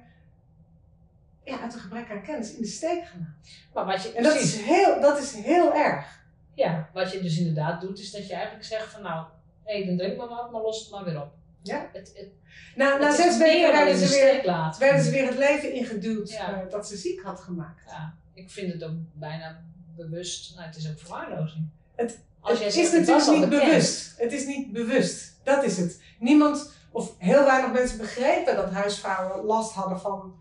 [1.50, 3.36] ja, uit een gebrek aan kennis in de steek gelaten.
[3.74, 4.54] Maar wat je, En dat precies.
[4.56, 6.18] is, heel, dat is heel erg.
[6.54, 9.26] Ja, wat je dus inderdaad doet, is dat je eigenlijk zegt van nou,
[9.66, 11.32] eet en drink maar wat, maar los het maar weer op.
[11.62, 11.90] Ja.
[11.94, 12.28] Het, het,
[12.76, 14.80] Na, na zes weken dan werden ze, weer, laten.
[14.82, 16.62] werden ze weer het leven ingeduwd Ja.
[16.62, 17.82] eh, dat ze ziek had gemaakt.
[17.88, 19.64] Ja, ik vind het ook bijna
[19.96, 21.66] bewust, nou het is ook verwaarlozing.
[21.96, 23.70] Het- Als jij het zegt, is natuurlijk niet bekend.
[23.70, 24.14] bewust.
[24.18, 25.40] Het is niet bewust.
[25.44, 26.02] Dat is het.
[26.20, 30.34] Niemand, of heel weinig mensen begrepen dat huisvrouwen last hadden van,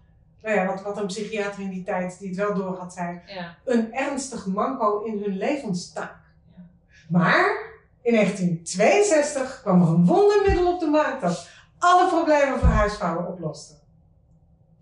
[0.42, 3.20] nou ja, wat, wat een psychiater in die tijd, die het wel door had, zei,
[3.26, 6.16] Ja, een ernstig manco in hun levenstaak.
[6.56, 6.62] Ja.
[7.08, 7.68] Maar
[8.02, 13.74] in 1962 kwam er een wondermiddel op de markt dat alle problemen voor huisvrouwen oploste.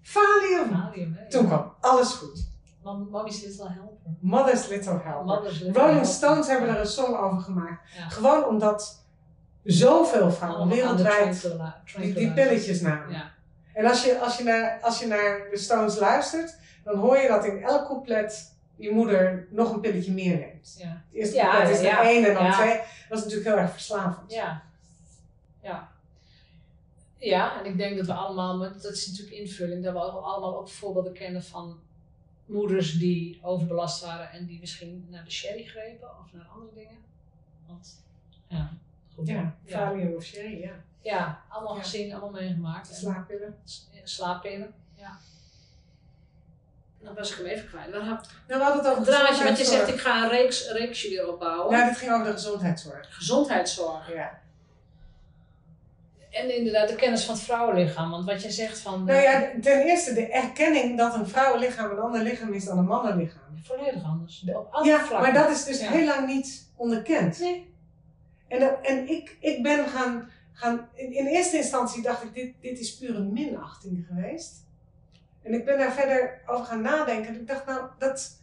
[0.02, 0.70] Valium.
[0.70, 1.30] Valium, hè.
[1.30, 2.48] Toen kwam alles goed.
[2.82, 4.10] Mommy's Little Helper.
[4.20, 5.24] Mother's Little Helper.
[5.24, 6.14] Mother's Little Rolling Helper.
[6.14, 7.80] Stones hebben er een song over gemaakt.
[8.08, 9.04] Gewoon omdat
[9.62, 11.50] zoveel vrouwen wereldwijd
[11.96, 13.32] die, die pilletjes namen.
[13.76, 17.28] En als je, als, je naar, als je naar de Stones luistert, dan hoor je
[17.28, 20.76] dat in elk couplet je moeder nog een pilletje meer neemt.
[20.78, 22.52] ja, Het eerste Ja, couplet is ja, er één en dan ja.
[22.52, 22.76] twee.
[23.08, 24.32] Dat is natuurlijk heel erg verslavend.
[24.32, 24.62] ja.
[25.62, 25.94] Ja.
[27.18, 30.58] Ja, en ik denk dat we allemaal, maar dat is natuurlijk invulling, dat we allemaal
[30.58, 31.80] ook voorbeelden kennen van
[32.46, 36.98] moeders die overbelast waren en die misschien naar de sherry grepen of naar andere dingen.
[37.66, 38.02] Want,
[38.48, 38.72] ja.
[39.24, 39.54] Ja.
[39.66, 40.70] Valium of sherry, ja.
[41.00, 42.88] Ja, allemaal gezien, allemaal meegemaakt.
[42.88, 43.56] En- Slaappillen.
[44.04, 44.74] Slaappillen.
[44.94, 45.18] Ja.
[47.02, 47.90] Dan was ik hem even kwijt.
[47.90, 49.44] Waar had Nou, we hadden het over draadje?
[49.44, 51.76] Want je zegt, ik ga een reeks, reeksje weer opbouwen.
[51.78, 53.14] Ja, dit ging over de gezondheidszorg.
[53.16, 54.12] Gezondheidszorg.
[54.14, 54.38] Ja.
[56.30, 58.10] En inderdaad de kennis van het vrouwenlichaam.
[58.10, 59.04] Want wat jij zegt van...
[59.04, 62.84] Nou ja, ten eerste de erkenning dat een vrouwenlichaam een ander lichaam is dan een
[62.84, 63.40] mannenlichaam.
[63.62, 64.44] Volledig anders.
[64.54, 65.32] Op alle Ja, vlakken.
[65.32, 65.90] maar dat is dus Ja.
[65.90, 67.38] heel lang niet onderkend.
[67.40, 67.74] Nee.
[68.48, 72.78] En, en ik, ik ben gaan, gaan in, in eerste instantie dacht ik, dit, dit
[72.78, 74.64] is pure minachting geweest.
[75.42, 77.34] En ik ben daar verder over gaan nadenken.
[77.34, 78.42] En ik dacht, nou, dat,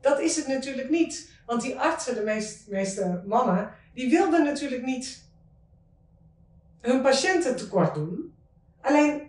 [0.00, 1.30] dat is het natuurlijk niet.
[1.46, 5.26] Want die artsen, de meest, meeste mannen, die wilden natuurlijk niet
[6.80, 8.34] hun patiënten tekort doen.
[8.80, 9.22] Alleen,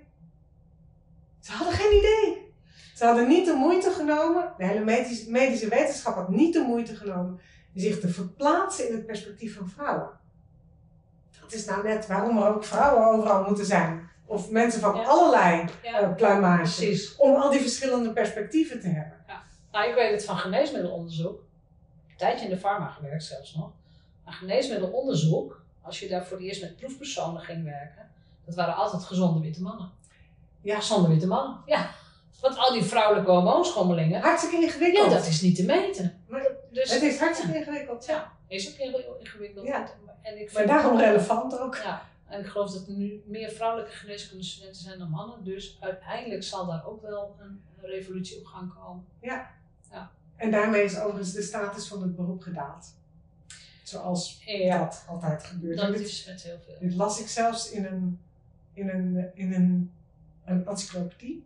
[1.40, 2.48] ze hadden geen idee.
[2.96, 4.84] Ze hadden niet de moeite genomen, de hele
[5.28, 7.40] medische wetenschap had niet de moeite genomen
[7.74, 10.10] zich te verplaatsen in het perspectief van vrouwen.
[11.42, 14.10] Dat is nou net waarom er ook vrouwen overal moeten zijn.
[14.26, 15.04] Of mensen van Ja.
[15.04, 16.62] allerlei Ja, eh pluimage.
[16.62, 17.16] precies.
[17.16, 19.18] Om al die verschillende perspectieven te hebben.
[19.72, 21.40] Nou, ik weet het van geneesmiddelonderzoek.
[22.10, 23.72] Een tijdje in de farma gewerkt zelfs nog.
[24.26, 28.10] Maar geneesmiddelonderzoek, als je daar voor het eerst met proefpersonen ging werken,
[28.46, 29.92] dat waren altijd gezonde witte mannen.
[30.62, 30.76] Ja.
[30.76, 31.90] Gezonde witte mannen, ja.
[32.42, 35.12] Want al die vrouwelijke hormoonschommelingen, Hartstikke ingewikkeld.
[35.12, 36.19] ja, dat is niet te meten.
[36.30, 38.06] Maar Dus, het is hartstikke ingewikkeld.
[38.06, 39.68] Ja, is ook heel ingewikkeld.
[39.68, 39.90] Ja.
[40.22, 41.76] En ik Maar vind- daarom relevant ook.
[41.76, 45.44] Ja, en ik geloof dat er nu meer vrouwelijke geneeskundestudenten zijn dan mannen.
[45.44, 49.06] Dus uiteindelijk zal daar ook wel een revolutie op gang komen.
[50.36, 52.86] En daarmee is overigens de status van het beroep gedaald.
[53.84, 55.78] Zoals Ja, dat altijd gebeurt.
[55.78, 56.76] Dat dit, is met heel veel.
[56.80, 58.20] dit las ik zelfs in een,
[58.74, 59.92] in een, in een,
[60.46, 61.44] een encyclopedie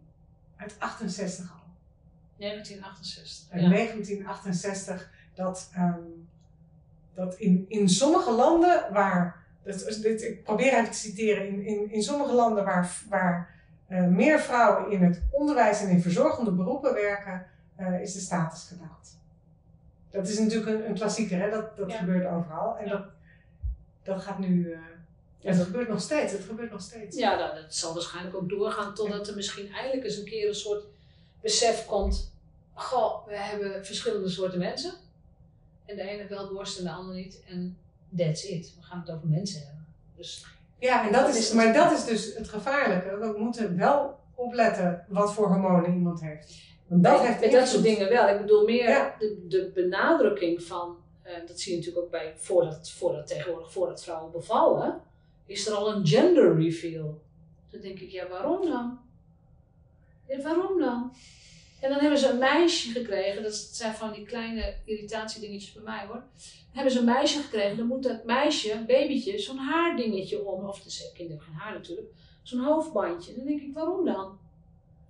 [0.55, 1.62] uit 68 al.
[2.37, 3.51] 1968.
[3.51, 3.69] uit Ja.
[3.69, 5.99] 1968 dat, ehm,
[7.13, 11.91] dat in, in sommige landen waar, dat, dit, ik probeer even te citeren, in, in,
[11.91, 16.93] in sommige landen waar, waar eh, meer vrouwen in het onderwijs en in verzorgende beroepen
[16.93, 19.17] werken, eh, is de status gedaald.
[20.09, 21.49] Dat is natuurlijk een, een klassieker, hè?
[21.49, 21.97] dat, dat Ja.
[21.97, 22.77] gebeurt overal.
[22.77, 22.91] En Ja.
[22.91, 23.05] dat,
[24.03, 24.79] dat gaat nu, eh,
[25.39, 27.17] ja, dat gebeurt nog steeds, het gebeurt nog steeds.
[27.17, 30.55] Ja, dat, dat zal waarschijnlijk ook doorgaan totdat er misschien eindelijk eens een keer een
[30.55, 30.83] soort
[31.43, 32.31] besef komt.
[32.73, 34.93] Goh, we hebben verschillende soorten mensen.
[35.85, 37.43] En de ene wel borst en de ander niet.
[37.47, 37.77] En
[38.17, 38.73] that's it.
[38.79, 39.85] We gaan het over mensen hebben.
[40.15, 40.45] Dus
[40.79, 41.55] Ja, en dat Dat is, het.
[41.55, 43.17] maar dat is dus het gevaarlijke.
[43.17, 46.53] We moeten wel opletten wat voor hormonen iemand heeft.
[46.87, 48.27] Want dat bij, heeft bij dat soort dingen wel.
[48.29, 49.15] Ik bedoel meer Ja.
[49.19, 54.03] de, de benadrukking van, eh, dat zie je natuurlijk ook bij, voordat, voordat tegenwoordig, voordat
[54.03, 55.01] vrouwen bevallen,
[55.45, 57.21] is er al een gender reveal.
[57.69, 58.99] Dan denk ik, ja waarom dan?
[60.37, 61.15] Ja, waarom dan?
[61.79, 66.05] En dan hebben ze een meisje gekregen, dat zijn van die kleine irritatiedingetjes bij mij
[66.05, 66.15] hoor.
[66.15, 70.65] Dan hebben ze een meisje gekregen, dan moet dat meisje, een babytje, zo'n haardingetje om,
[70.65, 72.07] of de kinderen hebben geen haar natuurlijk,
[72.43, 73.35] zo'n hoofdbandje.
[73.35, 74.39] Dan denk ik, waarom dan?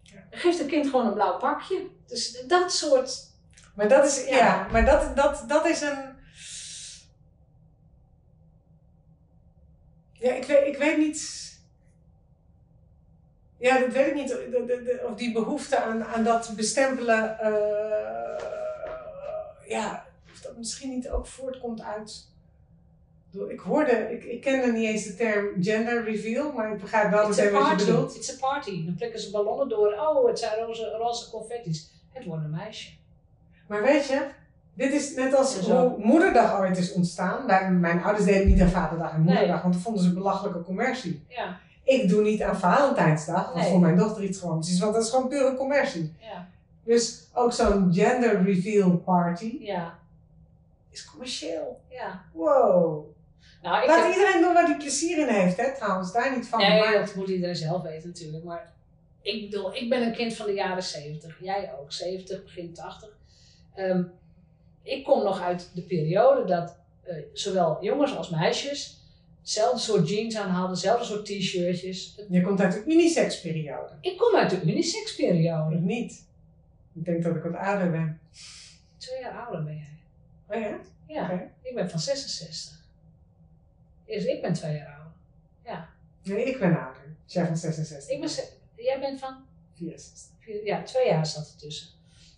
[0.04, 0.28] Ja.
[0.32, 1.88] Geef het kind gewoon een blauw pakje.
[2.08, 3.32] Dus dat soort.
[3.76, 4.68] Maar dat is, ja, Ja.
[4.72, 6.16] maar dat, dat, dat is een.
[10.14, 11.52] Ja, ik weet, ik weet niet.
[13.64, 14.28] Ja, dat weet ik niet.
[14.28, 17.40] De, de, de- of die behoefte aan, aan dat bestempelen.
[17.40, 17.52] eh,
[19.68, 22.32] ja, of dat misschien niet ook voortkomt uit.
[23.48, 27.28] Ik hoorde, ik, ik kende niet eens de term gender reveal, maar ik begrijp wel
[27.30, 27.86] meteen wat je party.
[27.86, 28.16] bedoelt.
[28.16, 28.86] It's a party.
[28.86, 29.94] Dan prikken ze ballonnen door.
[29.94, 31.92] Oh, het zijn roze, roze confetti's.
[32.12, 32.90] Het wordt een meisje.
[33.68, 34.28] Maar weet je,
[34.74, 35.88] dit is net als zo.
[35.90, 37.48] hoe Moederdag ooit is ontstaan.
[37.48, 39.62] Wij, mijn ouders deden niet aan Vaderdag en Moederdag, Nee.
[39.62, 41.24] want dat vonden ze een belachelijke commercie.
[41.28, 43.70] Ja, Ik doe niet aan Valentijnsdag, wat Nee.
[43.72, 46.14] voor mijn dochter iets gewoon is, want dat is gewoon pure commercie.
[46.20, 46.48] ja,
[46.84, 50.00] Dus ook zo'n gender reveal party ja,
[50.90, 51.80] is commercieel.
[51.90, 52.22] ja.
[52.34, 53.06] Wow.
[53.62, 54.14] Nou, ik Laat heb...
[54.16, 56.60] iedereen doen waar hij plezier in heeft, hè, trouwens, daar niet van.
[56.60, 58.44] Nee, maar dat moet iedereen zelf weten natuurlijk.
[58.44, 58.72] Maar
[59.22, 61.38] ik bedoel, ik ben een kind van de jaren 70.
[61.42, 63.10] Jij ook, 70, begin 80.
[63.76, 64.04] Ehm,
[64.84, 69.02] ik kom nog uit de periode dat eh, zowel jongens als meisjes
[69.44, 72.20] hetzelfde soort jeans aan hadden, hetzelfde soort t-shirtjes.
[72.30, 73.94] Je komt uit de unisex-periode.
[74.02, 75.76] Ik kom uit de unisex periode.
[75.76, 76.26] Ik niet.
[76.94, 78.20] Ik denk dat ik wat ouder ben.
[78.98, 79.98] Twee jaar ouder ben jij.
[80.48, 80.80] Oh ja?
[81.08, 82.82] Ja, ik ben van 66.
[84.06, 85.12] Dus ik ben twee jaar ouder.
[86.24, 87.16] Nee, ik ben ouder.
[87.26, 88.10] Jij van 66.
[88.16, 88.30] Ik ben,
[88.86, 89.36] jij bent van
[89.74, 90.36] 64.
[90.40, 91.58] Vier- Ja, twee jaar zat er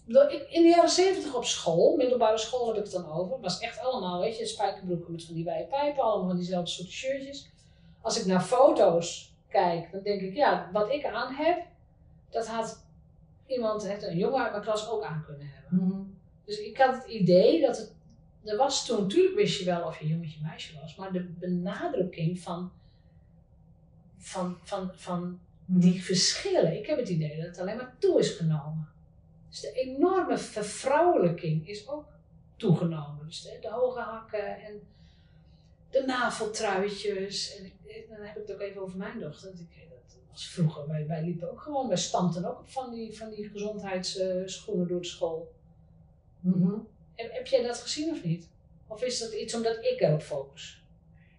[0.08, 3.80] In de jaren zeventig op school, middelbare school heb ik het dan over, was echt
[3.80, 7.50] allemaal, weet je, spijkerbroeken met van die wijde pijpen, allemaal van diezelfde soort shirtjes.
[8.02, 11.66] Als ik naar foto's kijk, dan denk ik, ja, wat ik aan heb,
[12.30, 12.86] dat had
[13.48, 15.88] iemand, een jongen uit mijn klas ook aan kunnen hebben.
[15.88, 16.02] Mhm.
[16.46, 17.96] Dus ik had het idee dat het,
[18.44, 22.40] er was toen, natuurlijk wist je wel of je jongetje meisje was, maar de benadrukking
[22.40, 22.72] van,
[24.18, 25.80] van, van, van Mhm.
[25.80, 28.88] die verschillen, ik heb het idee dat het alleen maar toe is genomen.
[29.56, 32.06] Dus de enorme vervrouwelijking is ook
[32.56, 33.26] toegenomen.
[33.26, 34.82] Dus de, de hoge hakken en
[35.90, 37.58] de naveltruitjes.
[37.58, 39.52] En ik, dan heb ik het ook even over mijn dochter.
[39.52, 42.92] Dat ik, dat was vroeger, wij, wij liepen ook gewoon, wij stampten ook op van
[42.92, 45.54] die, van die gezondheidsschoenen door de school.
[46.40, 46.78] Mhm.
[47.16, 48.48] Heb, heb jij dat gezien of niet?
[48.88, 50.84] Of is dat iets omdat ik erop focus?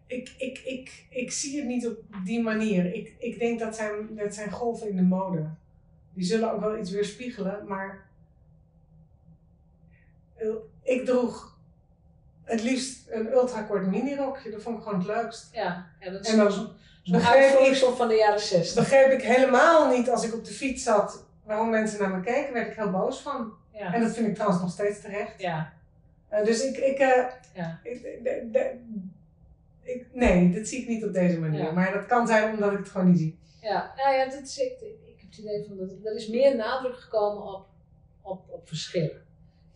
[0.07, 2.95] Ik, ik, ik, ik zie het niet op die manier.
[2.95, 5.51] Ik, ik denk dat zijn, dat zijn golven in de mode.
[6.15, 8.06] Die zullen ook wel iets weerspiegelen, maar eh,
[10.83, 11.59] ik droeg
[12.45, 14.51] het liefst een ultrakort minirokje.
[14.51, 15.49] Dat vond ik gewoon het leukst.
[15.53, 16.69] Ja, ja dat is En dan zo'n
[17.03, 18.75] zo'n begreep ik- van de jaren Dat 60.
[18.75, 22.53] begreep ik helemaal niet als ik op de fiets zat waarom mensen naar me keken.
[22.53, 23.53] werd ik heel boos van.
[23.73, 25.41] En Ja, dat vind ik trouwens nog steeds terecht.
[25.41, 25.73] ja,
[26.29, 27.25] Eh, dus ik, ik, eh,
[27.55, 27.81] ja.
[27.83, 28.79] ik, de- de-
[29.83, 31.63] ik- nee, dat zie ik niet op deze manier.
[31.63, 31.71] Ja.
[31.71, 33.39] Maar dat kan zijn omdat ik het gewoon niet zie.
[33.61, 36.57] Ja, nou ja, dat is, ik, ik heb het idee van dat er is meer
[36.57, 37.67] nadruk gekomen op,
[38.23, 39.25] op, op verschillen.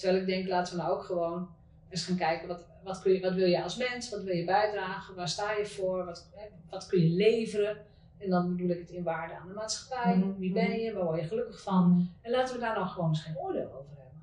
[0.01, 1.48] Terwijl ik denk, laten we nou ook gewoon
[1.88, 4.44] eens gaan kijken, wat, wat, kun je, wat wil je als mens, wat wil je
[4.44, 7.76] bijdragen, waar sta je voor, wat, hè, wat kun je leveren.
[8.18, 10.78] En dan bedoel ik het in waarde aan de maatschappij, Mhm, wie ben mhm.
[10.78, 12.11] je, waar word je gelukkig van.
[12.22, 14.20] En laten we daar dan gewoon eens geen oordeel over hebben.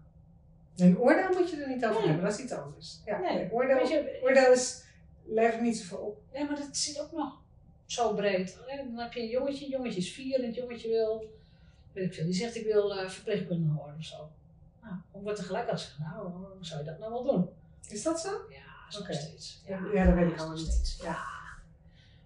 [0.75, 2.07] Een oordeel moet je er niet over Nee.
[2.07, 3.01] hebben, dat is iets anders.
[3.05, 4.83] Ja, Nee, nee, oordeel, je, oordeel is,
[5.25, 6.21] levert niet zoveel op.
[6.33, 7.41] Nee, maar dat zit ook nog
[7.85, 8.57] zo breed.
[8.67, 11.31] Dan heb je een jongetje, een jongetje is vier en het jongetje wil,
[11.93, 14.29] weet ik veel, die zegt ik wil eh, verpleegkundige worden of zo.
[14.81, 17.49] Nou, dan wordt er gelijk als gezegd, nou, hoe zou je dat nou wel doen?
[17.87, 18.29] Is dat zo?
[18.49, 19.61] Ja, is nog steeds.
[19.65, 20.67] Ja, ja, dat weet ik allemaal niet.
[20.67, 20.99] steeds.
[21.01, 21.17] Ja.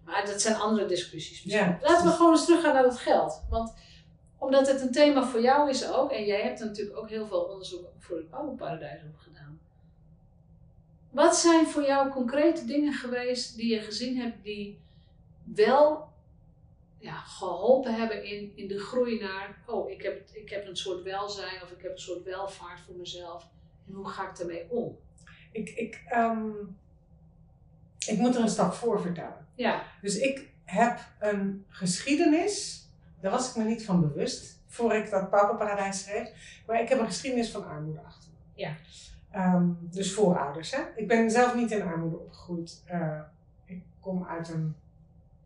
[0.03, 1.43] Maar dat zijn andere discussies.
[1.43, 1.65] misschien.
[1.65, 1.79] Ja.
[1.81, 3.43] Laten we gewoon eens teruggaan naar het geld.
[3.49, 3.73] Want
[4.37, 7.27] omdat het een thema voor jou is ook, en jij hebt er natuurlijk ook heel
[7.27, 9.59] veel onderzoek voor het Bouwparadijs op gedaan.
[11.09, 14.79] Wat zijn voor jou concrete dingen geweest die je gezien hebt die
[15.43, 16.10] wel
[17.01, 21.03] ja, geholpen hebben in, in de groei naar, oh, ik heb, ik heb een soort
[21.03, 23.49] welzijn of ik heb een soort welvaart voor mezelf.
[23.87, 24.97] En hoe ga ik daarmee om?
[25.51, 26.49] Ik, ik, ehm,
[28.07, 29.47] ik moet er een stap voor vertellen.
[29.55, 32.85] Ja, Dus ik heb een geschiedenis,
[33.19, 36.99] daar was ik me niet van bewust voor ik dat Papaparadijs schreef, maar ik heb
[36.99, 38.61] een geschiedenis van armoede achter me.
[38.61, 38.75] Ja.
[39.31, 40.75] Ehm, dus voorouders.
[40.75, 40.81] Hè?
[40.95, 42.83] Ik ben zelf niet in armoede opgegroeid.
[42.85, 43.19] Eh,
[43.65, 44.75] ik kom uit een,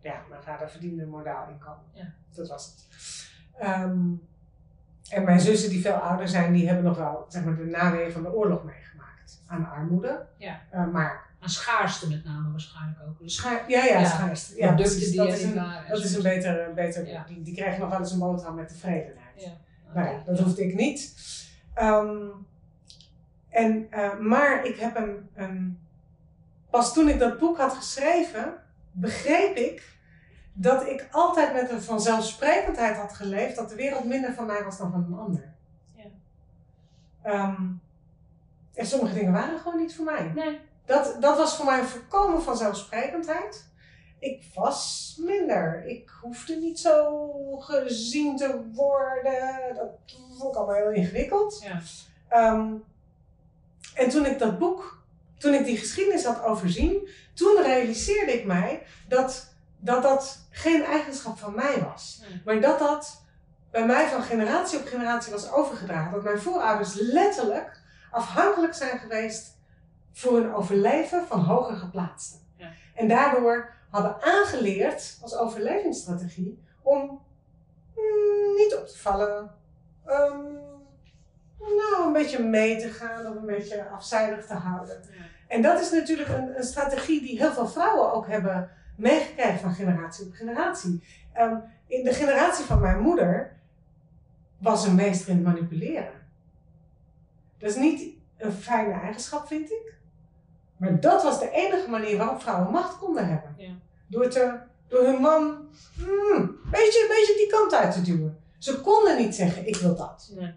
[0.05, 1.83] ja, mijn vader verdiende een modaal inkomen.
[1.93, 2.13] Ja.
[2.35, 2.87] Dat was het.
[3.59, 3.99] Ehm,
[5.09, 8.11] en mijn zussen die veel ouder zijn, die hebben nog wel zeg maar, de naweeën
[8.11, 10.25] van de oorlog meegemaakt aan armoede.
[10.37, 10.61] Ja.
[10.69, 13.19] Eh, maar aan schaarste met name waarschijnlijk ook.
[13.19, 14.57] Dus Scha- ja, ja, Ja, schaarste.
[14.57, 15.07] Ja, precies.
[15.09, 15.55] die dat is een,
[15.89, 17.23] dat is een beter, beter Ja.
[17.27, 19.33] die, die krijgen nog wel eens een boterham met tevredenheid.
[19.35, 19.51] Ja.
[19.93, 21.13] Nou ja, dat hoefde ik niet.
[21.73, 22.17] Ehm,
[23.49, 25.79] en, eh, maar ik heb een, een.
[26.69, 28.53] Pas toen ik dat boek had geschreven,
[28.91, 29.94] begreep ik
[30.57, 34.77] dat ik altijd met een vanzelfsprekendheid had geleefd dat de wereld minder van mij was
[34.77, 35.53] dan van een ander.
[35.95, 36.03] Ja.
[37.21, 37.63] Ehm,
[38.73, 40.31] en sommige dingen waren gewoon niet voor mij.
[40.35, 40.59] Nee.
[40.85, 43.69] Dat, dat was voor mij een voorkomen vanzelfsprekendheid.
[44.19, 45.85] Ik was minder.
[45.85, 49.75] Ik hoefde niet zo gezien te worden.
[49.75, 49.87] Dat
[50.37, 51.61] vond ik allemaal heel ingewikkeld.
[51.63, 51.81] Ja.
[52.27, 52.73] Ehm,
[53.95, 55.03] en toen ik dat boek,
[55.37, 59.54] toen ik die geschiedenis had overzien, toen realiseerde ik mij dat
[59.86, 62.21] dat, dat geen eigenschap van mij was.
[62.21, 62.41] Nee.
[62.45, 63.23] Maar dat dat
[63.71, 66.11] bij mij van generatie op generatie was overgedragen.
[66.11, 67.81] Dat mijn voorouders letterlijk
[68.11, 69.57] afhankelijk zijn geweest
[70.13, 72.39] voor hun overleven van hoger geplaatsten.
[72.55, 72.71] Ja.
[72.95, 77.01] En daardoor hadden aangeleerd als overlevingsstrategie om
[77.95, 79.51] mm, niet op te vallen.
[80.05, 80.43] ehm,
[81.59, 85.01] nou, een beetje mee te gaan of een beetje afzijdig te houden.
[85.11, 85.23] Ja.
[85.47, 89.73] En dat is natuurlijk een, een strategie die heel veel vrouwen ook hebben meegekregen van
[89.73, 91.03] generatie op generatie.
[91.33, 91.55] Ehm,
[91.87, 93.55] in de generatie van mijn moeder
[94.57, 96.23] was een meester in het manipuleren.
[97.57, 99.93] Dat is niet een fijne eigenschap, vind ik.
[100.77, 103.53] Maar dat was de enige manier waarop vrouwen macht konden hebben.
[103.57, 103.71] Ja.
[104.07, 105.41] Door, te, door hun man
[105.97, 108.39] mm, een beetje, een beetje die kant uit te duwen.
[108.57, 110.31] Ze konden niet zeggen, ik wil dat.
[110.35, 110.53] Nee.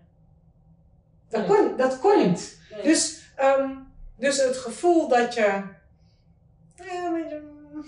[1.29, 1.57] Dat Nee.
[1.57, 2.61] kon, dat kon niet.
[2.71, 2.83] Nee.
[2.83, 3.71] Dus, ehm,
[4.17, 7.37] dus het gevoel dat je ja, een, beetje,
[7.75, 7.85] een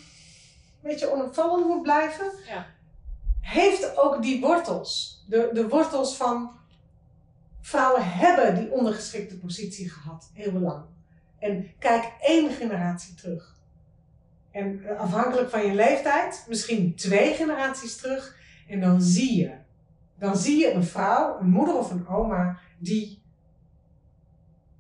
[0.91, 2.67] beetje onopvallend moet blijven, Ja.
[3.41, 5.25] heeft ook die wortels.
[5.29, 6.51] De, de wortels van
[7.61, 10.85] vrouwen hebben die ondergeschikte positie gehad, eeuwenlang.
[11.39, 13.59] En kijk één generatie terug.
[14.51, 18.37] En afhankelijk van je leeftijd, misschien twee generaties terug.
[18.69, 19.55] En dan zie je,
[20.19, 23.23] dan zie je een vrouw, een moeder of een oma, die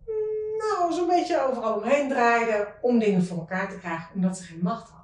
[0.07, 4.43] mm, nou, zo'n beetje overal omheen draaide om dingen voor elkaar te krijgen, omdat ze
[4.45, 5.00] geen macht had.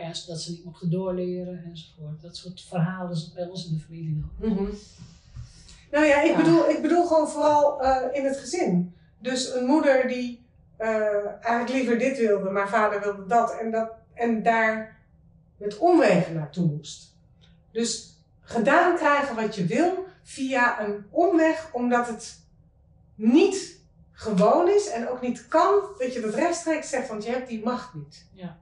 [0.00, 2.22] Ja, dat ze niet mochten doorleren enzovoort.
[2.22, 4.68] Dat soort verhalen is bij ons in de familie nog.
[5.90, 6.36] Nou ja, ik, Ja.
[6.36, 8.94] Bedoel, ik bedoel gewoon vooral eh, in het gezin.
[9.18, 10.46] Dus een moeder die
[10.76, 14.96] eh, eigenlijk liever dit wilde, maar vader wilde dat en, dat en daar
[15.56, 17.16] met omwegen naartoe moest.
[17.72, 22.40] Dus gedaan krijgen wat je wil via een omweg, omdat het
[23.14, 23.80] niet
[24.12, 27.64] gewoon is en ook niet kan dat je dat rechtstreeks zegt, want je hebt die
[27.64, 28.26] macht niet.
[28.32, 28.58] Ja.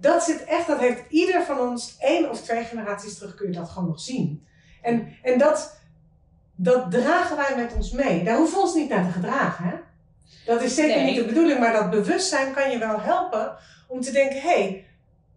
[0.00, 3.52] Dat zit echt, dat heeft ieder van ons één of twee generaties terug, kun je
[3.58, 4.46] dat gewoon nog zien.
[4.82, 5.80] En, en dat,
[6.54, 8.24] dat dragen wij met ons mee.
[8.24, 9.64] Daar hoeven we ons niet naar te gedragen.
[9.64, 9.74] Hè?
[10.46, 11.04] Dat is zeker Nee.
[11.04, 14.86] niet de bedoeling, maar dat bewustzijn kan je wel helpen om te denken: hé, hey,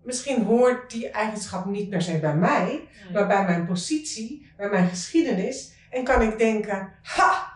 [0.04, 4.90] misschien hoort die eigenschap niet per se bij mij, maar bij mijn positie, bij mijn
[4.90, 5.72] geschiedenis.
[5.90, 7.49] En kan ik denken: ha,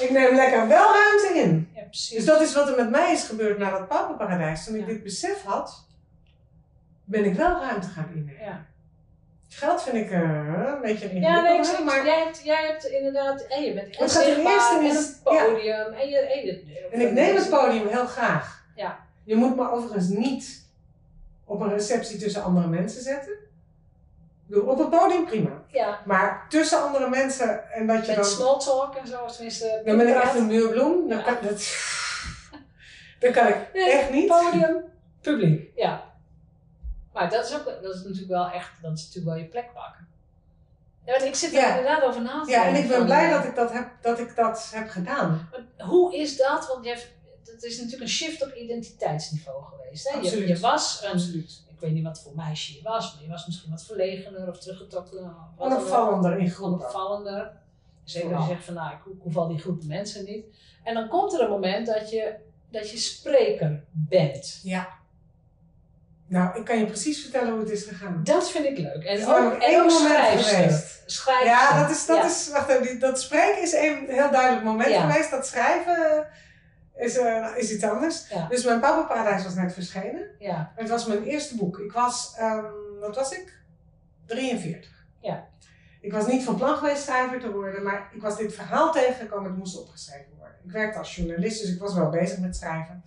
[0.00, 1.70] ik neem lekker wel ruimte in.
[1.74, 2.16] Ja, precies.
[2.16, 4.64] Dus dat is wat er met mij is gebeurd na dat papenparadijs.
[4.64, 5.86] Toen ik dit besef had,
[7.04, 8.44] ben ik wel ruimte gaan innemen.
[8.44, 8.66] Ja.
[9.48, 12.04] Geld vind ik eh, een beetje een Ja, nee, ik maar...
[12.04, 16.18] jij, hebt, jij hebt inderdaad, en je bent ten zichtbaar en een podium en je,
[16.18, 18.64] en je En ik neem het podium heel graag.
[18.76, 18.98] Ja.
[19.24, 20.66] Je moet me overigens niet
[21.44, 23.32] op een receptie tussen andere mensen zetten.
[24.52, 25.62] Op het podium prima.
[25.72, 28.24] Ja, Maar tussen andere mensen en dat je met dan...
[28.24, 29.82] small talk en zo, tenminste.
[29.84, 31.08] Dan ben ik echt een muurbloem.
[31.08, 31.24] Dan Ja.
[31.24, 31.76] kan, dat,
[33.20, 34.26] dat kan ik Nee, echt niet.
[34.26, 34.84] Podium,
[35.20, 35.70] Publiek.
[35.74, 36.06] ja.
[37.12, 39.72] Maar dat is ook, dat is natuurlijk wel echt, dat is natuurlijk wel je plek
[39.74, 40.08] pakken.
[41.04, 41.68] Ja, want ik zit er Ja.
[41.76, 44.18] inderdaad over na te Ja, en ik ben blij eh, dat ik dat heb, dat
[44.18, 45.48] ik dat heb gedaan.
[45.76, 46.66] Maar hoe is dat?
[46.66, 47.08] Want je hebt,
[47.44, 50.08] het is natuurlijk een shift op identiteitsniveau geweest.
[50.08, 50.14] Hè?
[50.18, 50.48] Je, Absoluut.
[50.48, 51.62] je was een, Absoluut.
[51.78, 54.58] Ik weet niet wat voor meisje je was, maar je was misschien wat verlegener of
[54.58, 55.18] teruggetrokken.
[55.18, 55.66] of.
[55.66, 56.78] Onopvallender in groepen.
[56.78, 57.50] Onopvallender.
[58.04, 58.48] Zeker als Vooral.
[58.48, 60.44] je zegt van nou, ik, hoef al die groepen mensen niet.
[60.84, 62.34] En dan komt er een moment dat je,
[62.70, 64.60] dat je spreker bent.
[64.62, 64.88] Ja.
[66.26, 68.20] Nou, ik kan je precies vertellen hoe het is gegaan.
[68.24, 69.04] Dat vind ik leuk.
[69.04, 71.02] En ook, namelijk en één ook moment geweest.
[71.06, 71.44] Schrijfster.
[71.46, 72.24] Ja, dat is, dat Ja.
[72.26, 75.10] is, wacht even, dat spreken is een heel duidelijk moment Ja.
[75.10, 75.30] geweest.
[75.30, 76.26] Dat schrijven
[76.98, 78.28] is, eh, is iets anders.
[78.28, 78.48] Ja.
[78.48, 80.26] Dus mijn Papa Paradijs was net verschenen.
[80.38, 81.78] Ja, Het was mijn eerste boek.
[81.78, 82.64] Ik was, ehm,
[83.00, 83.58] wat was ik?
[84.26, 84.90] 43.
[85.20, 85.46] Ja.
[86.00, 89.50] Ik was niet van plan geweest schrijver te worden, maar ik was dit verhaal tegengekomen,
[89.50, 90.56] het moest opgeschreven worden.
[90.64, 93.02] Ik werkte als journalist, dus ik was wel bezig met schrijven.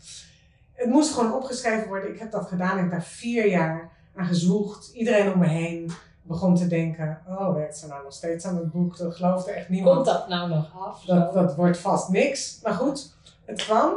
[0.73, 2.13] Het moest gewoon opgeschreven worden.
[2.13, 2.75] Ik heb dat gedaan.
[2.75, 4.89] Ik heb daar vier jaar aan gezwoegd.
[4.93, 8.71] Iedereen om me heen begon te denken: oh, werkt ze nou nog steeds aan het
[8.71, 8.97] boek?
[8.97, 9.95] Dat geloofde echt niemand.
[9.95, 11.03] komt dat nou nog af?
[11.05, 12.59] Dat, dat wordt vast niks.
[12.63, 13.13] Maar goed,
[13.51, 13.93] het kwam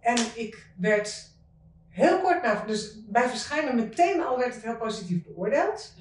[0.00, 1.32] en ik werd
[1.88, 5.94] heel kort na, dus bij verschijnen meteen al werd het heel positief beoordeeld.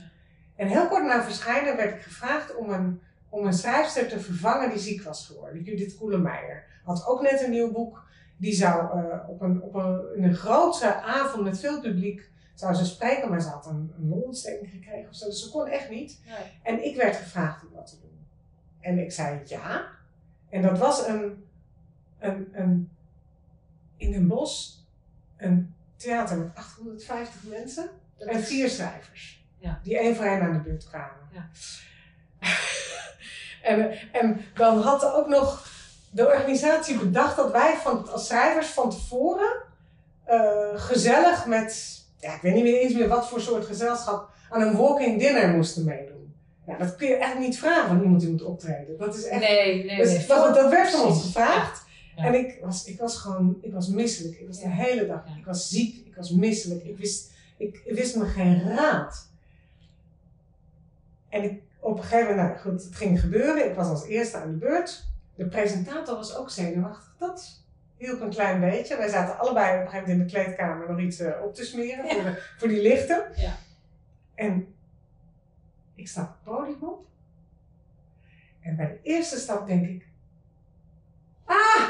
[0.55, 4.69] En heel kort na verschijnen werd ik gevraagd om een, om een schrijfster te vervangen
[4.69, 5.63] die ziek was geworden.
[5.63, 8.03] Judith Koelemeijer had ook net een nieuw boek.
[8.37, 12.73] Die zou eh, op, een, op een, in een grote avond met veel publiek zou
[12.73, 15.25] ze spreken, maar ze had een, een longontsteking gekregen of zo.
[15.25, 16.21] Dus ze kon echt niet.
[16.25, 16.35] Nee.
[16.63, 18.27] En ik werd gevraagd om dat te doen.
[18.79, 19.87] En ik zei ja.
[20.49, 21.45] En dat was een,
[22.19, 22.89] een, een
[24.03, 24.69] in Den Bosch
[25.37, 29.45] een theater met 850 mensen Dat en is- vier schrijvers.
[29.57, 29.79] Ja.
[29.83, 31.17] Die één voor één aan de beurt kwamen.
[31.31, 31.49] Ja.
[33.69, 35.67] en, en dan had ook nog
[36.11, 39.61] de organisatie bedacht dat wij van, als schrijvers van tevoren
[40.23, 44.61] eh, gezellig met, ja, ik weet niet meer eens meer wat voor soort gezelschap, aan
[44.61, 46.33] een walking dinner moesten meedoen.
[46.67, 48.97] Ja, dat kun je echt niet vragen van iemand die moet optreden.
[48.97, 49.41] Dat is echt.
[49.41, 50.39] Nee, nee, dus, nee.
[50.39, 51.82] goed, dat werd van ons gevraagd.
[52.15, 52.23] Ja.
[52.23, 54.39] En ik was, ik was gewoon, ik was misselijk.
[54.39, 56.83] Ik was de hele dag, ik was ziek, ik was misselijk.
[56.83, 59.31] Ik wist, ik wist me geen raad.
[61.29, 63.69] En ik, op een gegeven moment, nou goed, het ging gebeuren.
[63.69, 65.05] Ik was als eerste aan de beurt.
[65.35, 67.15] De presentator was ook zenuwachtig.
[67.19, 67.63] Dat
[67.97, 68.97] hielp een klein beetje.
[68.97, 71.63] Wij zaten allebei op een gegeven moment in de kleedkamer nog iets eh, op te
[71.63, 73.25] smeren voor, de, voor die lichten.
[73.35, 73.55] Ja.
[74.35, 74.75] En
[75.95, 77.05] ik stap het podium op.
[78.61, 80.07] En bij de eerste stap denk ik,
[81.45, 81.89] ah,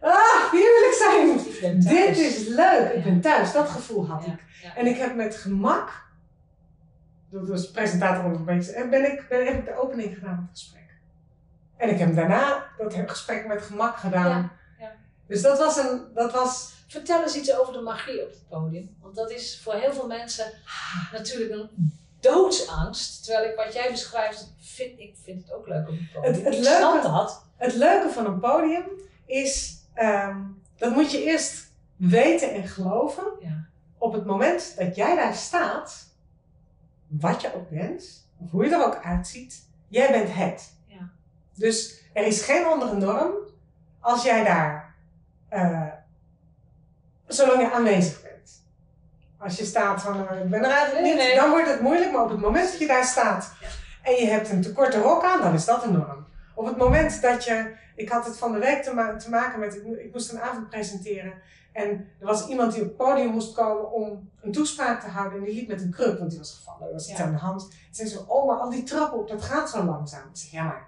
[0.00, 1.28] ah, hier wil ik zijn.
[1.74, 1.82] Ik.
[1.88, 3.02] Dit is leuk, ik Ja.
[3.04, 3.52] ben thuis.
[3.52, 4.42] Dat gevoel had Ja, ik.
[4.62, 4.76] ja.
[4.76, 6.06] En ik heb met gemak,
[7.30, 10.48] dat was presentator een beetje, en ben ik, ben, heb ik de opening gedaan van
[10.50, 10.82] het gesprek.
[11.76, 14.52] En ik heb daarna dat gesprek met gemak gedaan.
[15.26, 18.96] Dus dat was een, dat was, Vertel eens iets over de magie op het podium.
[19.00, 20.52] Want dat is voor heel veel mensen
[21.12, 21.92] natuurlijk een
[22.32, 23.24] doodsangst.
[23.24, 26.34] Terwijl ik wat jij beschrijft, vind, ik vind het ook leuk op het podium.
[26.34, 27.44] Het- het leuke- dat.
[27.56, 28.84] het leuke van een podium
[29.26, 30.36] is, ehm,
[30.76, 33.24] dat moet je eerst weten en geloven.
[33.40, 33.66] Ja.
[33.98, 36.06] Op het moment dat jij daar staat,
[37.06, 40.72] wat je ook bent, of hoe je er ook uitziet, jij bent het.
[40.86, 41.10] Ja.
[41.54, 43.32] Dus er is geen andere norm
[44.00, 44.94] als jij daar,
[45.48, 45.86] eh,
[47.26, 48.23] zolang je aanwezig bent.
[49.44, 51.34] Als je staat van, eh, ik ben er eigenlijk niet, nee.
[51.36, 53.52] dan wordt het moeilijk, maar op het moment dat je daar staat
[54.02, 56.26] en je hebt een te korte rok aan, dan is dat een norm.
[56.54, 59.60] Op het moment dat je, ik had het van de week te, ma- te maken
[59.60, 61.32] met, ik, mo- ik moest een avond presenteren
[61.72, 61.88] en
[62.20, 65.44] er was iemand die op het podium moest komen om een toespraak te houden en
[65.44, 67.24] die liep met een kruk, want die was gevallen, er was iets Ja.
[67.24, 67.62] aan de hand.
[67.62, 70.20] Ze zei zo, oh maar al die trappen op, dat gaat zo langzaam.
[70.32, 70.86] Ik zeg, ja maar,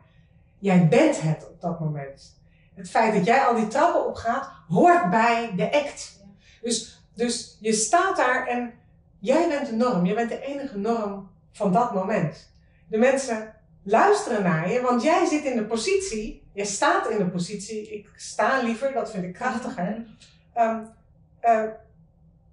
[0.59, 2.35] jij bent het op dat moment.
[2.75, 6.17] Het feit dat jij al die trappen opgaat, hoort bij de act.
[6.21, 6.25] Ja.
[6.61, 8.73] Dus, dus je staat daar en
[9.19, 10.07] jij bent de norm.
[10.07, 12.53] Jij bent de enige norm van dat moment.
[12.89, 17.27] De mensen luisteren naar je, want jij zit in de positie, jij staat in de
[17.27, 20.05] positie, ik sta liever, dat vind ik krachtiger.
[20.53, 20.81] Ehm,
[21.41, 21.63] eh,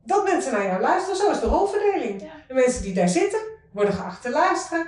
[0.03, 2.21] dat mensen naar jou luisteren, zo is de rolverdeling.
[2.21, 2.31] Ja.
[2.47, 3.39] De mensen die daar zitten,
[3.71, 4.87] worden geacht te luisteren.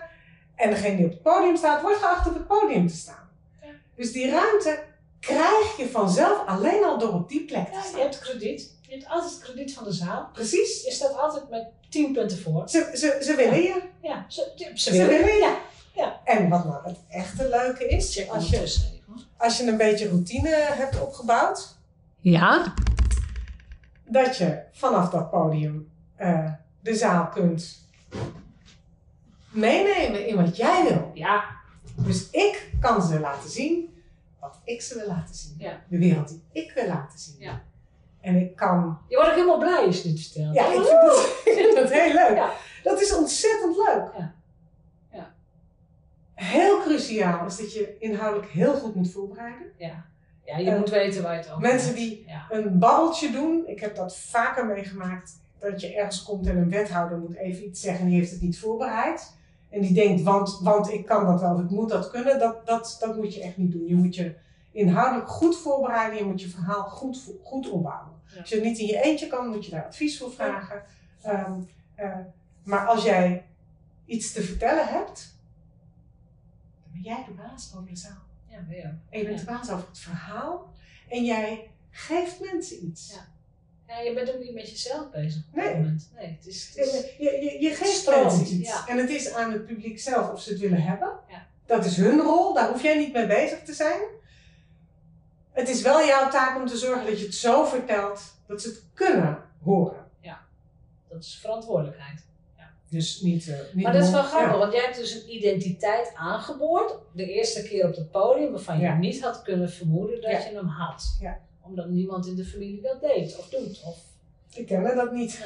[0.55, 3.29] En degene die op het podium staat, wordt geacht op het podium te staan.
[3.61, 3.67] Ja.
[3.95, 4.83] Dus die ruimte
[5.19, 7.99] krijg je vanzelf alleen al door op die plek te Ja, je staan.
[7.99, 8.73] hebt krediet.
[8.95, 10.29] Je hebt altijd krediet van de zaal.
[10.33, 10.83] Precies.
[10.83, 12.69] Je staat altijd met 10 punten voor.
[12.69, 13.81] Ze, ze, ze willen je.
[14.01, 15.07] Ja, ze, ze, Ze willen.
[15.07, 15.57] willen je.
[15.95, 16.19] Ja.
[16.23, 18.93] En wat nou het echte leuke is, Check als je,
[19.37, 21.75] als je een beetje routine hebt opgebouwd,
[22.19, 22.73] Ja?
[24.07, 27.87] dat je vanaf dat podium eh, de zaal kunt
[29.51, 31.11] meenemen in wat jij wil.
[31.13, 31.43] Ja,
[31.95, 33.93] Dus ik kan ze laten zien
[34.39, 35.55] wat ik ze wil laten zien.
[35.57, 35.81] Ja.
[35.89, 37.35] De wereld die ik wil laten zien.
[37.39, 37.61] Ja.
[38.25, 38.97] En ik kan.
[39.07, 40.53] je wordt ook helemaal blij als je dit vertelt.
[40.55, 42.35] Ja, ik vind dat, ik vind dat heel leuk.
[42.37, 42.51] Ja.
[42.83, 44.09] Dat is ontzettend leuk.
[44.17, 44.33] Ja.
[45.11, 45.33] Ja.
[46.33, 49.67] Heel cruciaal is dat je inhoudelijk heel goed moet voorbereiden.
[49.77, 50.05] Ja,
[50.45, 51.99] ja je Eh, moet weten waar je het over mensen hebt.
[51.99, 52.45] die- Ja.
[52.49, 53.63] Een babbeltje doen.
[53.67, 55.43] Ik heb dat vaker meegemaakt.
[55.59, 58.41] Dat je ergens komt en een wethouder moet even iets zeggen en die heeft het
[58.41, 59.33] niet voorbereid.
[59.69, 62.39] En die denkt, want, want ik kan dat wel, of ik moet dat kunnen.
[62.39, 63.87] Dat, dat, dat moet je echt niet doen.
[63.87, 64.35] Je moet je
[64.71, 66.17] inhoudelijk goed voorbereiden.
[66.17, 68.13] Je moet je verhaal goed, goed opbouwen.
[68.39, 70.83] Als je het niet in je eentje kan, moet je daar advies voor vragen.
[71.21, 71.59] Ehm,
[71.95, 72.17] eh,
[72.63, 73.45] maar als jij
[74.05, 75.35] iets te vertellen hebt,
[76.83, 78.23] dan ben jij de baas over de zaal.
[78.47, 78.83] Ja, ben je.
[79.09, 80.73] En je bent de baas over het verhaal.
[81.09, 83.11] En jij geeft mensen iets.
[83.13, 83.33] Ja.
[83.87, 85.65] Ja, je bent ook niet met jezelf bezig op Nee.
[85.65, 86.09] dat moment.
[86.15, 86.67] Nee, het is...
[86.75, 88.69] Het is Je, je, je, geeft mensen iets.
[88.69, 88.87] ja.
[88.87, 91.19] En het is aan het publiek zelf of ze het willen hebben.
[91.29, 91.47] Ja.
[91.65, 94.01] Dat is hun rol, daar hoef jij niet mee bezig te zijn.
[95.55, 98.67] Het is wel jouw taak om te zorgen dat je het zo vertelt dat ze
[98.67, 100.03] het kunnen horen.
[101.09, 102.23] dat is verantwoordelijkheid.
[102.89, 103.47] Dus niet.
[103.47, 104.57] eh, niet Maar dat is wel grappig, ja.
[104.57, 106.95] want jij hebt dus een identiteit aangeboord.
[107.13, 108.97] De eerste keer op het podium waarvan je Ja.
[108.97, 110.37] niet had kunnen vermoeden dat Ja.
[110.37, 111.17] je hem had.
[111.21, 111.39] Ja.
[111.61, 113.81] Omdat niemand in de familie dat deed of doet.
[113.85, 113.97] Of,
[114.53, 115.45] Ik kende dat niet.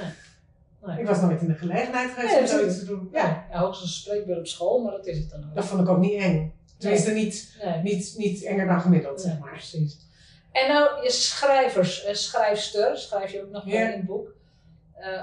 [0.86, 1.00] nee.
[1.00, 3.10] Ik was nooit in de gelegenheid geweest om zoiets te doen.
[3.12, 3.26] Ja.
[3.28, 5.56] Ja, ja, hoogstens een spreekbeurt op school, maar dat is het dan ook.
[5.56, 6.54] Dat vond ik ook niet eng.
[6.80, 7.82] Tenminste, niet, Nee.
[7.82, 9.52] niet, niet enger dan gemiddeld, Nee, zeg maar.
[9.52, 9.98] precies.
[10.52, 14.34] En nou, je schrijvers, eh, schrijfster, schrijf je ook nog wel in het boek.
[14.94, 15.22] Eh,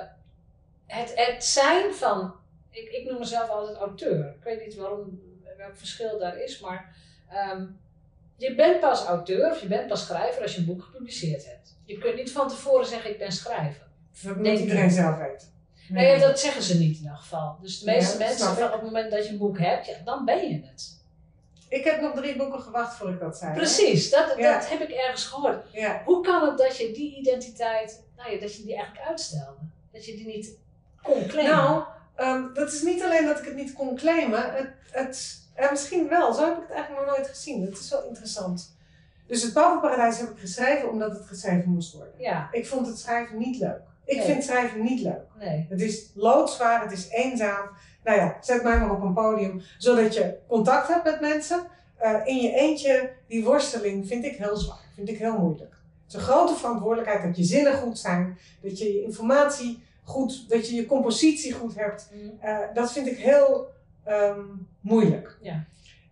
[0.87, 2.35] het, het zijn van,
[2.71, 4.35] ik, ik noem mezelf altijd auteur.
[4.39, 5.21] Ik weet niet waarom,
[5.57, 6.97] welk verschil daar is, maar
[7.31, 7.65] ehm,
[8.37, 11.77] je bent pas auteur of je bent pas schrijver als je een boek gepubliceerd hebt.
[11.85, 13.87] Je kunt niet van tevoren zeggen ik ben schrijver.
[14.23, 15.49] Dat moet iedereen zelf weten.
[15.89, 17.59] Nee, dat zeggen ze niet in ieder geval.
[17.61, 20.25] Dus de meeste mensen, van op het moment dat je een boek hebt, ja, dan
[20.25, 20.96] ben je het.
[21.69, 23.55] Ik heb nog drie boeken gewacht voor ik dat zei.
[23.55, 24.53] Precies, dat, Ja.
[24.59, 25.65] dat heb ik ergens gehoord.
[25.73, 26.03] Ja.
[26.05, 29.61] Hoe kan het dat je die identiteit, nou ja, dat je die eigenlijk uitstelde?
[29.93, 30.57] Dat je die niet
[31.03, 31.57] kon claimen?
[31.57, 34.55] Nou, ehm, dat is niet alleen dat ik het niet kon claimen.
[34.55, 37.65] Het, het, en misschien wel, zo heb ik het eigenlijk nog nooit gezien.
[37.65, 38.75] Dat is wel interessant.
[39.27, 42.15] Dus het Bovenparadijs heb ik geschreven omdat het geschreven moest worden.
[42.19, 43.81] ja, Ik vond het schrijven niet leuk.
[44.05, 44.27] Ik Nee.
[44.27, 45.23] vind schrijven niet leuk.
[45.39, 45.67] nee.
[45.69, 47.69] Het is loodzwaar, het is eenzaam.
[48.07, 51.67] Nou ja, zet mij maar op een podium, zodat je contact hebt met mensen.
[51.97, 55.71] Eh, in je eentje, die worsteling vind ik heel zwaar, vind ik heel moeilijk.
[56.05, 60.49] Het is een grote verantwoordelijkheid dat je zinnen goed zijn, dat je je informatie goed,
[60.49, 62.11] dat je je compositie goed hebt.
[62.41, 63.69] Eh, dat vind ik heel
[64.05, 64.45] ehm,
[64.81, 65.39] moeilijk.
[65.41, 65.65] Ja.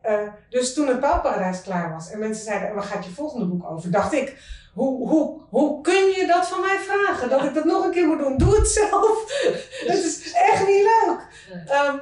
[0.04, 3.46] Eh, dus toen het Bouwparadijs klaar was en mensen zeiden, en waar gaat je volgende
[3.46, 3.90] boek over?
[3.90, 4.36] Dacht ik,
[4.74, 7.28] hoe, hoe, hoe kun je dat van mij vragen?
[7.28, 8.36] Dat ik dat nog een keer moet doen?
[8.36, 9.24] Doe het zelf.
[9.86, 11.26] Dat is echt niet leuk.
[11.66, 11.98] Ehm,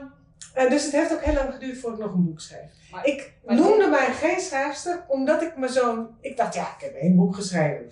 [0.71, 2.71] dus het heeft ook heel lang geduurd voordat ik nog een boek schreef.
[2.91, 6.07] Maar- ik maar noemde mij geen schrijfster, omdat ik me zo'n...
[6.21, 7.91] Ik dacht, ja, ik heb één boek geschreven.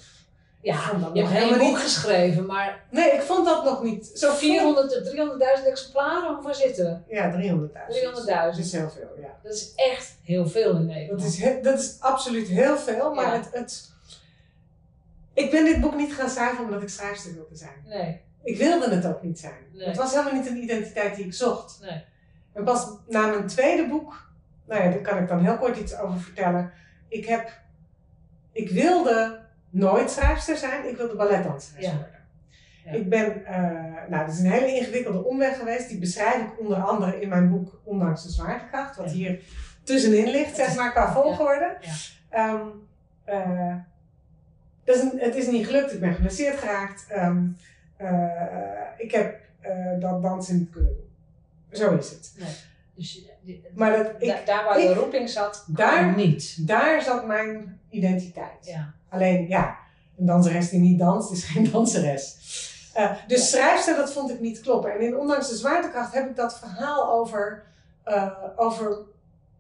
[0.63, 4.11] Ja, je nog hebt helemaal boek niet- geschreven, maar Nee, ik vond dat nog niet.
[4.15, 7.15] Zo 400 tot 300.000 exemplaren, hoeveel zitten we?
[7.15, 7.95] Ja, 300.000.
[7.95, 8.57] 300.000.
[8.57, 9.39] Dat is heel veel, ja.
[9.43, 11.21] Dat is echt heel veel in Nederland.
[11.21, 13.33] Dat is, he- dat is absoluut heel veel, maar Ja.
[13.37, 13.89] het, het...
[15.35, 17.85] Ik ben dit boek niet gaan schrijven omdat ik schrijfster wilde zijn.
[17.87, 19.67] Nee, Ik wilde het ook niet zijn.
[19.73, 19.87] Nee.
[19.89, 21.79] Het was helemaal niet een identiteit die ik zocht.
[21.81, 22.05] nee.
[22.53, 24.31] En pas na mijn tweede boek,
[24.67, 26.73] nou ja, daar kan ik dan heel kort iets over vertellen.
[27.09, 27.51] Ik heb,
[28.53, 29.40] ik wilde
[29.71, 31.91] nooit schrijfster zijn, ik wilde balletdanseres Ja.
[31.93, 32.19] worden.
[32.85, 32.93] Ja.
[32.93, 33.61] Ik ben, eh,
[34.09, 35.89] nou, dat is een hele ingewikkelde omweg geweest.
[35.89, 39.13] Die beschrijf ik onder andere in mijn boek Ondanks de zwaartekracht, wat Ja.
[39.13, 39.41] hier
[39.83, 41.77] tussenin ligt, zeg maar, qua volgorde.
[42.31, 42.61] Ehm,
[43.25, 43.75] eh,
[44.85, 47.07] dat is een- het is niet gelukt, ik ben geblesseerd geraakt.
[47.09, 47.47] Ehm,
[47.97, 49.41] eh, ik heb
[50.01, 51.09] dat dansen niet kunnen doen.
[51.79, 52.35] Zo is het.
[52.95, 56.67] Dus je- die- Maar dat, da- ik, daar waar ik- roeping zat, daar- daar niet.
[56.67, 58.67] daar zat mijn identiteit.
[58.67, 58.93] Ja.
[59.11, 59.77] Alleen ja,
[60.19, 62.39] een danseres die niet danst is geen danseres.
[62.95, 64.93] Eh, dus schrijfster, dat vond ik niet kloppen.
[64.93, 67.63] En in Ondanks de Zwaartekracht heb ik dat verhaal over,
[68.05, 68.99] eh, over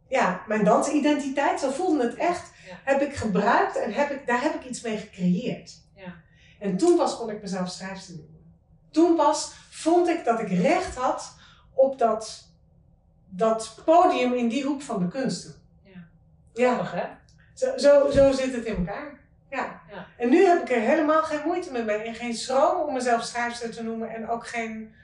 [0.08, 2.78] ja, mijn dansidentiteit, zo voelde het echt, Ja.
[2.84, 5.72] heb ik gebruikt en heb ik, daar heb ik iets mee gecreëerd.
[5.94, 6.14] Ja.
[6.58, 8.40] En toen pas kon ik mezelf schrijfster noemen.
[8.90, 11.34] Toen pas vond ik dat ik recht had
[11.74, 12.48] op dat,
[13.28, 15.54] dat podium in die hoek van de kunsten.
[15.82, 16.08] Ja.
[16.54, 16.74] Ja.
[16.74, 17.04] Grappig, hè?
[17.54, 19.19] Zo, zo, zo zit het in elkaar.
[19.90, 20.06] Ja.
[20.16, 23.70] En nu heb ik er helemaal geen moeite mee en geen schroom om mezelf schrijfster
[23.70, 24.94] te noemen en ook geen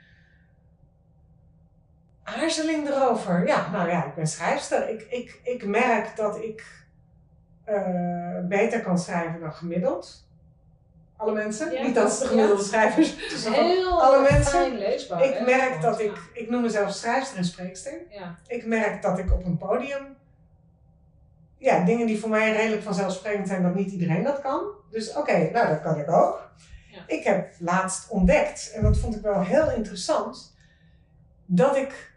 [2.23, 3.47] aarzeling erover.
[3.47, 4.89] Ja, nou ja, ik ben schrijfster.
[4.89, 6.85] Ik, ik, ik merk dat ik
[7.65, 10.25] eh, beter kan schrijven dan gemiddeld.
[11.17, 11.83] Alle mensen, Ja.
[11.83, 12.69] niet als de gemiddelde Ja.
[12.69, 13.11] schrijvers.
[13.11, 14.77] Het is maar heel alle mensen.
[14.79, 15.25] leesbaar.
[15.25, 17.93] Ik merk dat ik, ik noem mezelf schrijfster en spreekster.
[18.11, 18.35] Ja.
[18.47, 20.17] Ik merk dat ik op een podium,
[21.59, 24.63] ja, dingen die voor mij redelijk vanzelfsprekend zijn, dat niet iedereen dat kan.
[24.91, 26.51] Dus oké, nou dat kan ik ook.
[26.91, 27.03] Ja.
[27.07, 30.57] Ik heb laatst ontdekt, en dat vond ik wel heel interessant,
[31.47, 32.15] dat ik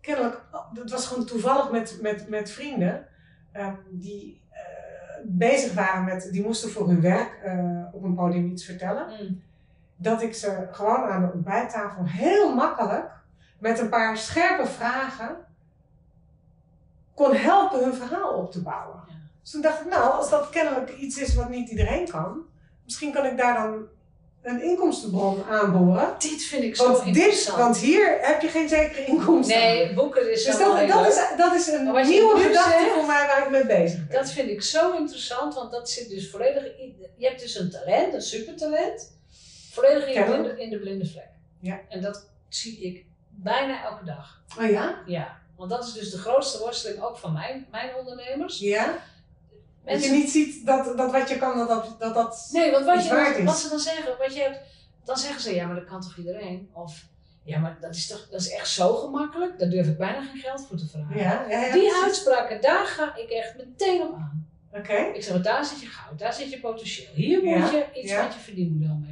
[0.00, 0.42] kennelijk,
[0.74, 3.06] het was gewoon toevallig met, met, met vrienden,
[3.52, 4.60] ehm, die eh,
[5.24, 9.42] bezig waren met, die moesten voor hun werk eh, op een podium iets vertellen Mm.
[9.96, 13.10] dat ik ze gewoon aan de ontbijttafel heel makkelijk
[13.58, 15.36] met een paar scherpe vragen
[17.14, 19.02] kon helpen hun verhaal op te bouwen.
[19.08, 19.14] Ja.
[19.42, 22.42] Dus toen dacht ik, nou, als dat kennelijk iets is wat niet iedereen kan,
[22.84, 23.86] misschien kan ik daar dan
[24.42, 26.14] een inkomstenbron aanboren.
[26.18, 27.58] Dit vind ik zo Want, dit, interessant.
[27.58, 29.58] want hier heb je geen zekere inkomsten.
[29.58, 31.06] nee, boeken is Dus dat, dat, leuk.
[31.06, 34.16] is, dat is een nieuwe gedachte zegt- voor mij waar ik mee bezig ben.
[34.16, 36.62] Dat vind ik zo interessant, want dat zit dus volledig.
[37.16, 39.12] Je hebt dus een talent, een supertalent,
[39.72, 41.28] volledig in, blinde, in de blinde vlek.
[41.60, 41.80] Ja.
[41.88, 44.42] En dat zie ik bijna elke dag.
[44.58, 45.02] Oh ja?
[45.06, 48.58] Ja, want dat is dus de grootste worsteling ook van mijn, mijn ondernemers.
[48.58, 48.98] Ja?
[49.84, 51.96] Dat je niet ziet dat, dat wat je kan, dat dat...
[51.98, 53.44] dat, dat nee, want wat, je, waard is.
[53.44, 54.58] wat ze dan zeggen, wat je hebt,
[55.04, 56.70] dan zeggen ze ja, maar dat kan toch iedereen?
[56.72, 57.04] Of
[57.44, 60.40] ja, maar dat is toch dat is echt zo gemakkelijk, daar durf ik bijna geen
[60.40, 61.16] geld voor te vragen.
[61.16, 62.02] ja, ja, ja, Die precies.
[62.02, 64.48] uitspraken, daar ga ik echt meteen op aan.
[64.72, 64.96] Oké.
[64.96, 67.14] Ik zeg, maar daar zit je goud, daar zit je potentieel.
[67.14, 69.11] Hier moet je iets met je verdienmodel mee.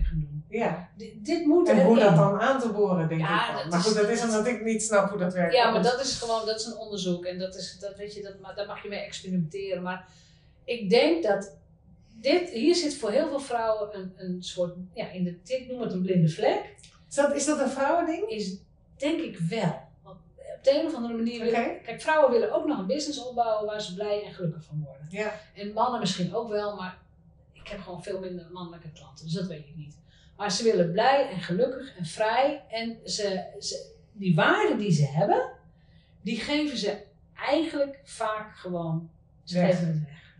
[0.51, 0.89] Ja.
[0.97, 3.63] Dit, dit moet En hoe dat dan aan te boren, denk Ja, ik dan.
[3.63, 5.55] dat Maar is- goed, dat is dat- omdat ik niet snap hoe dat werkt.
[5.55, 8.23] Ja, maar dat is gewoon, dat is een onderzoek en dat is, dat weet je,
[8.23, 9.83] dat, maar daar mag je mee experimenteren.
[9.83, 10.09] Maar
[10.65, 11.53] ik denk dat
[12.21, 15.81] dit, hier zit voor heel veel vrouwen een, een soort, ja, in de, ik noem
[15.81, 16.75] het een blinde vlek,
[17.09, 18.29] Is dat, is dat een vrouwending?
[18.29, 18.57] is
[18.97, 19.81] denk ik wel.
[20.03, 20.17] Want
[20.57, 23.67] op de een of andere manier, willen- kijk, vrouwen willen ook nog een business opbouwen
[23.67, 25.07] waar ze blij en gelukkig van worden.
[25.09, 25.33] Ja.
[25.55, 26.99] En mannen misschien ook wel, maar
[27.53, 29.99] ik heb gewoon veel minder mannelijke klanten, dus dat weet ik niet.
[30.41, 32.63] Maar ze willen blij en gelukkig en vrij.
[32.71, 35.51] En ze, ze, die waarden die ze hebben,
[36.23, 37.03] die geven ze
[37.35, 39.11] eigenlijk vaak gewoon
[39.45, 39.81] Weg.
[39.81, 39.89] weg.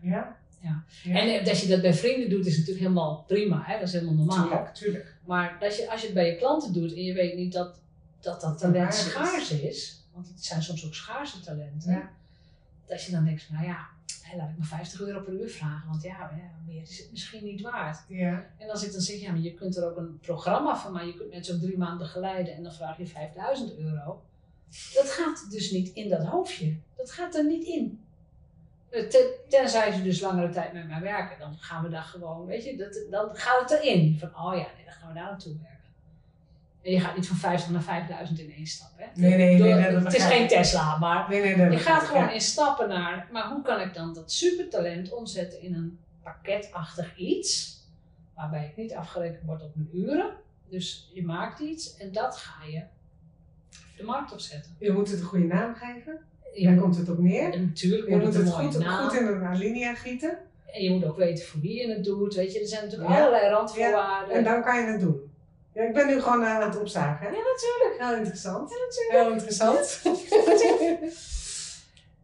[0.01, 0.37] Ja?
[0.61, 0.83] Ja.
[1.03, 1.15] ja.
[1.15, 3.63] En als je dat bij vrienden doet, is natuurlijk helemaal prima.
[3.65, 3.79] Hè?
[3.79, 4.43] Dat is helemaal normaal.
[4.47, 5.15] Tuurlijk, tuurlijk.
[5.25, 7.79] Maar als je, als je het bij je klanten doet en je weet niet dat
[8.19, 12.09] dat, dat Dat talent schaars is, want het zijn soms ook schaarse talenten, Ja.
[12.85, 13.87] dat je dan denkt, nou ja,
[14.31, 16.31] hé, laat ik maar 50 euro per uur vragen, want ja,
[16.65, 18.03] meer is het misschien niet waard.
[18.07, 18.45] Ja.
[18.57, 21.07] En als ik dan zeg, ja, maar je kunt er ook een programma van maken,
[21.07, 24.21] je kunt mensen ook drie maanden begeleiden en dan vraag je 5000 euro.
[24.93, 26.75] Dat gaat dus niet in dat hoofdje.
[26.95, 28.03] Dat gaat er niet in.
[28.89, 32.45] Eh, ten- Tenzij ze dus langere tijd met mij werken, dan gaan we daar gewoon,
[32.45, 34.17] weet je, dat, dan gaat het erin.
[34.19, 35.79] Van, oh ja, nee, dan gaan we daar naartoe werken.
[36.83, 39.05] En je gaat niet van 50 naar 5000 in één stap, hè?
[39.21, 40.47] Nee, nee, nee, Door- nee, dat het is geen.
[40.47, 41.71] Tesla, maar Nee, nee, nee.
[41.71, 42.31] je gaat gewoon ja.
[42.31, 47.79] in stappen naar, maar hoe kan ik dan dat supertalent omzetten in een pakketachtig iets,
[48.35, 50.29] waarbij ik niet afgerekend word op mijn uren.
[50.69, 52.81] Dus je maakt iets en dat ga je
[53.97, 54.75] de markt opzetten.
[54.79, 56.19] Je moet het een goede naam geven.
[56.53, 57.53] Je Daar moet, komt het op neer.
[57.53, 60.37] en natuurlijk Je moet het het goed, in een alinea gieten.
[60.73, 62.33] En je moet ook weten voor wie je het doet.
[62.35, 63.17] Weet je, er zijn natuurlijk Ja.
[63.19, 64.35] allerlei randvoorwaarden.
[64.35, 65.30] En dan kan je het doen.
[65.73, 67.27] Ja, ik ben nu gewoon aan het opzagen.
[67.27, 67.31] Hè?
[67.33, 67.95] Ja, natuurlijk.
[67.97, 68.69] Heel interessant.
[68.69, 69.11] Ja, natuurlijk.
[69.11, 70.01] Heel interessant.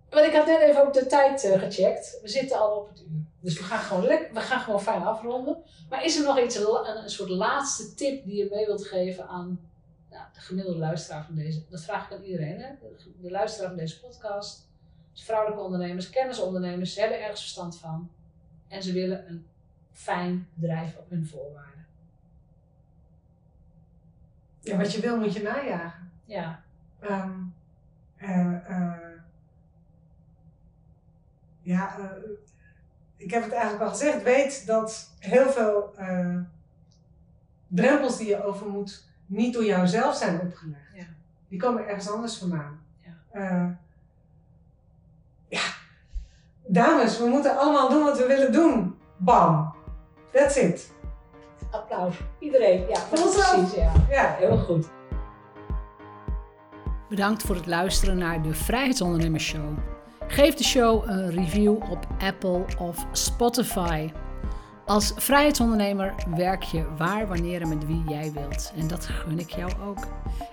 [0.10, 2.19] Want ik had net even ook de tijd eh, gecheckt.
[2.22, 3.26] We zitten al op het uur.
[3.40, 5.57] Dus we gaan gewoon, lekker, we gaan gewoon fijn afronden.
[5.90, 9.28] Maar is er nog iets, een, een soort laatste tip die je mee wilt geven
[9.28, 9.60] aan
[10.10, 11.64] nou, de gemiddelde luisteraar van deze?
[11.69, 12.60] Dat vraag ik aan iedereen.
[12.60, 12.69] Hè?
[12.82, 14.68] De, de luisteraar van deze podcast.
[15.14, 16.94] Dus vrouwelijke ondernemers, kennisondernemers.
[16.94, 18.10] Ze hebben ergens verstand van.
[18.68, 19.48] En ze willen een
[19.91, 21.76] fijn bedrijf op hun voorwaarden.
[24.68, 26.11] Ja, wat je wil moet je najagen.
[26.26, 26.64] Ja.
[26.99, 27.31] Ehm,
[28.18, 28.94] eh, eh,
[31.61, 32.06] ja, eh,
[33.15, 34.23] ik heb het eigenlijk al gezegd.
[34.23, 35.95] Weet dat heel veel
[37.68, 40.91] drempels die je over moet, niet door jouzelf zijn opgelegd.
[40.94, 41.06] Ja.
[41.48, 42.80] Die komen ergens anders vandaan.
[43.34, 43.77] Ja.
[45.49, 45.61] Ja,
[46.68, 48.98] dames, we moeten allemaal doen wat we willen doen.
[49.18, 49.76] Bam.
[50.31, 50.91] That's it.
[51.72, 52.15] Applaus.
[52.39, 52.88] Iedereen.
[52.88, 53.76] Ja, precies.
[53.76, 53.91] Ja.
[54.10, 54.35] Ja.
[54.39, 54.89] Heel goed.
[57.10, 59.77] Bedankt voor het luisteren naar de Vrijheidsondernemers Show.
[60.27, 64.11] Geef de show een review op Apple of Spotify.
[64.85, 68.73] Als vrijheidsondernemer werk je waar, wanneer en met wie jij wilt.
[68.77, 70.07] En dat gun ik jou ook.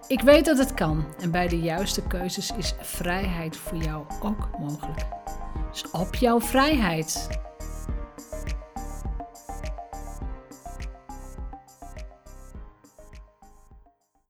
[0.07, 4.49] Ik weet dat het kan en bij de juiste keuzes is vrijheid voor jou ook
[4.59, 5.07] mogelijk.
[5.71, 7.29] Dus op jouw vrijheid.